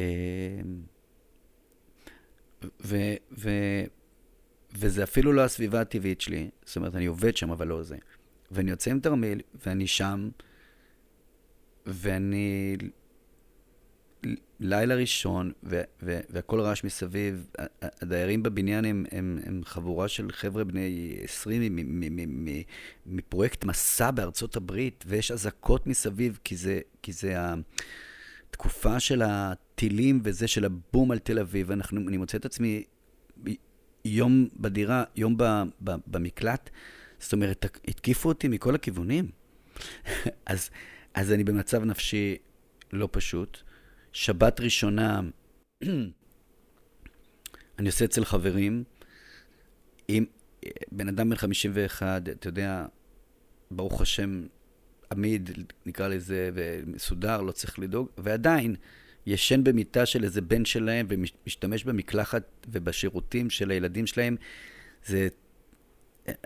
ו- 2.63 3.15
ו- 3.39 3.83
וזה 4.77 5.03
אפילו 5.03 5.33
לא 5.33 5.41
הסביבה 5.41 5.81
הטבעית 5.81 6.21
שלי, 6.21 6.49
זאת 6.65 6.75
אומרת, 6.75 6.95
אני 6.95 7.05
עובד 7.05 7.37
שם, 7.37 7.51
אבל 7.51 7.67
לא 7.67 7.83
זה. 7.83 7.97
ואני 8.54 8.72
יוצא 8.72 8.91
עם 8.91 8.99
תרמיל, 8.99 9.41
ואני 9.66 9.88
שם, 9.88 10.30
ואני... 11.86 12.78
לילה 14.60 14.95
ראשון, 14.95 15.51
ו- 15.64 15.82
ו- 16.04 16.20
והכל 16.30 16.60
רעש 16.60 16.84
מסביב. 16.84 17.47
הדיירים 17.82 18.43
בבניין 18.43 18.86
הם, 18.86 19.06
הם, 19.12 19.39
הם 19.45 19.62
חבורה 19.66 20.08
של 20.08 20.32
חבר'ה 20.32 20.64
בני 20.64 21.18
20 21.24 21.80
מפרויקט 23.06 23.66
מסע 23.66 24.12
בארצות 24.12 24.56
הברית, 24.56 25.04
ויש 25.08 25.32
אזעקות 25.32 25.88
מסביב, 25.88 26.39
כי 26.43 26.56
זה, 26.56 26.80
כי 27.01 27.14
זה 27.14 27.36
התקופה 28.49 28.99
של 28.99 29.22
הטילים 29.26 30.22
וזה 30.24 30.47
של 30.47 30.66
הבום 30.66 31.12
על 31.12 31.20
תל 31.20 31.39
אביב. 31.39 31.72
אנחנו, 31.72 32.01
אני 32.08 32.18
מוצא 32.18 32.38
את 32.38 32.45
עצמי 32.45 32.84
יום 34.06 34.47
בדירה, 34.56 35.04
יום 35.16 35.38
ב, 35.38 35.43
ב, 35.84 35.91
במקלט. 36.08 36.70
זאת 37.24 37.34
אומרת, 37.34 37.65
התקיפו 37.88 38.30
אותי 38.30 38.47
מכל 38.47 38.76
הכיוונים. 38.76 39.30
אז, 40.45 40.69
אז 41.13 41.32
אני 41.32 41.43
במצב 41.43 41.84
נפשי 41.84 42.38
לא 42.93 43.09
פשוט. 43.11 43.57
שבת 44.11 44.59
ראשונה, 44.59 45.21
אני 47.80 47.88
עושה 47.88 48.05
אצל 48.05 48.26
חברים, 48.26 48.84
עם 50.07 50.26
בן 50.91 51.07
אדם 51.07 51.30
בן 51.30 51.36
51, 51.36 52.30
אתה 52.30 52.47
יודע, 52.47 52.86
ברוך 53.71 54.01
השם, 54.01 54.45
עמיד, 55.11 55.49
נקרא 55.86 56.07
לזה, 56.07 56.49
ומסודר, 56.53 57.41
לא 57.41 57.51
צריך 57.51 57.80
לדאוג, 57.80 58.09
ועדיין 58.17 58.76
ישן 59.26 59.63
במיטה 59.63 60.05
של 60.05 60.24
איזה 60.24 60.41
בן 60.41 60.65
שלהם 60.65 61.05
ומשתמש 61.09 61.84
במקלחת 61.84 62.43
ובשירותים 62.67 63.49
של 63.49 63.71
הילדים 63.71 64.07
שלהם. 64.07 64.36
זה 65.05 65.28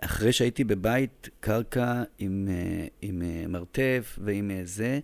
אחרי 0.01 0.31
שהייתי 0.31 0.63
בבית 0.63 1.29
קרקע 1.39 2.03
עם, 2.19 2.47
אה, 2.51 2.87
עם 3.01 3.21
אה, 3.21 3.47
מרתף 3.47 4.19
ועם 4.23 4.51
אה, 4.51 4.61
זה, 4.63 4.99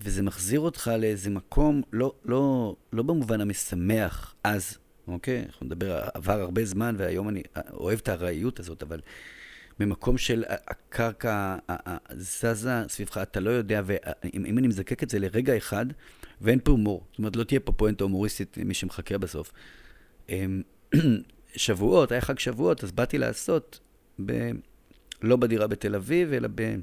וזה 0.00 0.22
מחזיר 0.22 0.60
אותך 0.60 0.90
לאיזה 0.98 1.30
מקום, 1.30 1.82
לא, 1.92 2.14
לא, 2.24 2.76
לא 2.92 3.02
במובן 3.02 3.40
המשמח 3.40 4.34
אז, 4.44 4.78
אוקיי? 5.08 5.44
אנחנו 5.46 5.66
נדבר, 5.66 6.08
עבר 6.14 6.40
הרבה 6.40 6.64
זמן 6.64 6.94
והיום 6.98 7.28
אני 7.28 7.42
אוהב 7.72 7.98
את 7.98 8.08
הארעיות 8.08 8.60
הזאת, 8.60 8.82
אבל 8.82 9.00
ממקום 9.80 10.18
של 10.18 10.44
הקרקע 10.48 11.56
זזה 12.16 12.70
סביבך, 12.88 13.18
אתה 13.18 13.40
לא 13.40 13.50
יודע, 13.50 13.82
ואם 13.84 14.58
אני 14.58 14.68
מזקק 14.68 15.02
את 15.02 15.10
זה 15.10 15.18
לרגע 15.18 15.56
אחד, 15.56 15.86
ואין 16.40 16.58
פה 16.64 16.70
הומור, 16.70 17.06
זאת 17.10 17.18
אומרת, 17.18 17.36
לא 17.36 17.44
תהיה 17.44 17.60
פה 17.60 17.72
פואנטה 17.72 18.04
הומוריסטית, 18.04 18.58
מי 18.58 18.74
שמחכה 18.74 19.18
בסוף. 19.18 19.52
שבועות, 21.56 22.12
היה 22.12 22.20
חג 22.20 22.38
שבועות, 22.38 22.84
אז 22.84 22.92
באתי 22.92 23.18
לעשות, 23.18 23.80
ב... 24.26 24.50
לא 25.22 25.36
בדירה 25.36 25.66
בתל 25.66 25.94
אביב, 25.94 26.32
אלא 26.32 26.48
ב... 26.54 26.76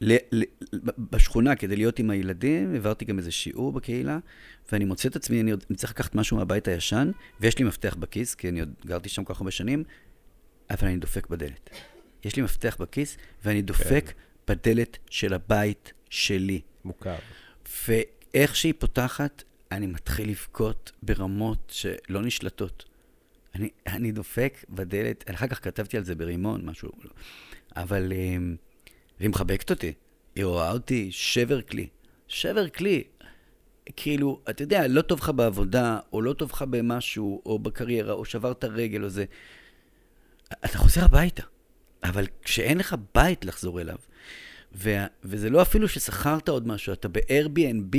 ל... 0.00 0.16
ל... 0.32 0.42
בשכונה 0.98 1.56
כדי 1.56 1.76
להיות 1.76 1.98
עם 1.98 2.10
הילדים, 2.10 2.72
העברתי 2.72 3.04
גם 3.04 3.18
איזה 3.18 3.30
שיעור 3.30 3.72
בקהילה, 3.72 4.18
ואני 4.72 4.84
מוצא 4.84 5.08
את 5.08 5.16
עצמי, 5.16 5.40
אני, 5.40 5.50
עוד... 5.50 5.64
אני 5.70 5.76
צריך 5.76 5.92
לקחת 5.92 6.14
משהו 6.14 6.36
מהבית 6.36 6.68
הישן, 6.68 7.10
ויש 7.40 7.58
לי 7.58 7.64
מפתח 7.64 7.96
בכיס, 7.98 8.34
כי 8.34 8.48
אני 8.48 8.60
עוד 8.60 8.74
גרתי 8.86 9.08
שם 9.08 9.24
כל 9.24 9.34
כך 9.34 9.40
הרבה 9.40 9.50
שנים, 9.50 9.84
אבל 10.70 10.88
אני 10.88 10.96
דופק 10.96 11.26
בדלת. 11.26 11.70
יש 12.24 12.36
לי 12.36 12.42
מפתח 12.42 12.76
בכיס, 12.80 13.16
ואני 13.44 13.62
דופק 13.62 14.06
כן. 14.06 14.54
בדלת 14.54 14.98
של 15.10 15.34
הבית 15.34 15.92
שלי. 16.10 16.60
מוכר. 16.84 17.16
ואיך 17.88 18.56
שהיא 18.56 18.74
פותחת, 18.78 19.42
אני 19.72 19.86
מתחיל 19.86 20.30
לבכות 20.30 20.92
ברמות 21.02 21.72
שלא 21.74 22.22
נשלטות. 22.22 22.84
אני, 23.54 23.68
אני 23.86 24.12
דופק 24.12 24.64
בדלת, 24.68 25.30
אחר 25.30 25.46
כך 25.46 25.64
כתבתי 25.64 25.96
על 25.96 26.04
זה 26.04 26.14
ברימון, 26.14 26.64
משהו, 26.64 26.90
אבל... 27.76 28.12
אמ, 28.12 28.56
והיא 29.20 29.30
מחבקת 29.30 29.70
אותי. 29.70 29.92
היא 30.34 30.44
רואה 30.44 30.72
אותי, 30.72 31.08
שבר 31.12 31.62
כלי. 31.62 31.88
שבר 32.28 32.68
כלי. 32.68 33.04
כאילו, 33.96 34.40
אתה 34.50 34.62
יודע, 34.62 34.88
לא 34.88 35.02
טוב 35.02 35.18
לך 35.20 35.28
בעבודה, 35.28 35.98
או 36.12 36.22
לא 36.22 36.32
טוב 36.32 36.50
לך 36.50 36.62
במשהו, 36.62 37.42
או 37.46 37.58
בקריירה, 37.58 38.12
או 38.12 38.24
שברת 38.24 38.64
רגל, 38.64 39.04
או 39.04 39.08
זה. 39.08 39.24
אתה 40.64 40.78
חוזר 40.78 41.04
הביתה. 41.04 41.42
אבל 42.04 42.26
כשאין 42.42 42.78
לך 42.78 42.96
בית 43.14 43.44
לחזור 43.44 43.80
אליו, 43.80 43.96
ו- 44.76 45.06
וזה 45.24 45.50
לא 45.50 45.62
אפילו 45.62 45.88
ששכרת 45.88 46.48
עוד 46.48 46.68
משהו, 46.68 46.92
אתה 46.92 47.08
ב-Airbnb, 47.08 47.96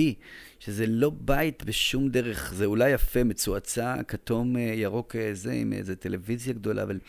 שזה 0.59 0.87
לא 0.87 1.11
בית 1.15 1.63
בשום 1.63 2.09
דרך, 2.09 2.53
זה 2.53 2.65
אולי 2.65 2.89
יפה, 2.89 3.23
מצועצע, 3.23 3.95
כתום, 4.07 4.57
אה, 4.57 4.61
ירוק, 4.61 5.15
אה, 5.15 5.29
זה, 5.33 5.51
עם 5.51 5.73
איזה 5.73 5.95
טלוויזיה 5.95 6.53
גדולה, 6.53 6.83
אבל 6.83 6.99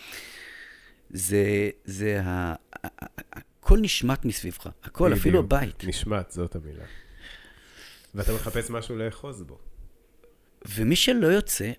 זה, 1.10 1.70
זה 1.84 2.20
ה... 2.24 2.54
הכל 3.32 3.78
נשמט 3.78 4.24
מסביבך, 4.24 4.68
הכל, 4.82 5.06
בדיוק, 5.06 5.20
אפילו 5.20 5.38
הבית. 5.38 5.84
נשמט, 5.84 6.30
זאת 6.30 6.56
המילה. 6.56 6.84
ואתה 8.14 8.34
מחפש 8.34 8.70
משהו 8.70 8.96
לאחוז 8.96 9.42
בו. 9.42 9.58
ומי 10.68 10.96
שלא 10.96 11.26
יוצא, 11.26 11.72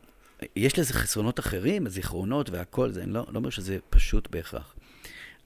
יש 0.55 0.79
לזה 0.79 0.93
חסרונות 0.93 1.39
אחרים, 1.39 1.85
הזיכרונות 1.85 2.49
והכל, 2.49 2.91
זה, 2.91 3.03
אני 3.03 3.13
לא, 3.13 3.25
לא 3.29 3.37
אומר 3.39 3.49
שזה 3.49 3.77
פשוט 3.89 4.27
בהכרח. 4.31 4.75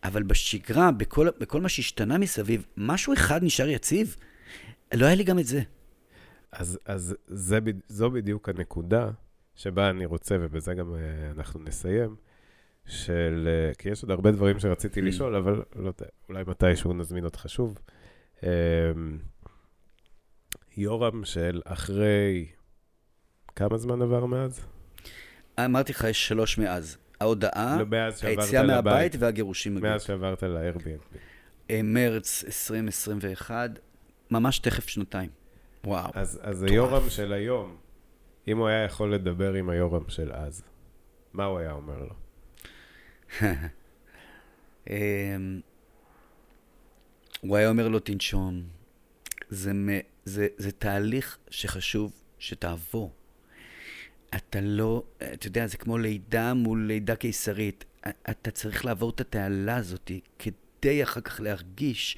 אבל 0.03 0.23
בשגרה, 0.23 0.91
בכל, 0.91 1.27
בכל 1.39 1.61
מה 1.61 1.69
שהשתנה 1.69 2.17
מסביב, 2.17 2.65
משהו 2.77 3.13
אחד 3.13 3.43
נשאר 3.43 3.69
יציב. 3.69 4.15
לא 4.93 5.05
היה 5.05 5.15
לי 5.15 5.23
גם 5.23 5.39
את 5.39 5.45
זה. 5.45 5.61
אז, 6.51 6.79
אז 6.85 7.15
זה, 7.27 7.59
זו 7.87 8.11
בדיוק 8.11 8.49
הנקודה 8.49 9.09
שבה 9.55 9.89
אני 9.89 10.05
רוצה, 10.05 10.37
ובזה 10.41 10.73
גם 10.73 10.93
uh, 10.93 11.37
אנחנו 11.37 11.59
נסיים, 11.59 12.15
של... 12.85 13.49
Uh, 13.71 13.77
כי 13.77 13.89
יש 13.89 14.03
עוד 14.03 14.11
הרבה 14.11 14.31
דברים 14.31 14.59
שרציתי 14.59 14.99
mm. 14.99 15.03
לשאול, 15.03 15.35
אבל 15.35 15.63
לא 15.75 15.87
יודע, 15.87 16.05
אולי 16.29 16.43
מתישהו 16.47 16.93
נזמין 16.93 17.25
אותך 17.25 17.45
שוב. 17.47 17.77
Uh, 18.39 18.43
יורם 20.77 21.25
של 21.25 21.61
אחרי... 21.65 22.47
כמה 23.55 23.77
זמן 23.77 24.01
עבר 24.01 24.25
מאז? 24.25 24.65
אמרתי 25.65 25.91
לך, 25.91 26.03
יש 26.03 26.27
שלוש 26.27 26.57
מאז. 26.57 26.97
ההודעה, 27.21 27.77
לא, 27.91 27.97
היציאה 28.21 28.63
מהבית 28.63 29.15
והגירושים. 29.19 29.75
מאז 29.81 30.03
שעברת 30.03 30.43
ל-Airbnb. 30.43 31.17
אה, 31.69 31.81
מרץ 31.83 32.43
2021, 32.43 33.79
ממש 34.31 34.59
תכף 34.59 34.87
שנתיים. 34.87 35.29
וואו. 35.83 36.11
אז, 36.13 36.39
אז 36.43 36.63
היורם 36.63 37.09
של 37.09 37.33
היום, 37.33 37.77
אם 38.47 38.57
הוא 38.57 38.67
היה 38.67 38.83
יכול 38.83 39.13
לדבר 39.13 39.53
עם 39.53 39.69
היורם 39.69 40.03
של 40.07 40.31
אז, 40.33 40.63
מה 41.33 41.45
הוא 41.45 41.59
היה 41.59 41.71
אומר 41.71 42.03
לו? 42.03 42.15
אמ, 44.89 44.95
הוא 47.41 47.57
היה 47.57 47.69
אומר 47.69 47.87
לו, 47.87 47.99
תנשום. 47.99 48.63
זה, 49.49 49.71
זה, 50.25 50.47
זה 50.57 50.71
תהליך 50.71 51.37
שחשוב 51.49 52.13
שתעבור. 52.39 53.13
אתה 54.35 54.61
לא, 54.61 55.03
אתה 55.33 55.47
יודע, 55.47 55.67
זה 55.67 55.77
כמו 55.77 55.97
לידה 55.97 56.53
מול 56.53 56.85
לידה 56.87 57.15
קיסרית. 57.15 57.85
אתה 58.29 58.51
צריך 58.51 58.85
לעבור 58.85 59.09
את 59.09 59.21
התעלה 59.21 59.75
הזאת 59.75 60.11
כדי 60.39 61.03
אחר 61.03 61.21
כך 61.21 61.41
להרגיש 61.41 62.17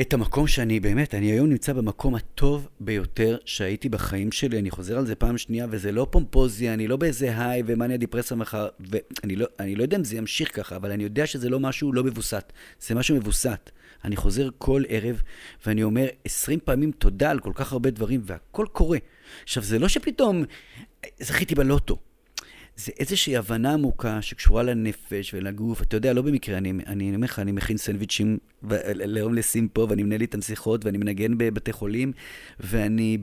את 0.00 0.14
המקום 0.14 0.46
שאני 0.46 0.80
באמת, 0.80 1.14
אני 1.14 1.26
היום 1.26 1.48
נמצא 1.48 1.72
במקום 1.72 2.14
הטוב 2.14 2.68
ביותר 2.80 3.36
שהייתי 3.44 3.88
בחיים 3.88 4.32
שלי. 4.32 4.58
אני 4.58 4.70
חוזר 4.70 4.98
על 4.98 5.06
זה 5.06 5.14
פעם 5.14 5.38
שנייה, 5.38 5.66
וזה 5.70 5.92
לא 5.92 6.06
פומפוזיה, 6.10 6.74
אני 6.74 6.88
לא 6.88 6.96
באיזה 6.96 7.40
היי 7.40 7.62
ומאניה 7.66 7.96
דיפרסיה 7.96 8.36
מחר, 8.36 8.68
ואני 8.80 9.36
לא, 9.36 9.46
לא 9.76 9.82
יודע 9.82 9.96
אם 9.96 10.04
זה 10.04 10.16
ימשיך 10.16 10.56
ככה, 10.56 10.76
אבל 10.76 10.90
אני 10.90 11.02
יודע 11.02 11.26
שזה 11.26 11.48
לא 11.48 11.60
משהו 11.60 11.92
לא 11.92 12.04
מבוסת, 12.04 12.52
זה 12.80 12.94
משהו 12.94 13.16
מבוסת. 13.16 13.70
אני 14.04 14.16
חוזר 14.16 14.48
כל 14.58 14.82
ערב, 14.88 15.22
ואני 15.66 15.82
אומר 15.82 16.06
עשרים 16.24 16.58
פעמים 16.64 16.92
תודה 16.92 17.30
על 17.30 17.40
כל 17.40 17.52
כך 17.54 17.72
הרבה 17.72 17.90
דברים, 17.90 18.20
והכל 18.24 18.66
קורה. 18.72 18.98
עכשיו, 19.42 19.62
זה 19.62 19.78
לא 19.78 19.88
שפתאום 19.88 20.44
זכיתי 21.20 21.54
בלוטו. 21.54 21.96
זה 22.76 22.92
איזושהי 22.98 23.36
הבנה 23.36 23.72
עמוקה 23.72 24.22
שקשורה 24.22 24.62
לנפש 24.62 25.34
ולגוף. 25.34 25.82
אתה 25.82 25.96
יודע, 25.96 26.12
לא 26.12 26.22
במקרה, 26.22 26.58
אני, 26.58 27.14
אומר 27.14 27.24
לך, 27.24 27.38
אני 27.38 27.52
מכין 27.52 27.76
סנדוויצ'ים 27.76 28.38
להומלסים 28.84 29.68
פה, 29.68 29.86
ואני 29.90 30.02
מנהל 30.02 30.20
איתם 30.20 30.40
שיחות, 30.40 30.84
ואני 30.84 30.98
מנגן 30.98 31.38
בבתי 31.38 31.72
חולים, 31.72 32.12
ואני, 32.60 33.18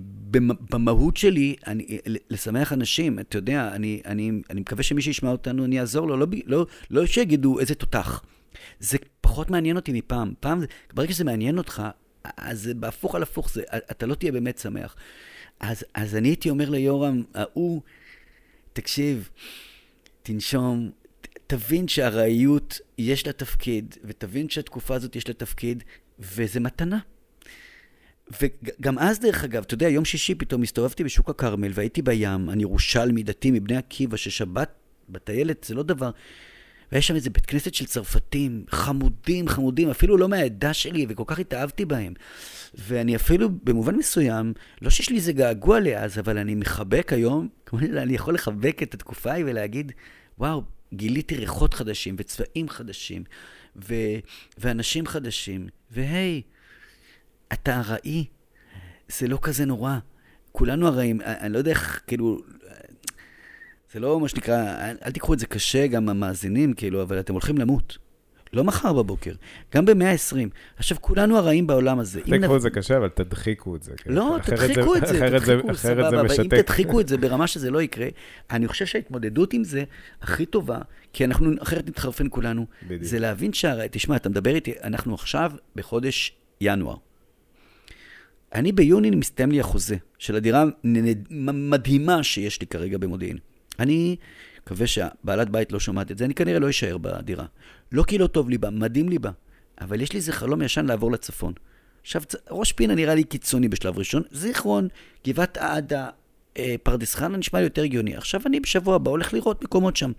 במהות 0.72 1.18
שלי, 1.18 1.56
אני, 1.68 1.98
לשמח 2.30 2.74
אנשים. 2.74 3.20
אתה 3.20 3.38
יודע, 3.38 3.70
אני, 3.74 4.02
אני, 4.06 4.32
אני 4.50 4.62
מקווה 4.62 4.84
שמי 4.84 5.02
שישמע 5.02 5.32
אותנו, 5.32 5.66
אני 5.66 5.80
אעזור 5.80 6.08
לו, 6.08 6.18
לא, 6.18 6.28
לא, 6.46 6.66
לא 6.92 7.06
שיגידו 7.06 7.60
איזה 7.60 7.76
תותח. 7.76 8.24
זה 8.80 8.98
פחות 9.22 9.50
מעניין 9.50 9.76
אותי 9.76 9.94
מפעם. 9.94 10.34
פעם, 10.40 10.62
ברגע 10.94 11.14
שזה 11.14 11.24
מעניין 11.24 11.58
אותך, 11.58 11.84
אז 12.38 12.62
זה 12.62 12.74
בהפוך 12.74 13.16
על 13.16 13.24
הפוך, 13.24 13.52
זה, 13.54 13.64
אתה 13.92 14.06
לא 14.06 14.16
תהיה 14.16 14.32
באמת 14.32 14.58
שמח. 14.58 14.96
אז, 15.60 15.86
אז 15.94 16.16
אני 16.16 16.28
הייתי 16.28 16.50
אומר 16.50 16.70
ליורם, 16.70 17.24
ההוא, 17.34 17.82
תקשיב, 18.74 19.30
תנשום, 20.24 20.92
תבין 21.48 21.88
שהארעיות 21.88 22.80
יש 22.98 23.28
לה 23.28 23.34
תפקיד, 23.34 23.98
ותבין 24.04 24.50
שהתקופה 24.50 24.96
הזאת 24.96 25.16
יש 25.16 25.28
לה 25.28 25.34
תפקיד, 25.34 25.84
וזה 26.20 26.60
מתנה. 26.60 27.00
וגם 28.42 29.00
אז, 29.00 29.20
דרך 29.20 29.44
אגב, 29.44 29.64
אתה 29.64 29.74
יודע, 29.74 29.90
יום 29.90 30.06
שישי 30.06 30.36
פתאום 30.36 30.64
הסתובבתי 30.64 31.04
בשוק 31.04 31.30
הכרמל 31.30 31.72
והייתי 31.74 32.02
בים, 32.02 32.50
אני 32.50 32.62
ירושלמי 32.62 33.24
דתי 33.24 33.52
מבני 33.52 33.78
עקיבא, 33.78 34.18
ששבת 34.18 34.70
בטיילת 35.10 35.64
זה 35.64 35.76
לא 35.76 35.84
דבר... 35.84 36.12
ויש 36.92 37.08
שם 37.08 37.16
איזה 37.16 37.30
בית 37.30 37.46
כנסת 37.46 37.74
של 37.74 37.86
צרפתים, 37.86 38.66
חמודים, 38.70 39.48
חמודים, 39.48 39.90
אפילו 39.90 40.18
לא 40.18 40.30
מהעדה 40.30 40.74
שלי, 40.74 41.06
וכל 41.10 41.24
כך 41.28 41.40
התאהבתי 41.40 41.86
בהם. 41.86 42.14
ואני 42.74 43.16
אפילו, 43.16 43.50
במובן 43.64 43.96
מסוים, 43.96 44.54
לא 44.82 44.90
שיש 44.90 45.10
לי 45.10 45.16
איזה 45.16 45.34
געגוע 45.34 45.80
לאז, 45.80 46.20
אבל 46.20 46.38
אני 46.38 46.56
מחבק 46.56 47.14
היום, 47.14 47.48
כמו 47.66 47.80
אני 47.80 48.16
יכול 48.16 48.34
לחבק 48.34 48.84
את 48.84 48.94
התקופה 48.94 49.32
ההיא 49.32 49.46
ולהגיד, 49.48 49.92
וואו, 50.40 50.64
גיליתי 50.94 51.36
ריחות 51.36 51.74
חדשים 51.74 52.16
וצבעים 52.18 52.70
חדשים, 52.70 53.24
ו... 53.76 53.94
ואנשים 54.58 55.08
חדשים, 55.08 55.68
והי, 55.92 56.42
אתה 57.54 57.80
ארעי, 57.80 58.26
זה 59.10 59.28
לא 59.28 59.40
כזה 59.42 59.66
נורא. 59.66 59.98
כולנו 60.52 60.88
הרעים, 60.88 61.22
אני 61.22 61.54
לא 61.54 61.58
יודע 61.58 61.72
איך, 61.72 62.02
כאילו, 62.08 62.42
זה 63.92 64.00
לא 64.00 64.20
מה 64.20 64.28
שנקרא, 64.28 64.56
אל, 64.56 64.98
אל 65.06 65.12
תיקחו 65.12 65.34
את 65.34 65.40
זה 65.40 65.46
קשה, 65.46 65.88
גם 65.88 66.10
המאזינים, 66.10 66.74
כאילו, 66.74 67.02
אבל 67.02 67.20
אתם 67.20 67.34
הולכים 67.34 67.58
למות. 67.58 67.98
לא 68.54 68.64
מחר 68.64 68.94
בבוקר, 68.94 69.34
גם 69.76 69.86
במאה 69.86 70.12
ה-20. 70.12 70.38
עכשיו, 70.78 70.98
כולנו 71.02 71.38
הרעים 71.38 71.68
בעולם 71.68 72.00
הזה. 72.00 72.22
תקחו 72.22 72.56
את 72.56 72.62
זה 72.62 72.70
קשה, 72.70 72.98
אבל 72.98 73.10
תדחיקו 73.10 73.76
את 73.76 73.84
זה. 73.84 73.94
כן. 73.98 74.14
לא, 74.14 74.38
תדחיקו 74.44 74.96
את 74.96 75.08
זה, 75.08 75.30
תדחיקו, 75.30 75.76
סבבה. 75.76 76.22
ואם 76.30 76.48
תדחיקו 76.50 77.00
את 77.00 77.08
זה 77.08 77.18
ברמה 77.18 77.48
שזה 77.48 77.72
לא 77.72 77.82
יקרה, 77.82 78.08
אני 78.52 78.68
חושב 78.68 78.86
שההתמודדות 78.86 79.54
עם 79.54 79.64
זה 79.64 79.84
הכי 80.22 80.46
טובה, 80.46 80.80
כי 81.14 81.26
אנחנו 81.26 81.52
אחרת 81.60 81.90
נתחרפן 81.90 82.28
כולנו, 82.30 82.66
זה 83.02 83.20
להבין 83.20 83.54
שהרי, 83.54 83.88
תשמע, 83.92 84.16
אתה 84.16 84.30
מדבר 84.30 84.56
איתי, 84.56 84.74
אנחנו 84.84 85.14
עכשיו 85.14 85.52
בחודש 85.76 86.38
ינואר. 86.62 86.96
אני 88.54 88.72
ביוני 88.72 89.10
מסתיים 89.10 89.52
לי 89.52 89.60
החוזה 89.60 89.96
של 90.20 90.36
הדירה 90.36 90.64
מדהימה 91.54 92.24
שיש 92.24 92.62
לי 92.62 92.68
כרגע 92.68 92.98
במודיעין. 92.98 93.38
אני 93.80 94.16
מקווה 94.64 94.88
שהבעלת 94.88 95.50
בית 95.50 95.72
לא 95.72 95.80
שומעת 95.80 96.12
את 96.12 96.18
זה, 96.18 96.26
אני 96.26 96.34
כנראה 96.34 96.60
לא 96.60 96.70
אשאר 96.70 96.98
בדירה. 96.98 97.46
לא 97.92 98.04
כי 98.04 98.18
לא 98.18 98.28
טוב 98.28 98.50
לי 98.50 98.58
בה, 98.58 98.70
מדהים 98.70 99.10
לי 99.10 99.20
בה, 99.20 99.32
אבל 99.82 100.02
יש 100.02 100.14
לי 100.14 100.18
איזה 100.18 100.34
חלום 100.34 100.62
ישן 100.62 100.86
לעבור 100.86 101.12
לצפון. 101.12 101.54
עכשיו, 102.02 102.22
ראש 102.50 102.72
פינה 102.72 102.96
נראה 102.96 103.16
לי 103.16 103.24
קיצוני 103.24 103.68
בשלב 103.68 103.98
ראשון, 103.98 104.24
זיכרון, 104.32 104.88
גבעת 105.28 105.58
עדה, 105.58 106.10
אה, 106.58 106.76
פרדס 106.84 107.16
חנה 107.16 107.38
נשמע 107.38 107.60
לי 107.60 107.66
יותר 107.66 107.84
הגיוני. 107.84 108.16
עכשיו 108.16 108.42
אני 108.46 108.60
בשבוע 108.60 108.96
הבא 108.96 109.12
הולך 109.12 109.34
לראות 109.34 109.64
מקומות 109.64 109.96
שם. 109.96 110.12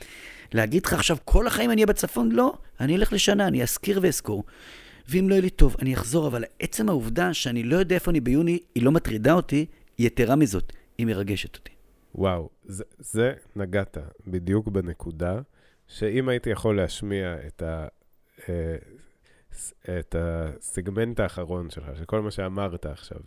להגיד 0.53 0.87
לך 0.87 0.93
עכשיו, 0.93 1.17
כל 1.25 1.47
החיים 1.47 1.71
אני 1.71 1.77
אהיה 1.77 1.87
בצפון? 1.87 2.33
לא. 2.33 2.55
אני 2.81 2.97
אלך 2.97 3.13
לשנה, 3.13 3.47
אני 3.47 3.63
אזכיר 3.63 3.99
ואזכור. 4.03 4.45
ואם 5.09 5.29
לא 5.29 5.35
יהיה 5.35 5.43
לי 5.43 5.51
טוב, 5.51 5.77
אני 5.83 5.95
אחזור, 5.95 6.27
אבל 6.27 6.45
עצם 6.61 6.89
העובדה 6.89 7.35
שאני 7.35 7.63
לא 7.63 7.77
יודע 7.77 7.95
איפה 7.95 8.11
אני 8.11 8.21
ביוני, 8.21 8.59
היא 8.75 8.83
לא 8.83 8.93
מטרידה 8.93 9.33
אותי, 9.33 9.67
יתרה 9.99 10.37
מזאת, 10.37 10.73
היא 10.99 11.07
מרגשת 11.07 11.57
אותי. 11.57 11.78
וואו, 12.19 12.51
זה, 12.65 12.85
זה 12.99 13.35
נגעת 13.57 13.99
בדיוק 14.27 14.69
בנקודה, 14.69 15.41
שאם 15.87 16.29
הייתי 16.29 16.51
יכול 16.51 16.77
להשמיע 16.77 17.37
את, 17.47 17.63
ה, 17.63 17.87
אה, 18.49 18.77
את 19.99 20.15
הסגמנט 20.19 21.21
האחרון 21.21 21.71
שלך, 21.71 21.97
של 21.97 22.05
כל 22.05 22.21
מה 22.21 22.31
שאמרת 22.31 22.87
עכשיו, 22.87 23.19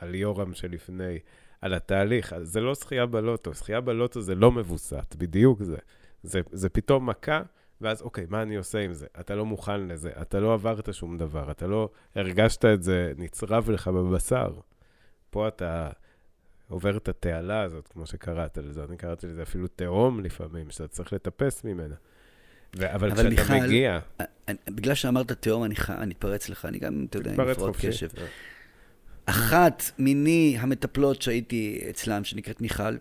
על 0.00 0.14
יורם 0.14 0.54
שלפני, 0.54 1.18
על 1.60 1.74
התהליך, 1.74 2.34
זה 2.42 2.60
לא 2.60 2.74
זכייה 2.74 3.06
בלוטו, 3.06 3.54
זכייה 3.54 3.80
בלוטו 3.80 4.20
זה 4.20 4.34
לא 4.34 4.52
מבוסת, 4.52 5.14
בדיוק 5.18 5.62
זה. 5.62 5.76
זה, 6.22 6.40
זה 6.52 6.68
פתאום 6.68 7.08
מכה, 7.08 7.42
ואז, 7.80 8.02
אוקיי, 8.02 8.26
מה 8.28 8.42
אני 8.42 8.56
עושה 8.56 8.80
עם 8.80 8.92
זה? 8.92 9.06
אתה 9.20 9.34
לא 9.34 9.46
מוכן 9.46 9.88
לזה, 9.88 10.10
אתה 10.22 10.40
לא 10.40 10.54
עברת 10.54 10.94
שום 10.94 11.18
דבר, 11.18 11.50
אתה 11.50 11.66
לא 11.66 11.88
הרגשת 12.16 12.64
את 12.64 12.82
זה 12.82 13.12
נצרב 13.16 13.70
לך 13.70 13.88
בבשר. 13.88 14.52
פה 15.30 15.48
אתה 15.48 15.90
עובר 16.68 16.96
את 16.96 17.08
התעלה 17.08 17.62
הזאת, 17.62 17.88
כמו 17.88 18.06
שקראת 18.06 18.58
לזה, 18.58 18.84
אני 18.88 18.96
קראתי 18.96 19.26
לזה 19.26 19.42
אפילו 19.42 19.66
תהום 19.76 20.20
לפעמים, 20.20 20.70
שאתה 20.70 20.88
צריך 20.88 21.12
לטפס 21.12 21.64
ממנה. 21.64 21.94
ו- 22.76 22.94
אבל, 22.94 23.10
אבל 23.10 23.30
כשאתה 23.36 23.52
מיכל, 23.52 23.66
מגיע... 23.66 23.98
אני, 24.48 24.56
בגלל 24.70 24.94
שאמרת 24.94 25.32
תהום, 25.32 25.64
אני, 25.64 25.74
אני 25.88 26.14
אתפרץ 26.14 26.48
לך, 26.48 26.64
אני 26.64 26.78
גם, 26.78 27.06
אתה 27.10 27.18
יודע, 27.18 27.32
עם 27.32 27.40
הפרעות 27.40 27.76
קשב. 27.76 28.08
אחת 29.26 29.82
מיני 29.98 30.56
המטפלות 30.58 31.22
שהייתי 31.22 31.84
אצלם, 31.90 32.24
שנקראת 32.24 32.60
מיכל, 32.60 32.96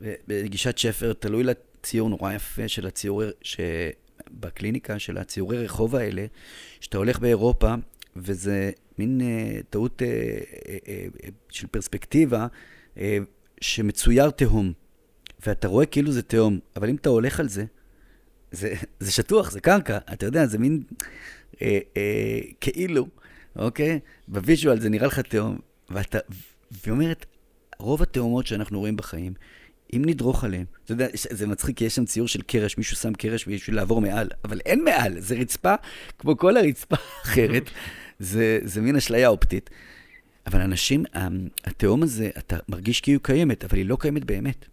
בגישת 0.00 0.78
שפר, 0.78 1.12
תלוי 1.12 1.44
לציור 1.44 2.08
נורא 2.08 2.32
יפה 2.32 2.68
של 2.68 2.86
הציורי, 2.86 3.26
שבקליניקה 3.42 4.98
של 4.98 5.18
הציורי 5.18 5.64
רחוב 5.64 5.96
האלה, 5.96 6.26
שאתה 6.80 6.98
הולך 6.98 7.18
באירופה, 7.18 7.74
וזה 8.16 8.70
מין 8.98 9.20
uh, 9.20 9.62
טעות 9.70 10.02
uh, 10.02 10.04
uh, 10.04 11.26
uh, 11.26 11.30
של 11.48 11.66
פרספקטיבה, 11.66 12.46
uh, 12.94 12.98
שמצויר 13.60 14.30
תהום. 14.30 14.72
ואתה 15.46 15.68
רואה 15.68 15.86
כאילו 15.86 16.12
זה 16.12 16.22
תהום, 16.22 16.58
אבל 16.76 16.88
אם 16.88 16.94
אתה 16.94 17.08
הולך 17.08 17.40
על 17.40 17.48
זה, 17.48 17.64
זה, 18.52 18.74
זה 19.00 19.12
שטוח, 19.12 19.50
זה 19.50 19.60
קרקע, 19.60 19.98
אתה 20.12 20.26
יודע, 20.26 20.46
זה 20.46 20.58
מין 20.58 20.82
אה, 21.62 21.78
אה, 21.96 22.40
כאילו, 22.60 23.06
אוקיי? 23.56 24.00
ב 24.28 24.35
visual 24.35 24.80
זה 24.80 24.88
נראה 24.88 25.06
לך 25.06 25.18
תהום, 25.18 25.58
ואתה, 25.90 26.18
ואומרת, 26.86 27.26
רוב 27.78 28.02
התהומות 28.02 28.46
שאנחנו 28.46 28.78
רואים 28.78 28.96
בחיים, 28.96 29.34
אם 29.96 30.02
נדרוך 30.06 30.44
עליהם, 30.44 30.64
אתה 30.84 30.92
יודע, 30.92 31.06
זה 31.14 31.46
מצחיק, 31.46 31.76
כי 31.76 31.84
יש 31.84 31.94
שם 31.94 32.04
ציור 32.04 32.28
של 32.28 32.42
קרש, 32.42 32.78
מישהו 32.78 32.96
שם 32.96 33.14
קרש 33.14 33.48
בשביל 33.48 33.76
לעבור 33.76 34.00
מעל, 34.00 34.28
אבל 34.44 34.60
אין 34.66 34.84
מעל, 34.84 35.20
זה 35.20 35.34
רצפה 35.34 35.74
כמו 36.18 36.36
כל 36.36 36.56
הרצפה 36.56 36.96
האחרת, 37.20 37.70
זה, 38.22 38.58
זה 38.62 38.80
מין 38.80 38.96
אשליה 38.96 39.28
אופטית. 39.28 39.70
אבל 40.46 40.60
אנשים, 40.60 41.04
התהום 41.64 42.02
הזה, 42.02 42.30
אתה 42.38 42.56
מרגיש 42.68 43.00
כאילו 43.00 43.20
קיימת, 43.20 43.64
אבל 43.64 43.78
היא 43.78 43.86
לא 43.86 43.96
קיימת 44.00 44.24
באמת. 44.24 44.66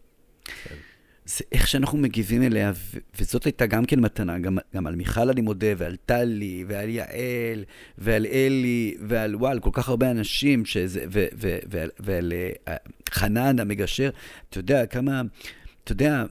זה 1.25 1.43
איך 1.51 1.67
שאנחנו 1.67 1.97
מגיבים 1.97 2.43
אליה, 2.43 2.71
ו- 2.75 2.97
וזאת 3.19 3.43
הייתה 3.43 3.65
גם 3.65 3.85
כן 3.85 3.99
מתנה, 3.99 4.39
גם, 4.39 4.57
גם 4.75 4.87
על 4.87 4.95
מיכל 4.95 5.29
אני 5.29 5.41
מודה, 5.41 5.67
ועל 5.77 5.95
טלי, 6.05 6.65
ועל 6.67 6.89
יעל, 6.89 7.63
ועל 7.97 8.25
אלי, 8.25 8.95
ועל 9.07 9.35
וואל, 9.35 9.59
כל 9.59 9.69
כך 9.73 9.89
הרבה 9.89 10.11
אנשים, 10.11 10.65
שזה, 10.65 11.05
ו- 11.11 11.27
ו- 11.37 11.59
ועל, 11.69 11.89
ועל 11.99 12.33
uh, 12.65 12.71
חנן 13.11 13.59
המגשר, 13.59 14.09
אתה 14.49 14.59
יודע 14.59 14.85
כמה, 14.85 15.21
אתה 15.83 15.91
יודע, 15.91 16.23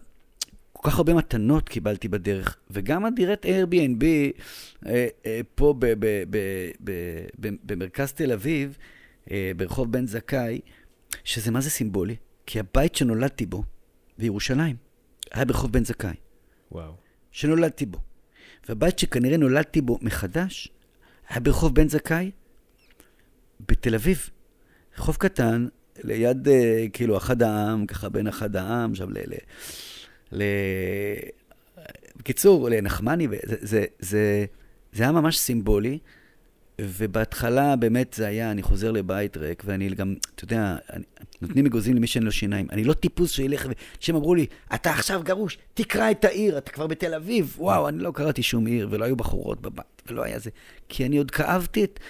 כל 0.80 0.90
כך 0.90 0.98
הרבה 0.98 1.14
מתנות 1.14 1.68
קיבלתי 1.68 2.08
בדרך, 2.08 2.56
וגם 2.70 3.04
הדירת 3.04 3.46
Airbnb 3.46 4.04
אה, 4.86 5.06
אה, 5.26 5.40
פה 5.54 5.74
ב- 5.78 5.86
ב- 5.86 6.24
ב- 6.30 6.70
ב- 6.84 7.26
ב- 7.40 7.54
במרכז 7.64 8.12
תל 8.12 8.32
אביב, 8.32 8.78
אה, 9.30 9.52
ברחוב 9.56 9.92
בן 9.92 10.06
זכאי, 10.06 10.60
שזה 11.24 11.50
מה 11.50 11.60
זה 11.60 11.70
סימבולי, 11.70 12.16
כי 12.46 12.60
הבית 12.60 12.94
שנולדתי 12.94 13.46
בו, 13.46 13.64
בירושלים, 14.18 14.76
היה 15.32 15.44
ברחוב 15.44 15.72
בן 15.72 15.84
זכאי. 15.84 16.14
וואו. 16.72 16.92
שנולדתי 17.30 17.86
בו. 17.86 17.98
והבית 18.68 18.98
שכנראה 18.98 19.36
נולדתי 19.36 19.80
בו 19.80 19.98
מחדש, 20.02 20.68
היה 21.28 21.40
ברחוב 21.40 21.74
בן 21.74 21.88
זכאי, 21.88 22.30
בתל 23.68 23.94
אביב. 23.94 24.30
רחוב 24.98 25.16
קטן, 25.16 25.66
ליד, 26.04 26.48
אה, 26.48 26.86
כאילו, 26.92 27.16
אחד 27.16 27.42
העם, 27.42 27.86
ככה 27.86 28.08
בין 28.08 28.26
אחד 28.26 28.56
העם, 28.56 28.94
שם 28.94 29.10
ל... 29.10 29.18
ל... 29.18 29.34
ל... 30.32 30.42
בקיצור, 32.16 32.68
לנחמני, 32.70 33.28
זה, 33.28 33.56
זה, 33.60 33.84
זה, 33.98 34.44
זה 34.92 35.02
היה 35.02 35.12
ממש 35.12 35.38
סימבולי. 35.38 35.98
ובהתחלה 36.80 37.76
באמת 37.76 38.12
זה 38.12 38.26
היה, 38.26 38.50
אני 38.50 38.62
חוזר 38.62 38.90
לבית 38.90 39.36
ריק, 39.36 39.62
ואני 39.66 39.88
גם, 39.88 40.14
אתה 40.34 40.44
יודע, 40.44 40.76
אני, 40.92 41.04
נותנים 41.42 41.66
אגוזים 41.66 41.96
למי 41.96 42.06
שאין 42.06 42.24
לו 42.24 42.32
שיניים. 42.32 42.66
אני 42.72 42.84
לא 42.84 42.92
טיפוס 42.92 43.30
שילך, 43.30 43.66
שהם 44.00 44.16
אמרו 44.16 44.34
לי, 44.34 44.46
אתה 44.74 44.90
עכשיו 44.90 45.20
גרוש, 45.24 45.58
תקרא 45.74 46.10
את 46.10 46.24
העיר, 46.24 46.58
אתה 46.58 46.70
כבר 46.70 46.86
בתל 46.86 47.14
אביב. 47.14 47.56
וואו, 47.58 47.88
אני 47.88 47.98
לא 47.98 48.10
קראתי 48.14 48.42
שום 48.42 48.66
עיר, 48.66 48.88
ולא 48.90 49.04
היו 49.04 49.16
בחורות 49.16 49.60
בבית, 49.60 50.02
ולא 50.06 50.22
היה 50.22 50.38
זה. 50.38 50.50
כי 50.88 51.06
אני 51.06 51.18
עוד 51.18 51.30
כאבתי 51.30 51.84
את, 51.84 52.00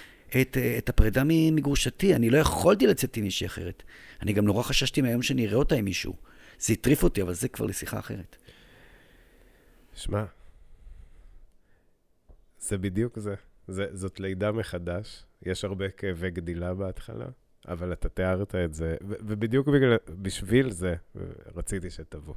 את, 0.41 0.57
את 0.77 0.89
הפרידה 0.89 1.23
מגרושתי, 1.25 2.15
אני 2.15 2.29
לא 2.29 2.37
יכולתי 2.37 2.87
לצאת 2.87 3.17
עם 3.17 3.23
מישהי 3.23 3.47
אחרת. 3.47 3.83
אני 4.21 4.33
גם 4.33 4.45
נורא 4.45 4.63
חששתי 4.63 5.01
מהיום 5.01 5.21
שאני 5.21 5.47
אראה 5.47 5.57
אותה 5.57 5.75
עם 5.75 5.85
מישהו. 5.85 6.13
זה 6.59 6.73
הטריף 6.73 7.03
אותי, 7.03 7.21
אבל 7.21 7.33
זה 7.33 7.47
כבר 7.47 7.65
לשיחה 7.65 7.99
אחרת. 7.99 8.35
שמע, 9.93 10.23
זה 12.59 12.77
בדיוק 12.77 13.19
זה. 13.19 13.35
זה, 13.67 13.85
זאת 13.91 14.19
לידה 14.19 14.51
מחדש, 14.51 15.25
יש 15.41 15.65
הרבה 15.65 15.89
כאבי 15.89 16.31
גדילה 16.31 16.73
בהתחלה, 16.73 17.25
אבל 17.67 17.93
אתה 17.93 18.09
תיארת 18.09 18.55
את 18.55 18.73
זה, 18.73 18.95
ו- 19.01 19.15
ובדיוק 19.19 19.67
בגלל, 19.67 19.97
בשביל 20.21 20.69
זה 20.69 20.95
רציתי 21.55 21.89
שתבוא. 21.89 22.35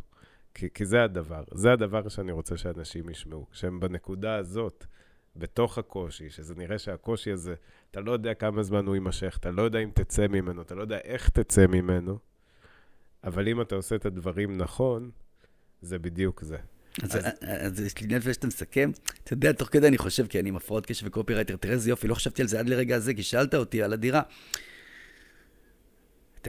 כי, 0.55 0.69
כי 0.75 0.85
זה 0.85 1.05
הדבר, 1.05 1.45
זה 1.55 1.73
הדבר 1.73 2.09
שאני 2.09 2.33
רוצה 2.33 2.57
שאנשים 2.57 3.09
ישמעו, 3.09 3.47
שהם 3.53 3.81
בנקודה 3.81 4.35
הזאת, 4.37 4.87
בתוך 5.37 5.79
הקושי, 5.79 6.31
שזה 6.31 6.55
נראה 6.55 6.79
שהקושי 6.79 7.33
הזה, 7.33 7.55
אתה 7.91 8.01
לא 8.01 8.13
יודע 8.13 8.35
כמה 8.35 8.63
זמן 8.63 8.87
הוא 8.87 8.95
יימשך, 8.95 9.37
אתה 9.41 9.51
לא 9.51 9.63
יודע 9.63 9.79
אם 9.79 9.91
תצא 9.95 10.27
ממנו, 10.27 10.63
אתה 10.63 10.75
לא 10.75 10.83
יודע 10.83 10.99
איך 10.99 11.29
תצא 11.29 11.67
ממנו, 11.67 12.19
אבל 13.25 13.49
אם 13.49 13.61
אתה 13.61 13.75
עושה 13.75 13.95
את 13.95 14.07
הדברים 14.07 14.59
נכון, 14.59 15.11
זה 15.83 15.99
בדיוק 15.99 16.43
זה. 16.43 16.57
אז, 17.03 17.17
אז... 17.17 17.23
אז 17.41 17.81
יש 17.81 18.01
לי 18.01 18.17
נפש 18.17 18.35
שאתה 18.35 18.47
מסכם. 18.47 18.91
אתה 19.25 19.33
יודע, 19.33 19.53
תוך 19.53 19.69
כדי 19.69 19.89
אני 19.89 19.99
חושב, 19.99 20.27
כי 20.27 20.41
אני 20.41 20.49
עם 20.49 20.57
הפרעות 20.57 20.87
קשב 20.87 21.07
וקופירייטר, 21.07 21.57
תראה 21.57 21.75
איזה 21.75 21.91
יופי, 21.91 22.09
לא 22.09 22.15
חשבתי 22.15 22.43
על 22.43 22.49
זה 22.49 22.61
עד 22.61 22.69
לרגע 22.69 22.97
הזה, 22.97 23.15
כי 23.15 23.23
שאלת 23.23 23.55
אותי 23.55 23.83
על 23.83 23.93
הדירה. 23.93 24.23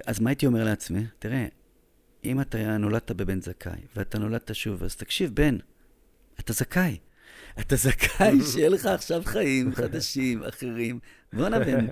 אז 0.05 0.19
מה 0.19 0.30
הייתי 0.30 0.45
אומר 0.45 0.63
לעצמי? 0.63 1.05
תראה, 1.19 1.47
אם 2.24 2.41
אתה 2.41 2.78
נולדת 2.78 3.11
בבן 3.11 3.41
זכאי, 3.41 3.82
ואתה 3.95 4.19
נולדת 4.19 4.55
שוב, 4.55 4.84
אז 4.84 4.95
תקשיב, 4.95 5.36
בן, 5.36 5.57
אתה 6.39 6.53
זכאי. 6.53 6.97
אתה 7.59 7.76
זכאי 7.76 8.41
שיהיה 8.51 8.69
לך 8.69 8.86
עכשיו 8.86 9.21
חיים 9.26 9.76
חדשים, 9.76 10.43
אחרים. 10.43 10.99
בואנה, 11.34 11.59
בן, 11.59 11.86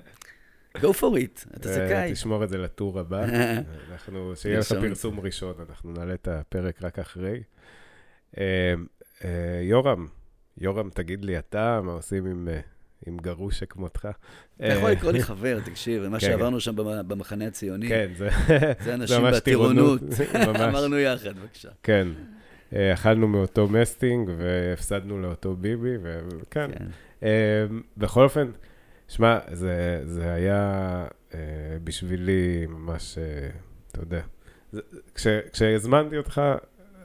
go 0.76 0.92
for 1.00 1.16
it, 1.16 1.56
אתה 1.56 1.68
אה, 1.68 1.74
זכאי. 1.74 2.12
תשמור 2.12 2.44
את 2.44 2.48
זה 2.48 2.58
לטור 2.58 3.00
הבא. 3.00 3.24
אנחנו, 3.92 4.36
שיהיה 4.36 4.58
לך 4.58 4.72
פרסום 4.72 5.20
ראשון, 5.20 5.54
אנחנו 5.68 5.92
נעלה 5.92 6.14
את 6.14 6.28
הפרק 6.28 6.82
רק 6.82 6.98
אחרי. 6.98 7.42
אה, 8.38 8.74
אה, 9.24 9.60
יורם, 9.62 10.06
יורם, 10.58 10.90
תגיד 10.90 11.24
לי 11.24 11.38
אתה, 11.38 11.80
מה 11.84 11.92
עושים 11.92 12.26
עם... 12.26 12.48
אה, 12.48 12.60
עם 13.06 13.16
גרוש 13.16 13.58
שכמותך. 13.58 14.08
אתה 14.56 14.66
יכול 14.66 14.90
לקרוא 14.90 15.12
לי 15.12 15.22
חבר, 15.32 15.58
תקשיב, 15.64 16.08
מה 16.08 16.20
כן. 16.20 16.26
שעברנו 16.26 16.60
שם 16.60 16.72
במחנה 17.08 17.46
הציוני. 17.46 17.88
כן, 17.88 18.10
זה... 18.16 18.28
זה 18.80 18.94
אנשים 18.94 19.24
בטירונות. 19.32 20.00
אמרנו 20.68 20.98
יחד, 20.98 21.36
בבקשה. 21.36 21.68
כן. 21.82 22.08
אכלנו 22.74 23.28
מאותו 23.28 23.68
מסטינג 23.68 24.30
והפסדנו 24.38 25.18
לאותו 25.18 25.56
ביבי, 25.56 25.96
וכן. 26.02 26.70
כן. 27.20 27.26
בכל 27.96 28.24
אופן, 28.24 28.50
שמע, 29.12 29.38
זה 30.04 30.32
היה 30.32 31.04
בשבילי 31.84 32.66
ממש, 32.66 33.18
אתה 33.90 34.00
יודע, 34.00 34.22
כשהזמנתי 35.52 36.18
אותך, 36.18 36.40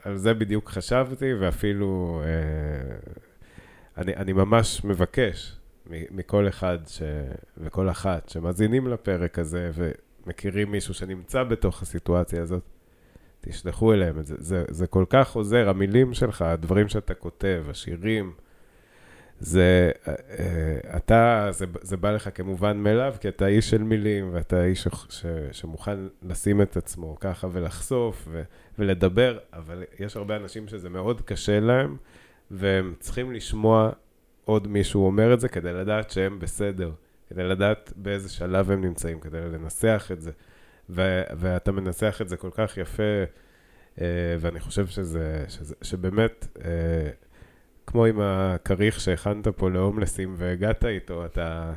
על 0.02 0.16
זה 0.16 0.34
בדיוק 0.34 0.68
חשבתי, 0.70 1.34
ואפילו 1.34 2.20
אה, 2.24 2.96
אני, 3.96 4.16
אני 4.16 4.32
ממש 4.32 4.84
מבקש 4.84 5.56
מכל 5.86 6.48
אחד 6.48 6.78
ש, 6.86 7.02
וכל 7.58 7.90
אחת 7.90 8.28
שמאזינים 8.28 8.88
לפרק 8.88 9.38
הזה 9.38 9.70
ומכירים 9.74 10.70
מישהו 10.70 10.94
שנמצא 10.94 11.42
בתוך 11.42 11.82
הסיטואציה 11.82 12.42
הזאת, 12.42 12.62
תשלחו 13.40 13.92
אליהם 13.92 14.18
את 14.18 14.26
זה. 14.26 14.34
זה. 14.38 14.64
זה 14.70 14.86
כל 14.86 15.04
כך 15.10 15.36
עוזר, 15.36 15.68
המילים 15.68 16.14
שלך, 16.14 16.42
הדברים 16.42 16.88
שאתה 16.88 17.14
כותב, 17.14 17.64
השירים, 17.70 18.32
זה, 19.40 19.90
אה, 20.08 20.14
אה, 20.38 20.96
אתה, 20.96 21.48
זה, 21.50 21.66
זה 21.82 21.96
בא 21.96 22.10
לך 22.10 22.28
כמובן 22.34 22.76
מאליו, 22.76 23.14
כי 23.20 23.28
אתה 23.28 23.46
איש 23.46 23.70
של 23.70 23.82
מילים, 23.82 24.30
ואתה 24.32 24.64
איש 24.64 24.82
ש, 24.82 24.88
ש, 25.08 25.26
שמוכן 25.52 25.98
לשים 26.22 26.62
את 26.62 26.76
עצמו 26.76 27.16
ככה 27.20 27.48
ולחשוף 27.52 28.28
ו, 28.30 28.42
ולדבר, 28.78 29.38
אבל 29.52 29.84
יש 29.98 30.16
הרבה 30.16 30.36
אנשים 30.36 30.68
שזה 30.68 30.88
מאוד 30.88 31.20
קשה 31.20 31.60
להם, 31.60 31.96
והם 32.50 32.94
צריכים 33.00 33.32
לשמוע 33.32 33.90
עוד 34.44 34.68
מישהו 34.68 35.06
אומר 35.06 35.34
את 35.34 35.40
זה 35.40 35.48
כדי 35.48 35.72
לדעת 35.72 36.10
שהם 36.10 36.38
בסדר, 36.38 36.90
כדי 37.28 37.44
לדעת 37.44 37.92
באיזה 37.96 38.28
שלב 38.28 38.70
הם 38.70 38.84
נמצאים, 38.84 39.20
כדי 39.20 39.40
לנסח 39.40 40.10
את 40.12 40.20
זה. 40.20 40.30
ו, 40.90 41.22
ואתה 41.38 41.72
מנסח 41.72 42.18
את 42.22 42.28
זה 42.28 42.36
כל 42.36 42.50
כך 42.52 42.76
יפה, 42.76 43.02
אה, 44.00 44.06
ואני 44.40 44.60
חושב 44.60 44.86
שזה, 44.86 45.44
שזה, 45.48 45.74
שבאמת, 45.82 46.46
כמו 47.88 48.04
עם 48.04 48.20
הכריך 48.20 49.00
שהכנת 49.00 49.48
פה 49.48 49.70
להומלסים 49.70 50.34
והגעת 50.36 50.84
איתו, 50.84 51.24
אתה, 51.24 51.72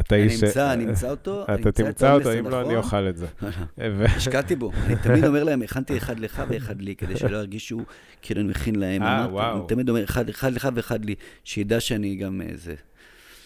אתה 0.00 0.14
איש... 0.14 0.42
אני 0.42 0.48
אמצא, 0.48 0.72
אני 0.72 0.84
אמצא 0.84 1.10
אותו. 1.10 1.44
אתה 1.54 1.72
תמצא 1.72 2.14
אותו, 2.14 2.38
אם 2.38 2.48
לא, 2.48 2.60
אני 2.60 2.76
אוכל 2.76 3.08
את 3.08 3.16
זה. 3.16 3.26
השקעתי 4.16 4.56
בו. 4.56 4.72
אני 4.86 4.96
תמיד 5.02 5.24
אומר 5.24 5.44
להם, 5.44 5.62
הכנתי 5.62 5.96
אחד 5.96 6.18
לך 6.18 6.42
ואחד 6.48 6.82
לי, 6.82 6.96
כדי 6.96 7.16
שלא 7.16 7.36
ירגישו 7.36 7.80
כאילו 8.22 8.40
אני 8.40 8.48
מכין 8.48 8.74
להם. 8.74 9.02
אה, 9.02 9.26
וואו. 9.30 9.58
אני 9.58 9.66
תמיד 9.68 9.88
אומר, 9.88 10.04
אחד 10.04 10.30
לך 10.54 10.68
ואחד 10.74 11.04
לי, 11.04 11.14
שידע 11.44 11.80
שאני 11.80 12.16
גם. 12.16 12.40
אה, 12.40 12.74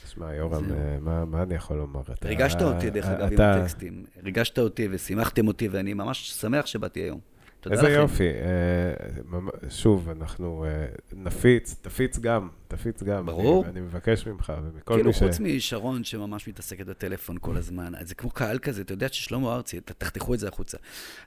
תשמע, 0.05 0.35
יורם, 0.35 0.65
אה, 0.73 1.25
מה 1.25 1.43
אני 1.43 1.55
יכול 1.55 1.77
לומר? 1.77 2.01
ריגשת 2.25 2.63
אותי, 2.63 2.91
דרך 2.91 3.07
אגב, 3.07 3.33
עם 3.33 3.41
הטקסטים. 3.41 4.05
ריגשת 4.25 4.59
אותי 4.59 4.89
ושימחתם 4.91 5.49
אותי, 5.49 5.69
ואני 5.69 5.95
ממש 5.95 6.31
שמח 6.31 6.67
שבאתי 6.67 7.01
היום. 7.01 7.38
תודה 7.61 7.77
לכם. 7.77 7.87
איזה 7.87 7.99
יופי. 7.99 8.29
אה, 8.29 9.71
שוב, 9.71 10.09
אנחנו 10.11 10.65
אה, 10.65 10.87
נפיץ, 11.13 11.77
תפיץ 11.81 12.19
גם, 12.19 12.49
תפיץ 12.69 13.03
גם. 13.03 13.27
ברור. 13.27 13.67
אני 13.67 13.81
מבקש 13.81 14.27
ממך 14.27 14.53
ומכל 14.63 14.95
כאילו, 14.95 15.07
מי 15.07 15.13
ש... 15.13 15.19
כאילו, 15.19 15.33
חוץ 15.33 15.41
משרון, 15.41 16.05
שממש 16.05 16.49
מתעסקת 16.49 16.87
בטלפון 16.87 17.37
כל 17.41 17.57
הזמן, 17.57 17.93
זה 18.05 18.15
כמו 18.15 18.31
קהל 18.31 18.59
כזה, 18.59 18.83
אתה 18.83 18.93
יודע 18.93 19.09
ששלמה 19.09 19.55
ארצי, 19.55 19.81
תחתכו 19.81 20.35
את 20.35 20.39
זה 20.39 20.49
החוצה. 20.49 20.77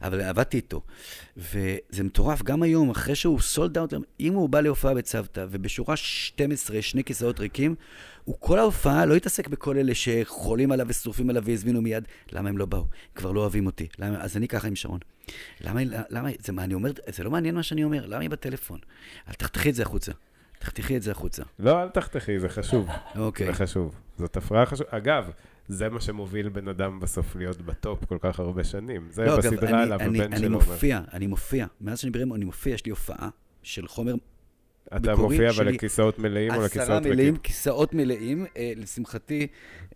אבל 0.01 0.21
עבדתי 0.21 0.57
איתו, 0.57 0.81
וזה 1.37 2.03
מטורף, 2.03 2.43
גם 2.43 2.63
היום, 2.63 2.89
אחרי 2.89 3.15
שהוא 3.15 3.39
סולד 3.39 3.77
אאוט, 3.77 3.93
אם 4.19 4.33
הוא 4.33 4.49
בא 4.49 4.61
להופעה 4.61 4.93
בצוותא, 4.93 5.45
ובשורה 5.51 5.95
12, 5.95 6.81
שני 6.81 7.03
כיסאות 7.03 7.39
ריקים, 7.39 7.75
הוא 8.23 8.35
כל 8.39 8.59
ההופעה 8.59 9.05
לא 9.05 9.15
התעסק 9.15 9.47
בכל 9.47 9.77
אלה 9.77 9.95
שחולים 9.95 10.71
עליו 10.71 10.85
ושרופים 10.89 11.29
עליו 11.29 11.43
והזמינו 11.45 11.81
מיד, 11.81 12.03
למה 12.31 12.49
הם 12.49 12.57
לא 12.57 12.65
באו? 12.65 12.85
כבר 13.15 13.31
לא 13.31 13.39
אוהבים 13.39 13.65
אותי. 13.65 13.87
למה? 13.99 14.21
אז 14.21 14.37
אני 14.37 14.47
ככה 14.47 14.67
עם 14.67 14.75
שרון. 14.75 14.99
למה, 15.61 15.81
למה, 16.09 16.29
זה 16.39 16.53
מה 16.53 16.63
אני 16.63 16.73
אומר, 16.73 16.91
זה 17.07 17.23
לא 17.23 17.31
מעניין 17.31 17.55
מה 17.55 17.63
שאני 17.63 17.83
אומר, 17.83 18.05
למה 18.05 18.19
היא 18.19 18.29
בטלפון? 18.29 18.79
אל 19.27 19.33
תחתכי 19.33 19.69
את 19.69 19.75
זה 19.75 19.83
החוצה. 19.83 20.11
תחתכי 20.59 20.97
את 20.97 21.01
זה 21.01 21.11
החוצה. 21.11 21.43
לא, 21.59 21.83
אל 21.83 21.89
תחתכי, 21.89 22.39
זה 22.39 22.49
חשוב. 22.49 22.87
אוקיי. 23.15 23.47
זה 23.47 23.53
חשוב. 23.53 23.95
זאת 24.17 24.37
הפרעה 24.37 24.65
חשובה. 24.65 24.89
אגב, 24.89 25.31
זה 25.67 25.89
מה 25.89 26.01
שמוביל 26.01 26.49
בן 26.49 26.67
אדם 26.67 26.99
בסוף 26.99 27.35
להיות 27.35 27.61
בטופ 27.61 28.05
כל 28.05 28.17
כך 28.21 28.39
הרבה 28.39 28.63
שנים. 28.63 29.07
זה 29.09 29.25
לא, 29.25 29.37
בסדרה 29.37 29.69
אגב, 29.69 29.79
עליו, 29.79 29.99
אני, 29.99 30.19
הבן 30.19 30.33
אני 30.33 30.37
שלו. 30.37 30.47
אני 30.47 30.55
מופיע, 30.55 31.01
אני 31.13 31.27
מופיע. 31.27 31.65
מאז 31.81 31.99
שאני 31.99 32.11
ברמון, 32.11 32.37
אני 32.37 32.45
מופיע, 32.45 32.73
יש 32.73 32.85
לי 32.85 32.89
הופעה 32.89 33.29
של 33.63 33.87
חומר 33.87 34.15
אתה 34.95 35.15
מופיע 35.15 35.49
אבל 35.49 35.67
לכיסאות 35.67 36.19
מלאים 36.19 36.53
או 36.53 36.61
לכיסאות 36.61 36.89
ריקים? 36.89 37.01
עשרה 37.01 37.13
מלאים, 37.13 37.37
כיסאות 37.37 37.93
מלאים. 37.93 38.45
אה, 38.57 38.73
לשמחתי, 38.75 39.47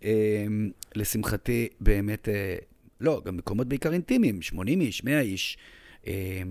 אה, 0.04 0.46
לשמחתי, 0.94 1.68
באמת, 1.80 2.28
אה, 2.28 2.56
לא, 3.00 3.22
גם 3.24 3.36
מקומות 3.36 3.68
בעיקר 3.68 3.92
אינטימיים, 3.92 4.42
80 4.42 4.80
איש, 4.80 5.04
100 5.04 5.20
איש. 5.20 5.58
אה, 6.06 6.42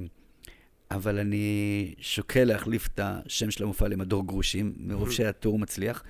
אבל 0.92 1.20
אני 1.20 1.94
שוקל 2.00 2.44
להחליף 2.44 2.88
את 2.88 3.00
השם 3.04 3.52
של 3.52 3.64
המופע 3.64 3.88
למדור 3.88 4.28
גרושים, 4.28 4.74
מרוב 4.78 5.12
שהטור 5.12 5.60
מצליח. 5.60 6.04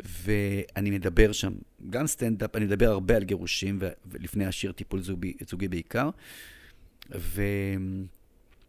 ואני 0.00 0.90
מדבר 0.90 1.32
שם, 1.32 1.52
גם 1.90 2.06
סטנדאפ, 2.06 2.56
אני 2.56 2.64
מדבר 2.64 2.86
הרבה 2.90 3.16
על 3.16 3.24
גירושים, 3.24 3.78
ולפני 4.06 4.46
השיר 4.46 4.72
טיפול 4.72 5.02
זוגי, 5.02 5.34
זוגי 5.48 5.68
בעיקר. 5.68 6.10
ו... 7.14 7.42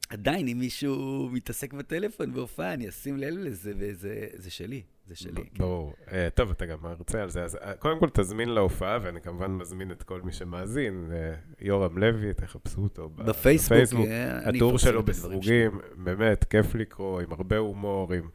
עדיין, 0.09 0.47
אם 0.47 0.59
מישהו 0.59 1.29
מתעסק 1.31 1.73
בטלפון 1.73 2.33
בהופעה, 2.33 2.73
אני 2.73 2.89
אשים 2.89 3.17
לב 3.17 3.37
לזה, 3.37 3.73
וזה 3.77 4.51
שלי, 4.51 4.81
זה 5.09 5.15
שלי. 5.15 5.43
ברור. 5.57 5.93
Uh, 6.05 6.11
טוב, 6.35 6.51
אתה 6.51 6.65
גם 6.65 6.77
מרצה 6.81 7.23
על 7.23 7.29
זה. 7.29 7.43
אז 7.43 7.55
uh, 7.55 7.59
קודם 7.79 7.99
כל 7.99 8.09
תזמין 8.13 8.49
להופעה, 8.49 8.99
ואני 9.01 9.21
כמובן 9.21 9.51
מזמין 9.51 9.91
את 9.91 10.03
כל 10.03 10.21
מי 10.21 10.31
שמאזין. 10.31 11.09
Uh, 11.11 11.55
יורם 11.61 11.97
לוי, 11.97 12.33
תחפשו 12.33 12.81
אותו 12.81 13.09
בפייסבוק. 13.09 13.71
בפייסבוק. 13.71 14.05
Yeah, 14.05 14.49
הטור 14.49 14.77
שלו 14.77 15.03
בסרוגים, 15.03 15.79
באמת, 15.95 16.43
כיף 16.43 16.75
לקרוא, 16.75 17.21
עם 17.21 17.31
הרבה 17.31 17.57
הומור, 17.57 18.13
עם... 18.13 18.29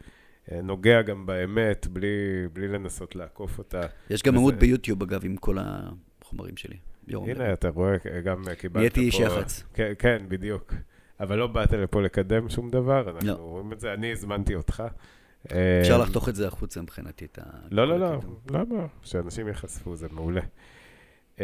נוגע 0.63 1.03
גם 1.03 1.27
באמת, 1.27 1.87
בלי, 1.87 2.09
בלי 2.53 2.69
לנסות 2.69 3.17
לעקוף 3.17 3.59
אותה. 3.59 3.81
יש 4.11 4.23
גם 4.23 4.35
עמוד 4.37 4.55
ביוטיוב, 4.55 5.03
אגב, 5.03 5.25
עם 5.25 5.37
כל 5.37 5.57
החומרים 5.61 6.57
שלי. 6.57 6.77
הנה, 7.09 7.53
אתה 7.53 7.69
רואה, 7.69 7.97
גם 8.25 8.43
קיבלת 8.59 8.73
פה... 8.73 8.79
נהייתי 8.79 9.01
איש 9.01 9.21
יח"צ. 9.21 9.63
כן, 9.75 9.93
כן, 9.99 10.23
בדיוק. 10.29 10.75
אבל 11.21 11.39
לא 11.39 11.47
באת 11.47 11.73
לפה 11.73 12.03
לקדם 12.03 12.49
שום 12.49 12.71
דבר, 12.71 13.11
אנחנו 13.11 13.29
לא. 13.29 13.35
רואים 13.35 13.73
את 13.73 13.81
זה, 13.81 13.95
אני 13.95 14.13
הזמנתי 14.13 14.55
אותך. 14.55 14.83
אפשר 15.47 15.95
אה, 15.95 15.99
לחתוך 15.99 16.29
את 16.29 16.35
זה 16.35 16.47
החוצה 16.49 16.83
מבחינתי, 16.83 17.25
את 17.25 17.39
ה... 17.39 17.43
לא, 17.71 17.89
לא, 17.89 17.99
לא, 17.99 18.21
למה? 18.51 18.87
שאנשים 19.03 19.49
ייחשפו, 19.49 19.97
זה 19.97 20.07
מעולה. 20.11 20.41
Uh, 21.37 21.39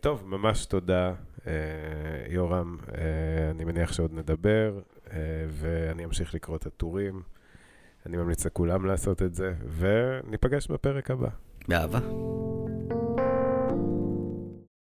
טוב, 0.00 0.22
ממש 0.26 0.66
תודה, 0.66 1.12
uh, 1.38 1.42
יורם. 2.28 2.76
אני 3.50 3.64
מניח 3.64 3.92
שעוד 3.92 4.12
נדבר, 4.14 4.80
ואני 5.48 6.04
אמשיך 6.04 6.34
לקרוא 6.34 6.56
את 6.56 6.66
הטורים. 6.66 7.22
אני 8.06 8.16
ממליץ 8.16 8.46
לכולם 8.46 8.86
לעשות 8.86 9.22
את 9.22 9.34
זה, 9.34 9.54
וניפגש 9.78 10.68
בפרק 10.68 11.10
הבא. 11.10 11.28
באהבה. 11.68 12.00